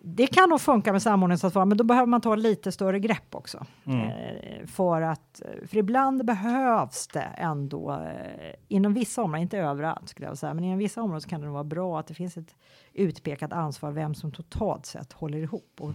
Det 0.00 0.26
kan 0.26 0.48
nog 0.48 0.60
funka 0.60 0.92
med 0.92 1.02
samordningsansvar, 1.02 1.64
men 1.64 1.78
då 1.78 1.84
behöver 1.84 2.06
man 2.06 2.20
ta 2.20 2.34
lite 2.34 2.72
större 2.72 2.98
grepp 2.98 3.34
också. 3.34 3.66
Mm. 3.86 4.00
Eh, 4.08 4.66
för, 4.66 5.02
att, 5.02 5.42
för 5.66 5.76
ibland 5.76 6.24
behövs 6.24 7.06
det 7.08 7.28
ändå, 7.36 7.92
eh, 7.92 8.54
inom 8.68 8.94
vissa 8.94 9.22
områden, 9.22 9.42
inte 9.42 9.58
överallt 9.58 10.08
skulle 10.08 10.26
jag 10.28 10.38
säga, 10.38 10.54
men 10.54 10.64
inom 10.64 10.78
vissa 10.78 11.02
områden 11.02 11.28
kan 11.28 11.40
det 11.40 11.46
nog 11.46 11.54
vara 11.54 11.64
bra 11.64 11.98
att 12.00 12.06
det 12.06 12.14
finns 12.14 12.36
ett 12.36 12.54
utpekat 12.92 13.52
ansvar 13.52 13.90
vem 13.90 14.14
som 14.14 14.32
totalt 14.32 14.86
sett 14.86 15.12
håller 15.12 15.38
ihop. 15.38 15.80
Och 15.80 15.92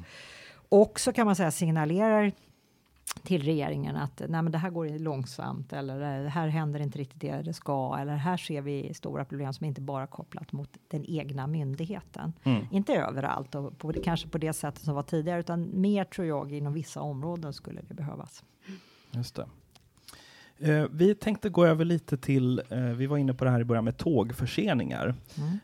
också 0.69 1.13
kan 1.13 1.25
man 1.25 1.35
säga 1.35 1.51
signalerar 1.51 2.31
till 3.23 3.43
regeringen 3.43 3.95
att 3.95 4.19
nej, 4.19 4.41
men 4.41 4.51
det 4.51 4.57
här 4.57 4.69
går 4.69 4.99
långsamt 4.99 5.73
eller 5.73 6.27
här 6.27 6.47
händer 6.47 6.79
inte 6.79 6.99
riktigt 6.99 7.21
det 7.21 7.41
det 7.41 7.53
ska 7.53 7.97
eller 7.99 8.15
här 8.15 8.37
ser 8.37 8.61
vi 8.61 8.93
stora 8.93 9.25
problem 9.25 9.53
som 9.53 9.65
inte 9.65 9.81
bara 9.81 10.07
kopplat 10.07 10.51
mot 10.51 10.69
den 10.87 11.05
egna 11.05 11.47
myndigheten. 11.47 12.33
Mm. 12.43 12.65
Inte 12.71 12.95
överallt 12.95 13.55
och 13.55 13.77
på, 13.77 13.93
kanske 13.93 14.27
på 14.27 14.37
det 14.37 14.53
sättet 14.53 14.83
som 14.83 14.95
var 14.95 15.03
tidigare, 15.03 15.39
utan 15.39 15.81
mer 15.81 16.03
tror 16.03 16.27
jag 16.27 16.53
inom 16.53 16.73
vissa 16.73 17.01
områden 17.01 17.53
skulle 17.53 17.81
det 17.81 17.93
behövas. 17.93 18.43
Just 19.11 19.35
det. 19.35 19.45
Eh, 20.61 20.85
vi 20.91 21.15
tänkte 21.15 21.49
gå 21.49 21.65
över 21.65 21.85
lite 21.85 22.17
till, 22.17 22.61
eh, 22.69 22.79
vi 22.79 23.07
var 23.07 23.17
inne 23.17 23.33
på 23.33 23.45
det 23.45 23.51
här 23.51 23.59
i 23.59 23.63
början 23.63 23.83
med 23.85 23.97
tågförseningar. 23.97 25.15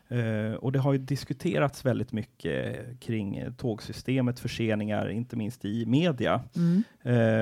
Mm. 0.08 0.52
Eh, 0.52 0.54
och 0.54 0.72
det 0.72 0.78
har 0.78 0.92
ju 0.92 0.98
diskuterats 0.98 1.84
väldigt 1.84 2.12
mycket 2.12 2.76
kring 3.00 3.54
tågsystemet, 3.56 4.40
förseningar, 4.40 5.08
inte 5.08 5.36
minst 5.36 5.64
i 5.64 5.86
media. 5.86 6.42
Mm. 6.56 6.82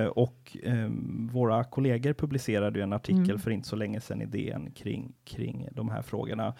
Och 0.09 0.57
ehm, 0.62 1.29
våra 1.33 1.64
kollegor 1.64 2.12
publicerade 2.12 2.79
ju 2.79 2.83
en 2.83 2.93
artikel 2.93 3.25
Mm. 3.25 3.38
för 3.38 3.51
inte 3.51 3.69
så 3.69 3.77
länge 3.77 4.01
sedan 4.01 4.23
i 4.23 4.27
DN 4.27 4.71
kring, 4.71 5.12
kring 5.25 5.69
de 5.73 5.88
här 5.88 6.03
frågorna. 6.03 6.55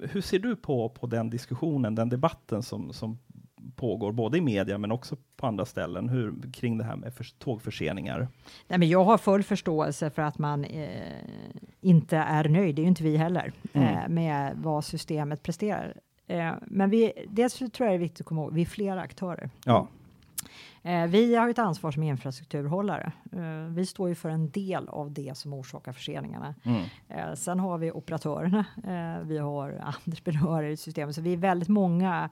Hur 0.00 0.20
ser 0.20 0.38
du 0.38 0.56
på, 0.56 0.88
på 0.88 1.06
den 1.06 1.30
diskussionen, 1.30 1.94
den 1.94 2.08
debatten 2.08 2.62
som, 2.62 2.92
som 2.92 3.18
pågår 3.76 4.12
både 4.12 4.38
i 4.38 4.40
media 4.40 4.78
men 4.78 4.92
också 4.92 5.16
på 5.36 5.46
andra 5.46 5.64
ställen 5.64 6.08
hur, 6.08 6.52
kring 6.52 6.78
det 6.78 6.84
här 6.84 6.96
med 6.96 7.14
för, 7.14 7.26
tågförseningar? 7.38 8.28
Nej, 8.68 8.78
men 8.78 8.88
jag 8.88 9.04
har 9.04 9.18
full 9.18 9.42
förståelse 9.42 10.10
för 10.10 10.22
att 10.22 10.38
man 10.38 10.64
eh, 10.64 11.12
inte 11.80 12.16
är 12.16 12.48
nöjd, 12.48 12.74
det 12.76 12.80
är 12.80 12.84
ju 12.84 12.88
inte 12.88 13.02
vi 13.02 13.16
heller, 13.16 13.52
Mm. 13.72 13.88
eh, 13.98 14.08
med 14.08 14.56
vad 14.56 14.84
systemet 14.84 15.42
presterar. 15.42 15.96
Eh, 16.26 16.52
men 16.66 16.90
vi, 16.90 17.12
dels 17.28 17.54
tror 17.58 17.70
jag 17.78 17.88
det 17.90 17.94
är 17.94 17.98
viktigt 17.98 18.20
att 18.20 18.26
komma 18.26 18.42
ihåg, 18.42 18.54
vi 18.54 18.62
är 18.62 18.66
flera 18.66 19.00
aktörer. 19.00 19.50
Ja, 19.64 19.88
Eh, 20.86 21.06
vi 21.06 21.34
har 21.34 21.48
ett 21.48 21.58
ansvar 21.58 21.90
som 21.90 22.02
infrastrukturhållare. 22.02 23.12
Eh, 23.32 23.72
vi 23.74 23.86
står 23.86 24.08
ju 24.08 24.14
för 24.14 24.28
en 24.28 24.50
del 24.50 24.88
av 24.88 25.12
det 25.12 25.36
som 25.36 25.52
orsakar 25.52 25.92
förseningarna. 25.92 26.54
mm. 26.64 26.82
Eh, 27.08 27.34
sen 27.34 27.60
har 27.60 27.78
vi 27.78 27.90
operatörerna, 27.92 28.64
eh, 28.84 29.26
vi 29.26 29.38
har 29.38 29.78
entreprenörer 30.06 30.68
i 30.68 30.76
systemet, 30.76 31.14
så 31.14 31.20
vi 31.20 31.32
är 31.32 31.36
väldigt 31.36 31.68
många 31.68 32.24
eh, 32.24 32.30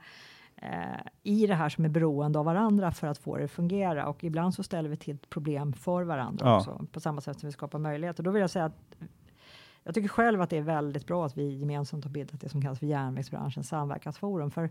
i 1.23 1.47
det 1.47 1.55
här 1.55 1.69
som 1.69 1.85
är 1.85 1.89
beroende 1.89 2.39
av 2.39 2.45
varandra 2.45 2.91
för 2.93 3.07
att 3.07 3.19
få 3.19 3.37
det 3.37 3.45
att 3.45 3.51
fungera 3.51 4.07
och 4.07 4.25
ibland 4.25 4.55
så 4.55 4.63
ställer 4.63 4.89
vi 4.89 4.97
till 4.97 5.19
problem 5.19 5.73
för 5.73 6.03
varandra 6.03 6.47
Ja. 6.47 6.57
också 6.57 6.87
på 6.93 7.01
samma 7.01 7.21
sätt 7.21 7.41
som 7.41 7.47
vi 7.47 7.53
skapar 7.53 7.79
möjligheter. 7.79 8.23
Då 8.23 8.31
vill 8.31 8.41
jag 8.41 8.51
säga 8.51 8.65
att 8.65 8.97
jag 9.85 9.95
tycker 9.95 10.09
själv 10.09 10.41
att 10.43 10.51
det 10.51 10.57
är 10.57 10.63
väldigt 10.63 11.07
bra 11.07 11.27
att 11.27 11.37
vi 11.39 11.49
gemensamt 11.59 12.05
har 12.05 12.11
bildat 12.11 12.41
det 12.41 12.49
som 12.49 12.63
kallas 12.63 12.79
för 12.79 12.87
järnvägsbranschens 12.87 13.69
samverkansforum. 13.69 14.51
För 14.51 14.71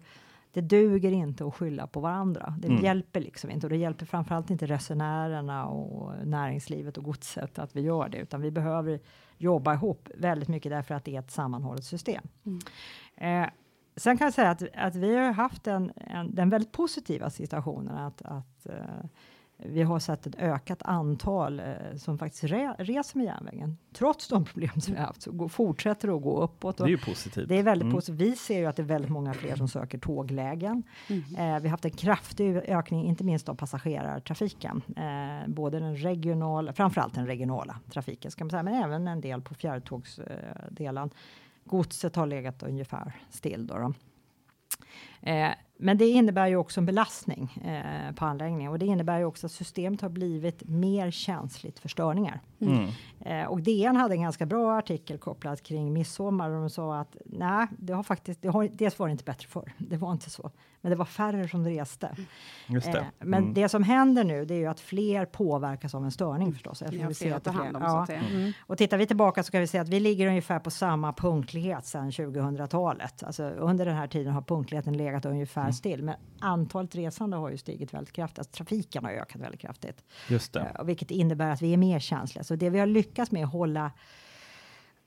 det 0.54 0.62
duger 0.62 1.12
inte 1.12 1.45
att 1.45 1.56
skylla 1.56 1.88
på 1.88 1.99
varandra. 1.99 2.54
Det 2.60 2.67
Mm. 2.67 2.84
hjälper 2.84 3.19
liksom 3.21 3.49
inte 3.51 3.65
och 3.67 3.69
det 3.69 3.77
hjälper 3.77 4.06
framförallt 4.06 4.49
inte 4.49 4.65
resenärerna 4.65 5.65
och 5.65 6.27
näringslivet 6.27 6.97
och 6.97 7.04
godset 7.04 7.60
att 7.60 7.75
vi 7.75 7.82
gör 7.82 8.10
det, 8.10 8.17
utan 8.17 8.41
vi 8.41 8.51
behöver 8.51 8.99
jobba 9.38 9.73
ihop 9.73 10.10
väldigt 10.17 10.49
mycket 10.49 10.69
därför 10.71 10.95
att 10.95 11.06
det 11.06 11.15
är 11.15 11.19
ett 11.19 11.32
sammanhållet 11.32 11.84
system. 11.84 12.23
Mm. 12.45 12.60
Eh, 13.43 13.49
sen 13.95 14.17
kan 14.17 14.25
jag 14.25 14.34
säga 14.34 14.49
att, 14.49 14.63
att 14.75 14.95
vi 14.95 15.15
har 15.15 15.32
haft 15.34 15.67
en, 15.67 15.91
en, 15.95 16.36
den 16.36 16.49
väldigt 16.49 16.71
positiva 16.71 17.30
situationen 17.30 17.97
att, 17.97 18.21
att 18.21 18.65
eh, 18.65 18.75
vi 19.65 19.82
har 19.82 19.99
sett 19.99 20.27
ett 20.27 20.36
ökat 20.36 20.82
antal 20.84 21.60
eh, 21.60 21.65
som 21.97 22.17
faktiskt 22.17 22.43
re, 22.43 22.75
reser 22.77 23.17
med 23.17 23.25
järnvägen. 23.25 23.77
Trots 23.93 24.27
de 24.27 24.45
problem 24.45 24.82
som 24.82 24.93
vi 24.93 24.99
har 24.99 25.08
haft 25.08 25.21
så 25.21 25.32
går, 25.32 25.47
fortsätter 25.47 26.08
det 26.08 26.13
att 26.13 26.21
gå 26.21 26.41
uppåt. 26.41 26.77
det 26.77 26.84
är 26.84 26.88
ju 26.88 26.97
positivt. 26.97 27.49
det 27.49 27.60
är 27.60 27.63
väldigt 27.63 27.84
Mm. 27.84 27.95
positivt. 27.95 28.21
Vi 28.21 28.36
ser 28.36 28.60
ju 28.60 28.65
att 28.65 28.75
det 28.75 28.82
är 28.82 28.86
väldigt 28.86 29.12
många 29.12 29.34
fler 29.34 29.56
som 29.56 29.67
söker 29.67 29.97
tåglägen. 29.97 30.84
Mm. 31.08 31.23
Eh, 31.36 31.62
vi 31.62 31.67
har 31.67 31.71
haft 31.71 31.86
en 31.86 31.91
kraftig 31.91 32.56
ökning, 32.56 33.06
inte 33.06 33.23
minst 33.23 33.49
av 33.49 33.56
passagerartrafiken. 33.56 34.82
Både 35.47 35.80
den 35.80 35.97
regionala, 35.97 36.73
framförallt 36.73 37.13
den 37.13 37.25
regionala 37.25 37.80
trafiken 37.93 38.32
ska 38.32 38.43
man 38.43 38.51
säga, 38.51 38.63
men 38.63 38.73
även 38.73 39.08
en 39.08 39.21
del 39.21 39.41
på 39.41 39.54
fjärrtågsdelen. 39.54 41.10
Godset 41.63 42.15
har 42.15 42.26
legat 42.26 42.63
ungefär 42.63 43.13
still. 43.30 43.67
Då, 43.67 43.78
då. 43.78 43.93
Eh, 45.30 45.52
men 45.82 45.98
det 45.98 46.08
innebär 46.08 46.48
ju 46.48 46.56
också 46.56 46.80
en 46.80 46.86
belastning 46.86 47.63
eh, 47.65 48.15
på 48.15 48.26
anläggningen 48.26 48.72
och 48.72 48.80
det 48.80 48.86
innebär 48.86 49.17
ju 49.17 49.26
också 49.26 49.46
att 49.46 49.52
systemet 49.52 50.02
har 50.02 50.10
blivit 50.10 50.63
mer 50.67 51.12
känsligt 51.12 51.80
för 51.80 51.89
störningar. 51.89 52.39
Mm. 52.60 52.89
Eh, 53.20 53.46
och 53.48 53.62
DN 53.62 53.96
hade 53.96 54.15
en 54.15 54.22
ganska 54.22 54.46
bra 54.46 54.78
artikel 54.78 55.17
kopplat 55.17 55.63
kring 55.63 55.94
midsommar 55.94 56.50
och 56.50 56.60
de 56.60 56.70
sa 56.70 57.00
att 57.00 57.17
nej, 57.26 57.67
det 57.78 57.94
har 57.94 58.04
faktiskt, 58.04 58.41
det 58.41 58.48
har, 58.48 58.70
dels 58.72 59.00
var 59.00 59.08
det 59.08 59.12
inte 59.12 59.24
bättre 59.24 59.48
förr, 59.48 59.74
det 59.78 59.98
var 59.98 60.12
inte 60.12 60.30
så, 60.30 60.52
men 60.82 60.89
det 60.89 60.96
var 60.96 61.06
färre 61.06 61.48
som 61.48 61.65
reste. 61.65 62.15
Just 62.67 62.91
det. 62.91 63.00
Eh, 63.00 63.06
men 63.20 63.41
Mm. 63.41 63.54
det 63.54 63.70
som 63.70 63.84
händer 63.84 64.24
nu, 64.24 64.46
det 64.46 64.54
är 64.54 64.60
ju 64.60 64.67
att 64.67 64.80
fler 64.80 65.26
påverkas 65.26 65.96
av 65.96 66.04
en 66.04 66.12
störning 66.12 66.54
förstås. 66.54 66.82
eftersom 66.82 67.08
vi 67.08 67.13
ser 67.13 67.36
att 67.36 67.44
det 67.44 67.52
hand 67.52 67.76
om 67.76 67.82
så 67.82 67.88
ja. 67.88 68.02
att 68.02 68.08
säga. 68.08 68.20
Mm. 68.20 68.52
Och 68.60 68.78
tittar 68.78 68.98
vi 68.98 69.06
tillbaka 69.06 69.44
så 69.44 69.52
kan 69.52 69.62
vi 69.62 69.67
se 69.67 69.78
att 69.78 69.89
vi 69.89 70.00
ligger 70.00 70.28
ungefär 70.28 70.60
på 70.60 70.72
samma 70.72 71.13
punktlighet 71.13 71.86
sedan 71.86 72.12
2000-talet. 72.12 73.24
Alltså 73.24 73.44
under 73.44 73.86
den 73.86 73.96
här 73.96 74.08
tiden 74.08 74.34
har 74.34 74.41
punktligheten 74.41 74.98
legat 74.98 75.26
ungefär 75.26 75.70
Mm. 75.71 75.73
still, 75.73 76.03
men 76.03 76.15
antalet 76.39 76.95
resande 76.95 77.38
har 77.38 77.49
ju 77.49 77.57
stigit 77.57 77.93
väldigt 77.93 78.13
kraftigt. 78.13 78.39
Alltså, 78.39 78.51
trafiken 78.53 79.05
har 79.05 79.12
ökat 79.12 79.41
väldigt 79.41 79.62
kraftigt, 79.62 80.03
Just 80.29 80.53
det. 80.53 80.60
Eh, 80.60 80.81
och 80.81 80.89
vilket 80.89 81.12
innebär 81.12 81.49
att 81.51 81.62
vi 81.62 81.73
är 81.73 81.77
mer 81.77 81.99
känsliga. 81.99 82.43
Så 82.43 82.55
det 82.55 82.69
vi 82.69 82.79
har 82.79 82.88
lyckats 82.88 83.31
med 83.31 83.43
att 83.45 83.51
hålla 83.51 83.91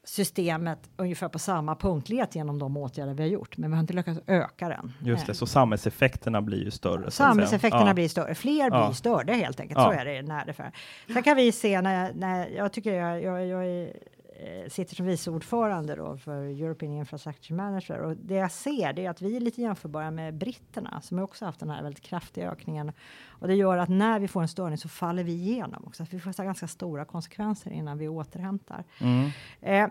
systemet 0.07 0.79
ungefär 0.97 1.29
på 1.29 1.39
samma 1.39 1.77
punktlighet 1.77 2.35
genom 2.35 2.59
de 2.59 2.77
åtgärder 2.77 3.15
vi 3.15 3.23
har 3.23 3.31
gjort, 3.31 3.57
men 3.57 3.71
vi 3.71 3.75
har 3.77 3.81
inte 3.81 3.93
lyckats 3.95 4.21
öka 4.27 4.69
den. 4.69 4.93
Just 5.03 5.23
Eh, 5.23 5.27
det, 5.27 5.35
så 5.35 5.47
samhällseffekterna 5.47 6.43
blir 6.43 6.65
ju 6.65 6.71
större. 6.71 7.11
Samhällseffekterna 7.11 7.87
Ja. 7.87 7.95
blir 7.95 8.09
större, 8.09 8.35
fler 8.35 8.71
blir 8.71 8.81
Ja. 8.81 8.95
störda 8.95 9.33
helt 9.33 9.61
enkelt. 9.61 9.79
Ja. 9.81 9.85
Så 9.85 9.93
är 10.01 10.05
det 10.05 10.23
när 10.23 10.47
det 10.47 10.53
för. 10.53 10.73
Sen 11.13 11.23
kan 11.23 11.37
vi 11.37 11.53
se 11.53 11.81
när, 11.81 12.13
när 12.15 12.49
jag 12.49 12.73
tycker 12.73 12.95
jag, 12.95 13.23
jag, 13.23 13.47
jag 13.47 13.67
är, 13.67 13.87
eh, 13.87 13.91
sitter 14.69 14.97
som 14.97 15.07
vice 15.07 15.31
ordförande 15.31 15.95
då 15.95 16.17
för 16.17 16.43
European 16.43 16.93
Infrastructure 16.93 17.57
Manager 17.57 17.99
och 17.99 18.17
det 18.17 18.35
jag 18.35 18.51
ser 18.51 18.93
det 18.93 19.07
är 19.07 19.11
att 19.11 19.23
vi 19.23 19.37
är 19.37 19.41
lite 19.41 19.63
jämförbara 19.63 20.11
med 20.11 20.35
britterna 20.35 21.01
som 21.01 21.19
också 21.19 21.45
haft 21.45 21.61
den 21.61 21.71
här 21.71 21.83
väldigt 21.83 22.03
kraftiga 22.03 22.51
ökningen 22.51 22.93
och 23.27 23.49
det 23.49 23.55
gör 23.55 23.79
att 23.79 23.89
när 23.89 24.19
vi 24.19 24.29
får 24.29 24.43
en 24.43 24.49
störning 24.49 24.79
så 24.79 24.89
faller 24.89 25.25
vi 25.25 25.33
igenom 25.33 25.85
också. 25.87 26.03
Att 26.03 26.15
vi 26.15 26.21
får 26.21 26.45
ganska 26.45 26.69
stora 26.69 27.05
konsekvenser 27.05 27.71
innan 27.71 27.99
vi 27.99 28.09
återhämtar. 28.09 28.85
Mm. 29.01 29.31
Eh, 29.61 29.89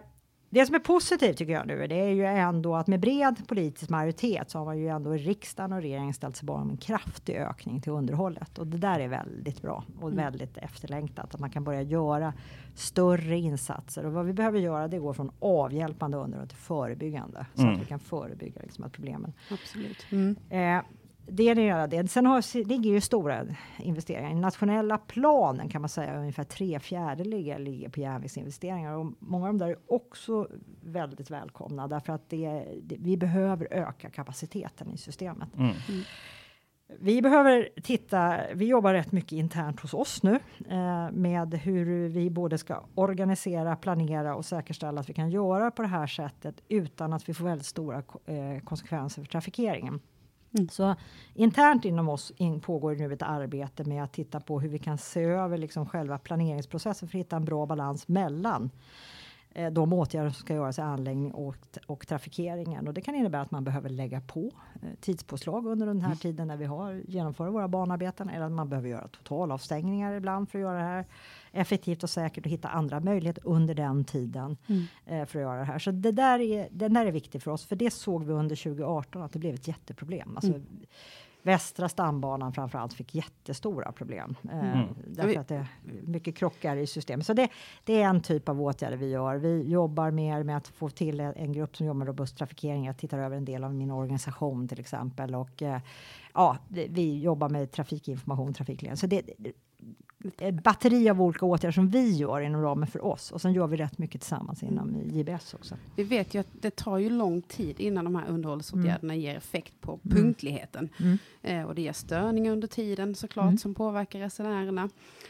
det 0.53 0.65
som 0.65 0.75
är 0.75 0.79
positivt 0.79 1.37
tycker 1.37 1.53
jag 1.53 1.67
nu, 1.67 1.87
det 1.87 1.95
är 1.99 2.09
ju 2.09 2.25
ändå 2.25 2.75
att 2.75 2.87
med 2.87 2.99
bred 2.99 3.47
politisk 3.47 3.89
majoritet 3.89 4.49
så 4.49 4.57
har 4.57 4.65
man 4.65 4.77
ju 4.77 4.87
ändå 4.87 5.15
i 5.15 5.17
riksdagen 5.17 5.73
och 5.73 5.81
regeringen 5.81 6.13
ställt 6.13 6.35
sig 6.35 6.45
bakom 6.45 6.69
en 6.69 6.77
kraftig 6.77 7.35
ökning 7.35 7.81
till 7.81 7.91
underhållet. 7.91 8.57
Och 8.57 8.67
det 8.67 8.77
där 8.77 8.99
är 8.99 9.07
väldigt 9.07 9.61
bra 9.61 9.83
och 10.01 10.17
väldigt 10.17 10.57
efterlängtat. 10.57 11.33
Att 11.33 11.39
man 11.39 11.49
kan 11.49 11.63
börja 11.63 11.81
göra 11.81 12.33
större 12.75 13.37
insatser. 13.37 14.05
Och 14.05 14.13
vad 14.13 14.25
vi 14.25 14.33
behöver 14.33 14.59
göra 14.59 14.87
det 14.87 14.97
går 14.99 15.13
från 15.13 15.31
avhjälpande 15.39 16.17
underhåll 16.17 16.47
till 16.47 16.57
förebyggande. 16.57 17.45
Så 17.55 17.61
Mm. 17.61 17.75
att 17.75 17.81
vi 17.81 17.85
kan 17.85 17.99
förebygga 17.99 18.61
liksom, 18.61 18.83
att 18.83 18.91
problemen 18.91 19.33
Absolut. 19.51 20.05
Mm. 20.11 20.35
Eh, 20.49 20.83
det 21.27 21.49
är 21.49 21.55
det 21.55 21.62
ena. 21.62 21.88
Det. 21.88 22.07
Sen 22.07 22.25
har, 22.25 22.67
ligger 22.67 22.91
ju 22.91 23.01
stora 23.01 23.45
investeringar. 23.77 24.31
I 24.31 24.36
nationella 24.36 24.97
planen 24.97 25.69
kan 25.69 25.81
man 25.81 25.89
säga 25.89 26.19
ungefär 26.19 26.43
tre 26.43 26.79
fjärdedelar 26.79 27.59
ligger 27.59 27.89
på 27.89 27.99
järnvägsinvesteringar. 27.99 28.93
Och 28.93 29.13
många 29.19 29.47
av 29.47 29.53
de 29.53 29.57
där 29.57 29.69
är 29.69 29.77
också 29.88 30.47
väldigt 30.81 31.31
välkomna 31.31 31.88
därför 31.88 32.13
att 32.13 32.29
det, 32.29 32.65
det, 32.81 32.95
vi 32.99 33.17
behöver 33.17 33.67
öka 33.71 34.09
kapaciteten 34.09 34.91
i 34.91 34.97
systemet. 34.97 35.49
Mm. 35.57 35.73
Vi 36.99 37.21
behöver 37.21 37.69
titta, 37.83 38.39
vi 38.53 38.65
jobbar 38.65 38.93
rätt 38.93 39.12
mycket 39.12 39.31
internt 39.31 39.79
hos 39.79 39.93
oss 39.93 40.23
nu 40.23 40.39
eh, 40.69 41.12
med 41.12 41.53
hur 41.53 42.09
vi 42.09 42.29
både 42.29 42.57
ska 42.57 42.83
organisera, 42.95 43.75
planera 43.75 44.36
och 44.36 44.45
säkerställa 44.45 45.01
att 45.01 45.09
vi 45.09 45.13
kan 45.13 45.29
göra 45.29 45.71
på 45.71 45.81
det 45.81 45.88
här 45.88 46.07
sättet 46.07 46.62
utan 46.67 47.13
att 47.13 47.29
vi 47.29 47.33
får 47.33 47.45
väldigt 47.45 47.67
stora 47.67 47.97
eh, 48.25 48.63
konsekvenser 48.63 49.21
för 49.21 49.29
trafikeringen. 49.29 49.99
Mm. 50.53 50.69
Så 50.69 50.95
internt 51.33 51.85
inom 51.85 52.09
oss 52.09 52.31
in, 52.35 52.59
pågår 52.59 52.95
nu 52.95 53.13
ett 53.13 53.21
arbete 53.21 53.83
med 53.83 54.03
att 54.03 54.13
titta 54.13 54.39
på 54.39 54.59
hur 54.59 54.69
vi 54.69 54.79
kan 54.79 54.97
se 54.97 55.23
över 55.23 55.57
liksom 55.57 55.85
själva 55.85 56.17
planeringsprocessen 56.17 57.09
för 57.09 57.17
att 57.17 57.25
hitta 57.25 57.35
en 57.35 57.45
bra 57.45 57.65
balans 57.65 58.07
mellan 58.07 58.69
eh, 59.51 59.71
de 59.71 59.93
åtgärder 59.93 60.29
som 60.29 60.39
ska 60.39 60.53
göras 60.53 60.79
i 60.79 60.81
anläggning 60.81 61.31
och, 61.31 61.55
och 61.87 62.07
trafikeringen. 62.07 62.87
Och 62.87 62.93
det 62.93 63.01
kan 63.01 63.15
innebära 63.15 63.41
att 63.41 63.51
man 63.51 63.63
behöver 63.63 63.89
lägga 63.89 64.21
på 64.21 64.51
eh, 64.81 64.89
tidspåslag 65.01 65.67
under 65.67 65.87
den 65.87 66.01
här 66.01 66.15
tiden 66.15 66.47
när 66.47 66.57
vi 66.57 66.65
har 66.65 67.01
genomför 67.07 67.49
våra 67.49 67.67
banarbeten 67.67 68.29
eller 68.29 68.45
att 68.45 68.51
man 68.51 68.69
behöver 68.69 68.89
göra 68.89 69.07
totalavstängningar 69.07 70.13
ibland 70.13 70.49
för 70.49 70.59
att 70.59 70.63
göra 70.63 70.77
det 70.77 70.83
här 70.83 71.05
effektivt 71.53 72.03
och 72.03 72.09
säkert 72.09 72.45
och 72.45 72.51
hitta 72.51 72.67
andra 72.69 72.99
möjligheter 72.99 73.41
under 73.47 73.73
den 73.75 74.03
tiden 74.03 74.57
Mm. 74.67 74.83
eh, 75.05 75.25
för 75.25 75.39
att 75.39 75.43
göra 75.43 75.59
det 75.59 75.65
här. 75.65 75.79
Så 75.79 75.91
det 75.91 76.11
där 76.11 76.39
är, 76.39 76.67
den 76.71 76.93
där 76.93 77.05
är 77.05 77.11
viktig 77.11 77.41
för 77.43 77.51
oss, 77.51 77.65
för 77.65 77.75
det 77.75 77.91
såg 77.93 78.23
vi 78.23 78.33
under 78.33 78.55
2018 78.55 79.21
att 79.21 79.33
det 79.33 79.39
blev 79.39 79.53
ett 79.53 79.67
jätteproblem. 79.67 80.35
Alltså, 80.37 80.53
Västra 81.45 81.89
stambanan 81.89 82.53
framförallt 82.53 82.93
fick 82.93 83.15
jättestora 83.15 83.91
problem. 83.91 84.35
Eh, 84.51 84.59
Mm. 84.81 84.87
Därför 85.07 85.39
att 85.39 85.47
det 85.47 85.55
är 85.55 85.67
mycket 86.03 86.35
krockar 86.35 86.75
i 86.77 86.87
systemet. 86.87 87.25
Så 87.25 87.33
det, 87.33 87.49
det 87.83 88.01
är 88.01 88.07
en 88.09 88.21
typ 88.21 88.49
av 88.49 88.61
åtgärder 88.61 88.97
vi 88.97 89.09
gör. 89.09 89.35
Vi 89.35 89.63
jobbar 89.69 90.11
mer 90.11 90.43
med 90.43 90.57
att 90.57 90.67
få 90.67 90.89
till 90.89 91.19
en, 91.19 91.53
grupp 91.53 91.77
som 91.77 91.85
jobbar 91.85 91.97
med 91.97 92.07
robust 92.07 92.37
trafikering. 92.37 92.85
Jag 92.85 92.97
tittar 92.97 93.17
över 93.19 93.37
en 93.37 93.45
del 93.45 93.63
av 93.63 93.73
min 93.75 93.91
organisation 93.91 94.67
till 94.67 94.79
exempel. 94.79 95.35
Och 95.35 95.61
eh, 95.61 95.79
ja, 96.33 96.57
vi 96.69 97.19
jobbar 97.21 97.49
med 97.49 97.71
trafikinformation, 97.71 98.53
trafikledning. 98.53 98.97
Så 98.97 99.07
det 99.07 99.21
ett 100.38 100.63
batteri 100.63 101.09
av 101.09 101.21
olika 101.21 101.45
åtgärder 101.45 101.71
som 101.71 101.89
vi 101.89 102.12
gör 102.12 102.41
inom 102.41 102.62
ramen 102.62 102.88
för 102.88 103.05
oss. 103.05 103.31
Och 103.31 103.41
sen 103.41 103.53
gör 103.53 103.67
vi 103.67 103.77
rätt 103.77 103.97
mycket 103.97 104.21
tillsammans 104.21 104.63
inom 104.63 105.01
JBS 105.12 105.53
också. 105.53 105.75
Vi 105.95 106.03
vet 106.03 106.33
ju 106.33 106.39
att 106.39 106.47
det 106.51 106.75
tar 106.75 106.97
ju 106.97 107.09
lång 107.09 107.41
tid 107.41 107.79
innan 107.79 108.05
de 108.05 108.15
här 108.15 108.27
underhållsåtgärderna 108.27 109.15
ger 109.15 109.36
effekt 109.38 109.73
på 109.81 109.99
Mm. 110.05 110.17
punktligheten. 110.17 110.89
Mm. 110.99 111.17
Eh, 111.41 111.63
och 111.67 111.75
det 111.75 111.81
ger 111.81 111.93
störningar 111.93 112.51
under 112.51 112.67
tiden 112.67 113.15
såklart 113.15 113.43
Mm. 113.45 113.57
som 113.57 113.73
påverkar 113.75 114.19
resenärerna. 114.19 114.89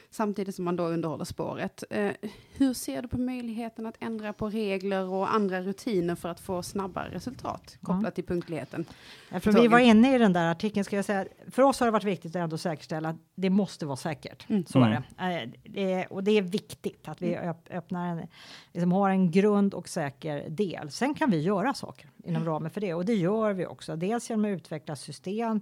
Samtidigt 0.10 0.56
som 0.56 0.66
man 0.66 0.76
då 0.76 0.84
underhåller 0.88 1.26
spåret. 1.26 1.84
Eh, 1.90 2.12
hur 2.56 2.74
ser 2.74 3.02
du 3.02 3.08
på 3.08 3.18
möjligheten 3.18 3.86
att 3.86 3.96
ändra 4.00 4.34
på 4.34 4.50
regler 4.50 5.10
och 5.10 5.34
andra 5.34 5.62
rutiner 5.62 6.16
för 6.16 6.30
att 6.30 6.40
få 6.40 6.64
snabbare 6.64 7.10
resultat 7.14 7.78
kopplat 7.82 8.16
till 8.16 8.24
punktligheten? 8.24 8.86
Eftersom 9.32 9.62
vi 9.62 9.68
var 9.68 9.80
inne 9.80 10.16
i 10.16 10.18
den 10.18 10.34
där 10.34 10.52
artikeln 10.52 10.84
ska 10.84 10.96
jag 10.96 11.06
säga 11.06 11.26
för 11.52 11.62
oss 11.62 11.80
har 11.80 11.88
det 11.88 11.92
varit 11.92 12.04
viktigt 12.04 12.32
att 12.36 12.40
ändå 12.42 12.58
säkerställa 12.58 13.10
att 13.10 13.16
det 13.36 13.50
måste 13.50 13.86
vara 13.86 13.96
säkert. 13.98 14.50
Mm. 14.50 14.66
Så 14.66 14.80
Mm. 14.92 15.04
det. 15.18 15.42
Eh, 15.44 15.50
det. 15.64 15.94
är- 15.94 16.14
Och 16.14 16.24
det 16.24 16.32
är 16.32 16.42
viktigt 16.42 17.08
att 17.08 17.22
vi 17.22 17.36
öpp- 17.38 17.70
öppnar 17.72 18.08
en, 18.08 18.28
liksom 18.74 18.92
har 18.92 19.10
en 19.10 19.32
grund 19.32 19.74
och 19.74 19.90
säker 19.90 20.50
del. 20.50 20.92
Sen 20.92 21.14
kan 21.14 21.30
vi 21.32 21.42
göra 21.42 21.74
saker 21.74 22.10
inom 22.24 22.46
ramen 22.46 22.72
för 22.72 22.82
det 22.82 22.94
och 22.94 23.06
det 23.06 23.14
gör 23.16 23.54
vi 23.54 23.66
också. 23.66 23.96
Dels 23.96 24.30
genom 24.30 24.46
att 24.46 24.50
utveckla 24.58 24.96
system. 24.96 25.62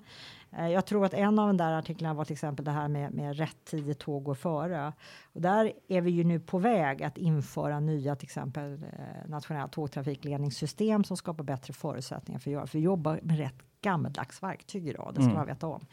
Eh, 0.57 0.67
Jag 0.69 0.85
tror 0.85 1.05
att 1.05 1.13
en 1.13 1.39
av 1.39 1.47
de 1.47 1.57
där 1.57 1.71
artiklarna 1.73 2.13
var 2.13 2.25
till 2.25 2.33
exempel 2.33 2.65
det 2.65 2.71
här 2.71 2.87
med, 2.87 3.13
med 3.13 3.37
rätt 3.37 3.65
tid 3.65 3.89
i 3.89 3.93
tåg 3.93 4.23
går 4.23 4.35
före. 4.35 4.93
Och 5.23 5.41
där 5.41 5.71
är 5.87 6.01
vi 6.01 6.11
ju 6.11 6.23
nu 6.23 6.39
på 6.39 6.57
väg 6.59 7.03
att 7.03 7.17
införa 7.17 7.79
nya 7.79 8.15
till 8.15 8.25
exempel 8.25 8.73
eh, 8.73 9.29
nationella 9.29 9.67
tågtrafikledningssystem 9.67 11.03
som 11.03 11.17
skapar 11.17 11.43
bättre 11.43 11.73
förutsättningar 11.73 12.39
för 12.39 12.49
att 12.49 12.53
göra. 12.53 12.67
För 12.67 12.77
vi 12.77 12.83
jobbar 12.83 13.19
med 13.23 13.37
rätt 13.37 13.55
gammeldags 13.81 14.43
verktyg 14.43 14.87
idag, 14.87 15.11
det 15.15 15.21
ska 15.21 15.23
Mm. 15.23 15.35
man 15.35 15.47
veta 15.47 15.67
om. 15.67 15.85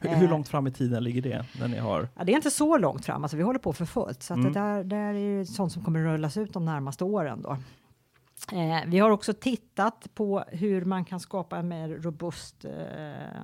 Hur, 0.00 0.10
Eh, 0.10 0.18
hur 0.18 0.28
långt 0.28 0.48
fram 0.48 0.66
i 0.66 0.70
tiden 0.70 1.04
ligger 1.04 1.22
det? 1.22 1.44
När 1.60 1.68
ni 1.68 1.78
har... 1.78 2.08
Ja, 2.16 2.24
det 2.24 2.32
är 2.32 2.36
inte 2.36 2.50
så 2.50 2.78
långt 2.78 3.04
fram, 3.04 3.22
alltså 3.24 3.36
vi 3.36 3.42
håller 3.42 3.58
på 3.58 3.72
för 3.72 3.84
fullt. 3.84 4.22
Så 4.22 4.34
Mm. 4.34 4.44
det 4.52 4.60
där, 4.60 4.84
där 4.84 5.14
är 5.14 5.38
ju 5.38 5.44
sånt 5.44 5.72
som 5.72 5.84
kommer 5.84 6.00
rullas 6.04 6.36
ut 6.36 6.52
de 6.52 6.64
närmaste 6.64 7.04
åren. 7.04 7.42
Då. 7.42 7.50
Eh, 8.52 8.80
vi 8.86 8.98
har 8.98 9.10
också 9.10 9.32
tittat 9.32 10.06
på 10.14 10.44
hur 10.48 10.84
man 10.84 11.04
kan 11.04 11.20
skapa 11.20 11.58
en 11.58 11.68
mer 11.68 11.88
robust 11.88 12.64
eh, 12.64 13.42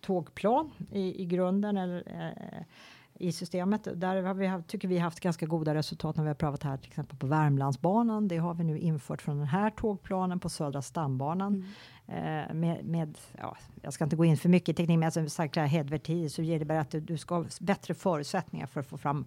tågplan 0.00 0.70
i, 0.92 1.22
i 1.22 1.26
grunden 1.26 1.76
eller, 1.76 2.02
eh, 2.06 2.62
i 3.18 3.32
systemet. 3.32 3.88
Där 3.94 4.22
har 4.22 4.34
vi 4.34 4.46
haft, 4.46 4.66
tycker 4.68 4.88
vi 4.88 4.98
haft 4.98 5.20
ganska 5.20 5.46
goda 5.46 5.74
resultat 5.74 6.16
när 6.16 6.24
vi 6.24 6.28
har 6.28 6.34
prövat 6.34 6.62
här 6.62 6.76
till 6.76 6.88
exempel 6.88 7.18
på 7.18 7.26
Värmlandsbanan. 7.26 8.28
Det 8.28 8.36
har 8.36 8.54
vi 8.54 8.64
nu 8.64 8.78
infört 8.78 9.22
från 9.22 9.38
den 9.38 9.46
här 9.46 9.70
tågplanen 9.70 10.40
på 10.40 10.48
Södra 10.48 10.82
stambanan. 10.82 11.64
Eh, 12.06 12.54
med, 12.54 12.84
med, 12.84 13.18
ja, 13.38 13.56
jag 13.82 13.92
ska 13.92 14.04
inte 14.04 14.16
gå 14.16 14.24
in 14.24 14.36
för 14.36 14.48
mycket 14.48 14.68
i 14.68 14.74
teknik, 14.74 14.98
men 14.98 15.06
alltså 15.06 15.28
säkra 15.28 15.64
headvertid 15.64 16.32
så 16.32 16.42
ger 16.42 16.58
det 16.58 16.64
bara 16.64 16.80
att 16.80 16.90
du, 16.90 17.00
du 17.00 17.18
ska 17.18 17.34
ha 17.34 17.44
bättre 17.60 17.94
förutsättningar 17.94 18.66
för 18.66 18.80
att 18.80 18.86
få 18.86 18.98
fram 18.98 19.24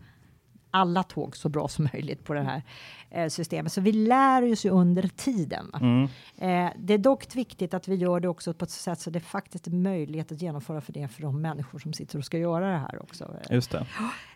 alla 0.71 1.03
tåg 1.03 1.37
så 1.37 1.49
bra 1.49 1.67
som 1.67 1.89
möjligt 1.93 2.23
på 2.23 2.33
det 2.33 2.41
här 2.41 2.63
eh, 3.09 3.27
systemet. 3.29 3.71
Så 3.71 3.81
vi 3.81 3.91
lär 3.91 4.51
oss 4.51 4.65
ju 4.65 4.69
under 4.69 5.07
tiden. 5.07 5.71
Mm. 5.81 6.03
Eh, 6.37 6.73
det 6.77 6.93
är 6.93 6.97
dock 6.97 7.35
viktigt 7.35 7.73
att 7.73 7.87
vi 7.87 7.95
gör 7.95 8.19
det 8.19 8.27
också 8.27 8.53
på 8.53 8.65
ett 8.65 8.71
sätt 8.71 8.99
så 8.99 9.09
det 9.09 9.19
faktiskt 9.19 9.67
är 9.67 9.71
möjlighet 9.71 10.31
att 10.31 10.41
genomföra 10.41 10.81
för 10.81 10.93
det 10.93 11.07
för 11.07 11.21
de 11.21 11.41
människor 11.41 11.79
som 11.79 11.93
sitter 11.93 12.17
och 12.17 12.25
ska 12.25 12.37
göra 12.37 12.71
det 12.71 12.77
här 12.77 13.01
också. 13.01 13.35
Just 13.49 13.71
det. 13.71 13.85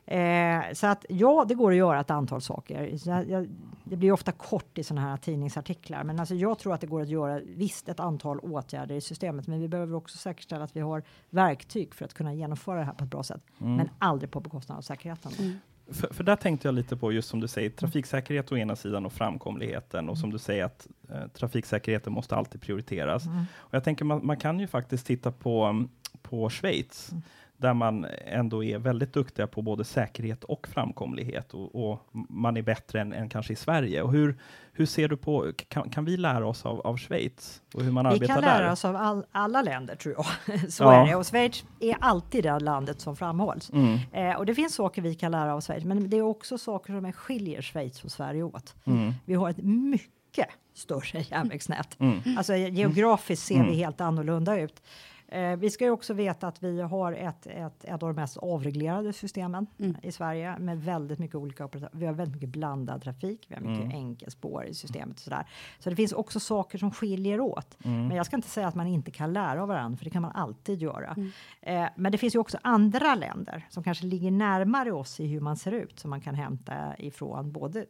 Eh, 0.08 0.74
så 0.74 0.88
att 0.88 1.06
ja, 1.10 1.46
det 1.48 1.56
går 1.56 1.72
att 1.72 1.78
göra 1.78 2.00
ett 2.00 2.12
antal 2.12 2.42
saker. 2.42 2.98
Jag, 3.06 3.30
jag, 3.30 3.50
det 3.84 3.96
blir 3.96 4.12
ofta 4.12 4.32
kort 4.32 4.78
i 4.78 4.84
sådana 4.84 5.10
här 5.10 5.18
tidningsartiklar, 5.18 6.04
men 6.04 6.20
alltså 6.20 6.36
jag 6.36 6.60
tror 6.60 6.74
att 6.74 6.82
det 6.82 6.88
går 6.88 7.02
att 7.02 7.10
göra 7.10 7.40
visst 7.46 7.90
ett 7.90 8.00
antal 8.00 8.40
åtgärder 8.40 8.96
i 8.96 9.02
systemet, 9.02 9.48
men 9.48 9.60
vi 9.62 9.68
behöver 9.68 9.96
också 9.96 10.18
säkerställa 10.18 10.64
att 10.64 10.76
vi 10.76 10.80
har 10.80 11.04
verktyg 11.30 11.96
för 11.96 12.06
att 12.06 12.14
kunna 12.14 12.34
genomföra 12.34 12.80
det 12.80 12.86
här 12.86 12.94
på 12.94 13.04
ett 13.04 13.10
bra 13.10 13.24
sätt, 13.24 13.42
Mm. 13.62 13.76
men 13.76 13.90
aldrig 14.00 14.32
på 14.32 14.40
bekostnad 14.40 14.78
av 14.78 14.82
säkerheten. 14.82 15.32
Mm. 15.40 15.54
För, 15.88 16.14
för, 16.14 16.24
där 16.24 16.36
tänkte 16.36 16.68
jag 16.68 16.76
lite 16.76 16.98
på, 16.98 17.12
just 17.12 17.30
som 17.30 17.40
du 17.40 17.48
säger, 17.48 17.70
trafiksäkerhet 17.70 18.52
å 18.52 18.58
ena 18.58 18.76
sidan 18.76 19.06
och 19.06 19.14
framkomligheten. 19.14 20.10
Och 20.10 20.18
som 20.18 20.32
du 20.32 20.38
säger 20.38 20.64
att 20.64 20.88
eh, 21.10 21.28
trafiksäkerheten 21.28 22.14
måste 22.14 22.36
alltid 22.36 22.62
prioriteras. 22.62 23.26
Mm. 23.26 23.46
Och 23.56 23.74
jag 23.74 23.84
tänker 23.84 24.06
man, 24.06 24.26
man, 24.26 24.38
kan 24.38 24.60
ju 24.60 24.68
faktiskt 24.68 25.06
titta 25.06 25.32
på, 25.32 25.86
på 26.22 26.50
Schweiz. 26.50 27.12
Mm 27.12 27.24
där 27.58 27.74
man 27.74 28.06
ändå 28.26 28.64
är 28.64 28.78
väldigt 28.78 29.14
duktiga 29.14 29.48
på 29.48 29.62
både 29.62 29.84
säkerhet 29.84 30.44
och 30.44 30.68
framkomlighet 30.68 31.54
och, 31.54 31.92
och 31.92 32.00
man 32.30 32.58
är 32.58 32.62
bättre 32.62 33.02
än, 33.02 33.14
än, 33.14 33.30
kanske 33.30 33.54
i 33.54 33.56
Sverige. 33.56 34.02
Och 34.02 34.12
hur, 34.12 34.38
hur 34.74 34.86
ser 34.86 35.08
du 35.08 35.18
på, 35.18 35.52
kan, 35.70 35.90
kan 35.90 36.06
vi 36.06 36.18
lära 36.18 36.48
oss 36.48 36.66
av, 36.66 36.80
av 36.80 36.98
Schweiz 36.98 37.62
och 37.74 37.82
hur 37.82 37.92
man 37.92 38.04
vi 38.04 38.10
arbetar 38.10 38.28
där? 38.36 38.42
Vi 38.42 38.48
kan 38.48 38.60
lära 38.60 38.72
oss 38.72 38.86
av 38.86 38.96
all, 38.96 39.26
alla 39.32 39.62
länder 39.62 39.96
tror 39.96 40.16
jag. 40.18 40.26
Så 40.72 40.84
ja. 40.84 40.94
är 40.94 41.08
det 41.08 41.16
och 41.16 41.26
Schweiz 41.26 41.66
är 41.80 41.96
alltid 42.00 42.44
det 42.44 42.60
landet 42.60 43.02
som 43.02 43.16
framhålls. 43.16 43.72
Mm. 43.72 44.00
Eh, 44.12 44.38
och 44.38 44.46
det 44.46 44.56
finns 44.56 44.76
saker 44.76 45.02
vi 45.02 45.16
kan 45.16 45.32
lära 45.32 45.54
av 45.54 45.62
Schweiz, 45.62 45.84
men 45.84 46.10
det 46.10 46.18
är 46.18 46.22
också 46.22 46.58
saker 46.58 46.94
som 46.94 47.14
skiljer 47.14 47.62
Schweiz 47.62 48.04
och 48.04 48.12
Sverige 48.12 48.44
åt. 48.44 48.76
Mm. 48.86 49.14
Vi 49.26 49.34
har 49.34 49.50
ett 49.50 49.64
mycket 49.64 50.48
större 50.74 51.20
järnvägsnät. 51.32 52.00
Mm. 52.00 52.20
Alltså 52.38 52.56
geografiskt 52.56 53.46
ser 53.46 53.56
vi 53.56 53.62
mm. 53.62 53.76
helt 53.76 54.02
annorlunda 54.02 54.60
ut. 54.60 54.82
Eh, 55.28 55.56
vi 55.56 55.70
ska 55.70 55.86
ju 55.86 55.92
också 55.92 56.14
veta 56.14 56.48
att 56.48 56.64
vi 56.64 56.82
har 56.82 57.14
ett, 57.14 57.48
ett, 57.48 57.84
ett 57.84 57.94
av 57.94 58.00
de 58.00 58.14
mest 58.14 58.38
avreglerade 58.38 59.14
systemen 59.14 59.68
mm. 59.80 59.96
i 60.02 60.12
Sverige 60.12 60.60
med 60.60 60.84
väldigt 60.84 61.20
mycket 61.20 61.36
olika 61.36 61.66
operatörer. 61.66 61.92
Vi 61.94 62.06
har 62.06 62.14
väldigt 62.14 62.36
mycket 62.36 62.50
blandad 62.50 63.02
trafik. 63.02 63.46
Vi 63.48 63.56
har 63.56 63.62
mycket 63.62 63.86
mm. 63.86 63.98
enkelspår 63.98 64.66
i 64.66 64.74
systemet 64.74 65.16
och 65.16 65.24
sådär. 65.24 65.48
Så 65.80 65.90
det 65.90 65.96
finns 65.96 66.14
också 66.14 66.40
saker 66.40 66.78
som 66.78 66.92
skiljer 66.92 67.40
åt. 67.40 67.78
Mm. 67.84 68.08
Men 68.08 68.18
jag 68.18 68.26
ska 68.26 68.36
inte 68.36 68.50
säga 68.50 68.68
att 68.68 68.76
man 68.76 68.88
inte 68.88 69.12
kan 69.12 69.34
lära 69.34 69.62
av 69.62 69.68
varandra, 69.68 69.98
för 69.98 70.06
det 70.06 70.12
kan 70.12 70.22
man 70.22 70.32
alltid 70.32 70.82
göra. 70.82 71.16
Mm. 71.18 71.32
Eh, 71.62 71.90
men 71.96 72.12
det 72.12 72.18
finns 72.18 72.36
ju 72.36 72.40
också 72.40 72.58
andra 72.62 73.16
länder 73.16 73.68
som 73.70 73.84
kanske 73.84 74.06
ligger 74.06 74.32
närmare 74.32 74.92
oss 74.92 75.20
i 75.20 75.28
hur 75.28 75.40
man 75.40 75.58
ser 75.58 75.72
ut 75.72 76.00
som 76.00 76.10
man 76.10 76.22
kan 76.22 76.36
hämta 76.36 76.98
ifrån 76.98 77.52
både 77.52 77.86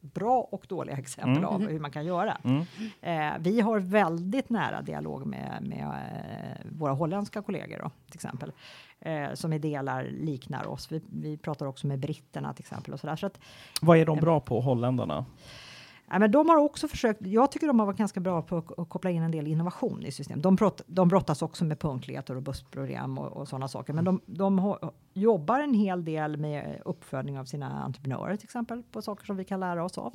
bra 0.00 0.48
och 0.50 0.66
dåliga 0.68 0.96
exempel 0.96 1.36
mm. 1.36 1.44
av 1.44 1.68
hur 1.68 1.80
man 1.80 1.90
kan 1.90 2.06
göra. 2.06 2.38
Mm. 2.44 2.64
Eh, 3.00 3.38
vi 3.40 3.60
har 3.60 3.78
väldigt 3.78 4.50
nära 4.50 4.82
dialog 4.82 5.26
med, 5.26 5.58
med 5.62 5.82
eh, 5.82 6.70
våra 6.72 6.92
holländska 6.92 7.42
kollegor 7.42 7.78
då, 7.82 7.90
till 8.06 8.14
exempel. 8.14 8.52
Eh, 9.00 9.34
som 9.34 9.52
i 9.52 9.58
delar 9.58 10.04
liknar 10.04 10.66
oss. 10.66 10.92
Vi, 10.92 11.00
vi 11.12 11.36
pratar 11.36 11.66
också 11.66 11.86
med 11.86 11.98
britterna 11.98 12.52
till 12.52 12.62
exempel. 12.62 12.94
Och 12.94 13.00
så, 13.00 13.06
där. 13.06 13.16
så 13.16 13.26
att, 13.26 13.40
Vad 13.80 13.98
är 13.98 14.06
de 14.06 14.18
eh, 14.18 14.22
bra 14.22 14.40
på, 14.40 14.60
holländarna? 14.60 15.24
Ja, 16.12 16.18
men 16.18 16.30
de 16.30 16.48
har 16.48 16.56
också 16.56 16.88
försökt, 16.88 17.26
jag 17.26 17.52
tycker 17.52 17.66
de 17.66 17.78
har 17.78 17.86
varit 17.86 17.98
ganska 17.98 18.20
bra 18.20 18.42
på 18.42 18.56
att 18.76 18.88
koppla 18.88 19.10
in 19.10 19.22
en 19.22 19.30
del 19.30 19.46
innovation 19.46 20.02
i 20.06 20.12
systemet. 20.12 20.42
De, 20.42 20.56
brott, 20.56 20.82
de 20.86 21.08
brottas 21.08 21.42
också 21.42 21.64
med 21.64 21.78
punktlighet 21.78 22.30
och 22.30 22.36
robustprogram 22.36 23.18
och, 23.18 23.26
och 23.26 23.48
sådana 23.48 23.68
saker. 23.68 23.92
Men 23.92 24.04
de, 24.04 24.20
de 24.26 24.58
har, 24.58 24.92
jobbar 25.12 25.60
en 25.60 25.74
hel 25.74 26.04
del 26.04 26.36
med 26.36 26.82
uppföljning 26.84 27.38
av 27.38 27.44
sina 27.44 27.82
entreprenörer 27.82 28.36
till 28.36 28.46
exempel 28.46 28.82
på 28.82 29.02
saker 29.02 29.26
som 29.26 29.36
vi 29.36 29.44
kan 29.44 29.60
lära 29.60 29.84
oss 29.84 29.98
av 29.98 30.14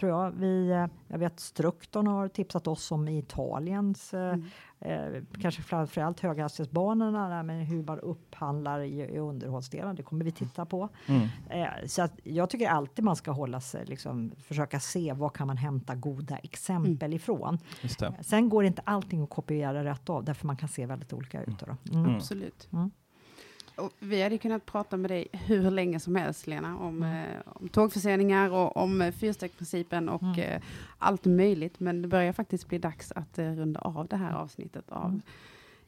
tror 0.00 0.12
jag. 0.12 0.30
Vi, 0.30 0.70
eh, 0.70 0.86
jag 1.08 1.18
vet 1.18 1.40
Strukton 1.40 2.06
har 2.06 2.28
tipsat 2.28 2.66
oss 2.66 2.92
om 2.92 3.08
Italiens, 3.08 4.14
eh, 4.14 4.34
mm. 4.34 4.44
eh, 4.80 5.22
kanske 5.40 5.62
framförallt 5.62 6.20
höghastighetsbanorna, 6.20 7.42
men 7.42 7.60
hur 7.60 7.82
man 7.82 7.98
upphandlar 7.98 8.80
i, 8.80 9.00
i 9.00 9.18
underhållsdelen. 9.18 9.96
Det 9.96 10.02
kommer 10.02 10.24
vi 10.24 10.32
titta 10.32 10.66
på. 10.66 10.88
Mm. 11.06 11.28
Eh, 11.50 11.86
så 11.86 12.02
att 12.02 12.12
jag 12.24 12.50
tycker 12.50 12.68
alltid 12.68 13.04
man 13.04 13.16
ska 13.16 13.30
hålla 13.30 13.60
sig, 13.60 13.86
liksom, 13.86 14.32
försöka 14.38 14.80
se 14.80 15.12
vad 15.12 15.32
kan 15.32 15.46
man 15.46 15.56
hämta 15.56 15.94
goda 15.94 16.36
exempel 16.36 17.06
mm. 17.06 17.16
ifrån. 17.16 17.58
Sen 18.20 18.48
går 18.48 18.64
inte 18.64 18.82
allting 18.84 19.22
att 19.22 19.30
kopiera 19.30 19.84
rätt 19.84 20.10
av, 20.10 20.24
därför 20.24 20.46
man 20.46 20.56
kan 20.56 20.68
se 20.68 20.86
väldigt 20.86 21.12
olika 21.12 21.42
ut. 21.42 21.62
Mm. 21.62 22.04
mm. 22.04 22.16
Absolut. 22.16 22.68
Mm. 23.80 23.86
Och 23.86 23.92
vi 23.98 24.22
hade 24.22 24.38
kunnat 24.38 24.66
prata 24.66 24.96
med 24.96 25.10
dig 25.10 25.28
hur 25.32 25.70
länge 25.70 26.00
som 26.00 26.16
helst, 26.16 26.46
Lena, 26.46 26.78
om, 26.78 27.02
mm. 27.02 27.24
eh, 27.24 27.40
om 27.44 27.68
tågförseningar 27.68 28.50
och 28.50 28.76
om 28.76 29.02
eh, 29.02 29.12
fyrstegsprincipen 29.12 30.08
och 30.08 30.22
mm. 30.22 30.40
eh, 30.40 30.62
allt 30.98 31.24
möjligt. 31.24 31.80
Men 31.80 32.02
det 32.02 32.08
börjar 32.08 32.32
faktiskt 32.32 32.68
bli 32.68 32.78
dags 32.78 33.12
att 33.12 33.38
eh, 33.38 33.52
runda 33.52 33.80
av 33.80 34.08
det 34.08 34.16
här 34.16 34.32
avsnittet 34.32 34.90
av 34.90 35.06
mm. 35.06 35.22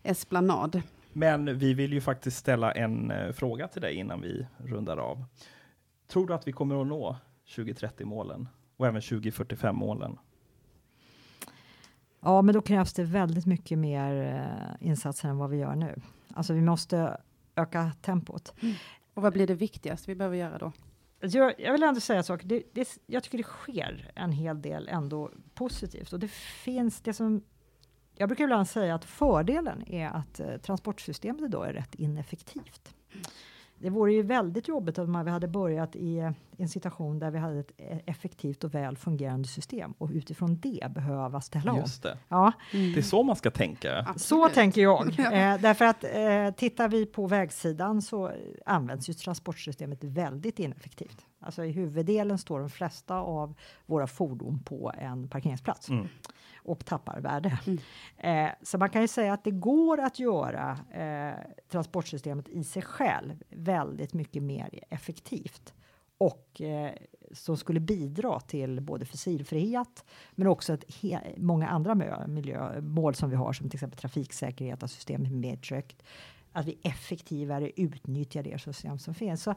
Esplanad. 0.03 0.83
Men 1.13 1.59
vi 1.59 1.75
vill 1.75 1.93
ju 1.93 2.01
faktiskt 2.01 2.37
ställa 2.37 2.73
en 2.73 3.11
eh, 3.11 3.33
fråga 3.33 3.69
till 3.69 3.83
dig 3.83 3.95
innan 3.95 4.21
vi 4.21 4.47
rundar 4.57 4.97
av. 4.97 5.25
Tror 6.07 6.27
du 6.27 6.35
att 6.35 6.47
vi 6.47 6.53
kommer 6.53 6.81
att 6.81 6.87
nå 6.87 7.17
2030-målen 7.57 8.49
och 8.77 8.87
även 8.87 9.01
2045-målen? 9.01 10.19
Ja, 12.21 12.43
men 12.43 12.55
då 12.55 12.63
krävs 12.63 12.93
det 12.93 13.05
väldigt 13.05 13.47
mycket 13.47 13.79
mer 13.79 14.35
eh, 14.35 14.89
insatser 14.89 15.29
än 15.29 15.39
vad 15.39 15.51
vi 15.51 15.57
gör 15.57 15.75
nu. 15.75 16.01
Alltså 16.35 16.53
vi 16.53 16.61
måste 16.61 17.17
öka 17.57 17.93
tempot. 18.03 18.55
Mm. 18.61 18.75
Och 19.15 19.23
vad 19.23 19.33
blir 19.33 19.47
det 19.47 19.55
viktigaste 19.55 20.11
vi 20.11 20.15
behöver 20.15 20.37
göra 20.37 20.59
då? 20.59 20.73
Jag, 21.21 21.61
jag 21.61 21.73
vill 21.73 21.83
ändå 21.83 22.01
säga 22.01 22.23
saker. 22.23 22.47
Det, 22.47 22.63
det, 22.73 22.99
jag 23.07 23.23
tycker 23.23 23.39
det 23.39 23.45
sker 23.45 24.13
en 24.15 24.33
hel 24.33 24.63
del 24.63 24.89
ändå 24.89 25.31
positivt 25.55 26.13
och 26.13 26.21
det 26.21 26.31
finns 26.31 27.01
det 27.01 27.13
som 27.13 27.43
jag 28.15 28.29
brukar 28.29 28.45
ibland 28.45 28.69
säga 28.69 28.95
att 28.95 29.05
fördelen 29.05 29.89
är 29.89 30.09
att 30.09 30.41
eh, 30.41 30.57
transportsystemet 30.57 31.43
idag 31.43 31.69
är 31.69 31.73
rätt 31.73 31.95
ineffektivt. 31.95 32.95
Mm 33.13 33.25
det 33.83 33.91
vore 33.91 34.13
ju 34.13 34.23
väldigt 34.23 34.69
jobbigt 34.69 34.99
om 34.99 35.25
vi 35.25 35.31
hade 35.31 35.49
börjat 35.49 35.97
i 35.97 36.33
en 36.57 36.69
situation 36.69 37.19
där 37.19 37.31
vi 37.31 37.39
hade 37.39 37.61
ett 37.61 37.73
effektivt 38.07 38.65
och 38.65 38.75
väl 38.75 38.97
fungerande 38.97 39.49
system 39.49 39.95
och 39.99 40.11
utifrån 40.13 40.59
det 40.61 40.93
behöva 40.95 41.41
ställa 41.41 41.73
om. 41.73 41.79
Just 41.79 42.03
det. 42.03 42.19
Ja. 42.29 42.53
Mm. 42.73 42.93
det 42.93 43.01
är 43.01 43.03
så 43.03 43.23
man 43.23 43.37
ska 43.37 43.51
tänka. 43.51 43.99
Absolut. 43.99 44.21
Så 44.21 44.49
tänker 44.49 44.83
jag. 44.83 45.07
eh, 45.19 45.61
därför 45.61 45.85
att 45.85 46.05
eh, 46.05 46.51
tittar 46.57 46.89
vi 46.89 47.07
på 47.07 47.27
vägsidan 47.27 48.03
så 48.03 48.33
används 48.67 49.09
ju 49.09 49.13
transportsystemet 49.13 50.05
väldigt 50.05 50.59
ineffektivt. 50.59 51.27
Alltså 51.43 51.65
i 51.65 51.71
huvuddelen 51.71 52.39
står 52.39 52.61
de 52.61 52.71
flesta 52.71 53.17
av 53.17 53.55
våra 53.87 54.07
fordon 54.07 54.63
på 54.65 54.93
en 54.99 55.29
parkeringsplats. 55.29 55.89
Mm 55.89 56.09
och 56.65 56.85
tappar 56.85 57.21
värde. 57.21 57.59
Mm. 57.67 57.79
Eh, 58.19 58.53
så 58.63 58.79
man 58.79 58.91
kan 58.91 59.03
ju 59.03 59.09
säga 59.09 59.33
att 59.33 59.45
det 59.45 59.51
går 59.51 60.01
att 60.01 60.19
göra 60.19 60.79
eh, 60.91 61.39
transportsystemet 61.69 62.49
i 62.49 62.65
sig 62.65 62.83
själv 62.83 63.43
väldigt 63.49 64.13
mycket 64.13 64.43
mer 64.43 64.81
effektivt 64.91 65.75
och 66.19 66.61
eh, 66.61 66.93
som 67.33 67.57
skulle 67.57 67.81
bidra 67.81 68.41
till 68.41 68.81
både 68.81 69.05
fossilfrihet 69.05 70.05
men 70.31 70.47
också 70.47 70.75
ett 70.75 70.85
många 71.37 71.69
andra 71.69 71.95
miljömål 72.27 73.15
som 73.15 73.31
vi 73.31 73.37
har 73.37 73.53
som 73.53 73.69
till 73.69 73.77
exempel 73.77 73.99
trafiksäkerhet, 73.99 74.83
att 74.83 74.91
systemet 74.91 75.31
är 75.31 75.37
mer 75.37 75.57
tryggt, 75.57 76.03
att 76.53 76.67
vi 76.67 76.79
effektivare 76.83 77.71
utnyttjar 77.77 78.43
det 78.43 78.61
system 78.61 78.99
som 78.99 79.15
finns. 79.15 79.43
Så 79.43 79.55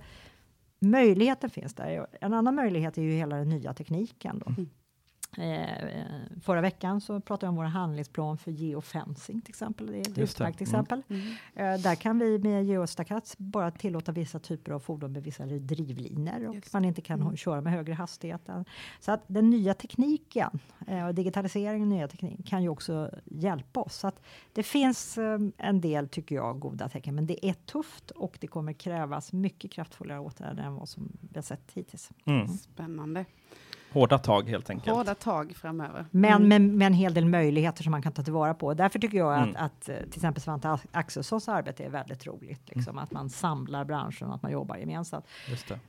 möjligheten 0.92 1.50
finns 1.50 1.74
där. 1.74 2.08
En 2.22 2.34
annan 2.34 2.56
möjlighet 2.56 2.98
är 2.98 3.02
ju 3.02 3.12
hela 3.12 3.36
den 3.36 3.50
nya 3.50 3.74
tekniken. 3.74 4.40
Då. 4.40 4.50
Mm. 4.50 4.70
Eh, 5.38 5.90
förra 6.42 6.62
veckan 6.62 7.02
så 7.02 7.20
pratade 7.20 7.46
jag 7.46 7.50
om 7.50 7.56
vår 7.56 7.64
handlingsplan 7.64 8.38
för 8.38 8.52
geofencing 8.52 9.42
till 9.42 9.52
exempel. 9.52 9.88
Det 9.88 9.98
är 9.98 10.02
ett 10.02 10.18
utmärkt 10.18 10.40
mm. 10.40 10.70
exempel. 10.70 11.02
Mm. 11.10 11.28
Eh, 11.56 11.82
där 11.82 11.96
kan 11.96 12.20
vi 12.20 12.40
med 12.40 12.66
geostakat 12.66 13.36
bara 13.38 13.72
tillåta 13.72 14.12
vissa 14.12 14.40
typer 14.40 14.72
av 14.72 14.80
fordon 14.80 15.12
med 15.12 15.24
vissa 15.24 15.46
drivlinor 15.46 16.48
och 16.48 16.56
Just. 16.56 16.74
man 16.74 16.86
inte 16.86 17.02
kan 17.02 17.22
mm. 17.22 17.38
köra 17.38 17.62
med 17.62 17.74
högre 17.74 17.94
hastighet. 17.94 18.50
Så 19.00 19.12
att 19.12 19.24
den 19.28 19.50
nya 19.50 19.74
tekniken 19.74 20.60
eh, 20.88 21.08
och 21.08 21.16
digitaliseringen 21.16 21.90
nya 21.90 22.08
teknik 22.08 22.48
kan 22.48 22.64
ju 22.64 22.70
också 22.70 23.12
hjälpa 23.26 23.80
oss. 23.80 23.96
Så 23.96 24.08
att 24.08 24.22
det 24.54 24.64
finns 24.64 25.18
eh, 25.18 25.40
en 25.58 25.82
del, 25.82 26.10
tycker 26.10 26.36
jag, 26.36 26.60
goda 26.60 26.90
tecken, 26.90 27.16
men 27.16 27.26
det 27.26 27.46
är 27.50 27.54
tufft 27.54 28.12
och 28.12 28.38
det 28.42 28.48
kommer 28.48 28.74
krävas 28.74 29.34
mycket 29.34 29.72
kraftfullare 29.72 30.20
åtgärder 30.20 30.64
än 30.64 30.76
vad 30.76 30.90
som 30.90 31.12
vi 31.22 31.38
har 31.38 31.42
sett 31.42 31.72
hittills. 31.74 32.12
Mm. 32.26 32.48
Spännande. 32.48 33.26
Hårda 33.96 34.18
tag 34.18 34.50
helt 34.50 34.70
enkelt. 34.70 34.96
Hårda 34.96 35.16
tag 35.16 35.56
framöver. 35.56 36.06
Men 36.12 36.32
mm. 36.32 36.48
med, 36.48 36.62
med, 36.62 36.86
en 36.86 36.94
hel 36.94 37.14
del 37.14 37.26
möjligheter 37.26 37.84
som 37.84 37.92
man 37.92 38.02
kan 38.02 38.12
ta 38.12 38.24
tillvara 38.24 38.54
på. 38.54 38.74
Därför 38.74 39.00
tycker 39.00 39.18
jag 39.18 39.38
mm. 39.38 39.50
att, 39.50 39.62
att, 39.62 39.90
eh, 39.90 39.96
till 39.96 40.16
exempel 40.16 40.42
Svante 40.42 40.80
Axelssons 40.92 41.50
arbete 41.50 41.84
är 41.84 41.90
väldigt 41.90 42.28
roligt. 42.28 42.62
Liksom, 42.66 42.92
mm. 42.92 43.04
Att 43.04 43.12
man 43.12 43.30
samlar 43.30 43.86
branschen 43.86 44.28
och 44.28 44.36
att 44.36 44.42
man 44.42 44.52
jobbar 44.52 44.78
gemensamt. 44.78 45.26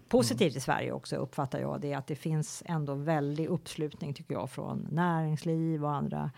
Positivt 0.09 0.53
mm. 0.53 0.59
i 0.59 0.61
Sverige 0.61 0.93
också 0.93 1.17
uppfattar 1.17 1.59
jag 1.59 1.81
det 1.81 1.95
att 1.95 2.07
det 2.07 2.17
finns 2.17 2.63
ändå 2.67 2.95
väldig 2.95 3.47
uppslutning 3.47 4.15
tycker 4.15 4.35
jag 4.35 4.51
från 4.51 4.89
näringsliv 4.91 5.85
och 5.85 5.95
andra 5.95 6.31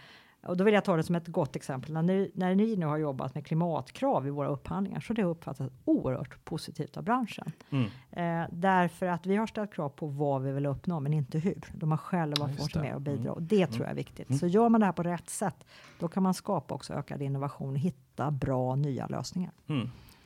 och 0.49 0.57
då 0.57 0.65
vill 0.65 0.75
jag 0.75 0.85
ta 0.85 0.97
det 0.97 1.03
som 1.03 1.15
ett 1.15 1.27
gott 1.27 1.57
exempel. 1.57 1.93
När 1.93 2.03
ni, 2.03 2.31
när 2.35 2.55
ni 2.55 2.77
nu 2.77 2.87
har 2.87 2.97
jobbat 2.97 3.35
med 3.35 3.47
klimatkrav 3.47 4.27
i 4.27 4.31
våra 4.31 4.49
upphandlingar 4.49 5.01
så 5.01 5.11
har 5.11 5.15
det 5.15 5.25
uppfattats 5.25 5.75
oerhört 5.85 6.45
positivt 6.45 6.97
av 6.97 7.03
branschen. 7.03 7.53
Mm. 7.71 7.85
Eh, 8.11 8.49
därför 8.53 9.07
att 9.07 9.27
vi 9.27 9.37
har 9.37 9.47
ställt 9.47 9.75
krav 9.75 9.89
på 9.89 10.07
vad 10.07 10.43
vi 10.43 10.53
vill 10.53 10.67
uppnå 10.67 11.01
men 11.01 11.15
inte 11.15 11.39
hur. 11.39 11.65
De 11.73 11.91
har 11.91 11.99
själva 11.99 12.49
fått 12.49 12.75
med 12.75 12.95
och 12.95 13.01
bidra 13.01 13.21
mm. 13.21 13.33
och 13.33 13.43
det 13.43 13.63
mm. 13.63 13.71
tror 13.71 13.85
jag 13.85 13.91
är 13.91 13.97
viktigt. 13.97 14.29
Mm. 14.29 14.39
Så 14.39 14.47
gör 14.47 14.69
man 14.69 14.81
det 14.81 14.87
här 14.87 14.93
på 14.93 15.03
rätt 15.03 15.31
sätt 15.31 15.65
då 15.99 16.09
kan 16.09 16.23
man 16.23 16.35
skapa 16.35 16.75
också 16.75 16.93
ökad 16.93 17.23
innovation 17.23 17.73
och 17.73 17.79
hitta 17.79 18.31
bra 18.31 18.75
nya 18.75 19.07
lösningar. 19.07 19.53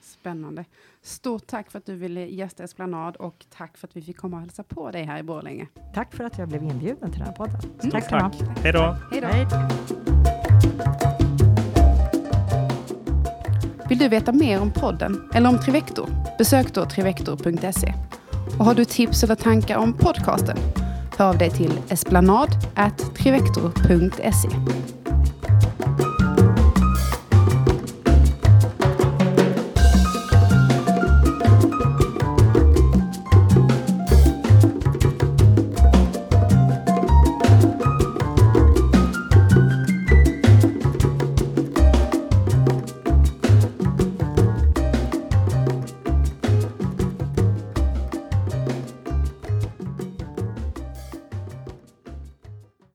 Spännande. 0.02 0.64
Stort 1.02 1.46
tack 1.46 1.70
för 1.70 1.78
att 1.78 1.86
du 1.86 1.94
ville 1.94 2.26
gästa 2.26 2.64
Esplanad 2.64 3.16
och 3.16 3.46
tack 3.56 3.76
för 3.76 3.88
att 3.88 3.96
vi 3.96 4.02
fick 4.02 4.16
komma 4.16 4.36
och 4.36 4.42
hälsa 4.42 4.62
på 4.62 4.90
dig 4.90 5.04
här 5.04 5.18
i 5.18 5.22
Borlänge. 5.22 5.66
Tack 5.94 6.14
för 6.14 6.24
att 6.24 6.38
jag 6.38 6.48
blev 6.48 6.62
inbjuden 6.62 7.10
till 7.10 7.18
den 7.18 7.28
här 7.28 7.34
podden. 7.34 7.60
Mm. 7.80 7.90
Tack 7.90 8.08
tack. 8.08 8.34
Hej 8.62 8.72
då. 8.72 8.96
Hej 9.10 9.20
då. 9.20 9.28
Vill 13.88 13.98
du 13.98 14.08
veta 14.08 14.32
mer 14.32 14.60
om 14.60 14.72
podden 14.72 15.30
eller 15.34 15.48
om 15.48 15.58
Trivector? 15.58 16.08
Besök 16.38 16.74
då 16.74 16.84
trivector.se. 16.84 17.94
Och 18.58 18.64
har 18.64 18.74
du 18.74 18.84
tips 18.84 19.24
eller 19.24 19.34
tankar 19.34 19.76
om 19.76 19.92
podcasten? 19.92 20.58
Hör 21.18 21.28
av 21.28 21.38
dig 21.38 21.50
till 21.50 21.80
esplanad.trivector.se. 21.88 24.48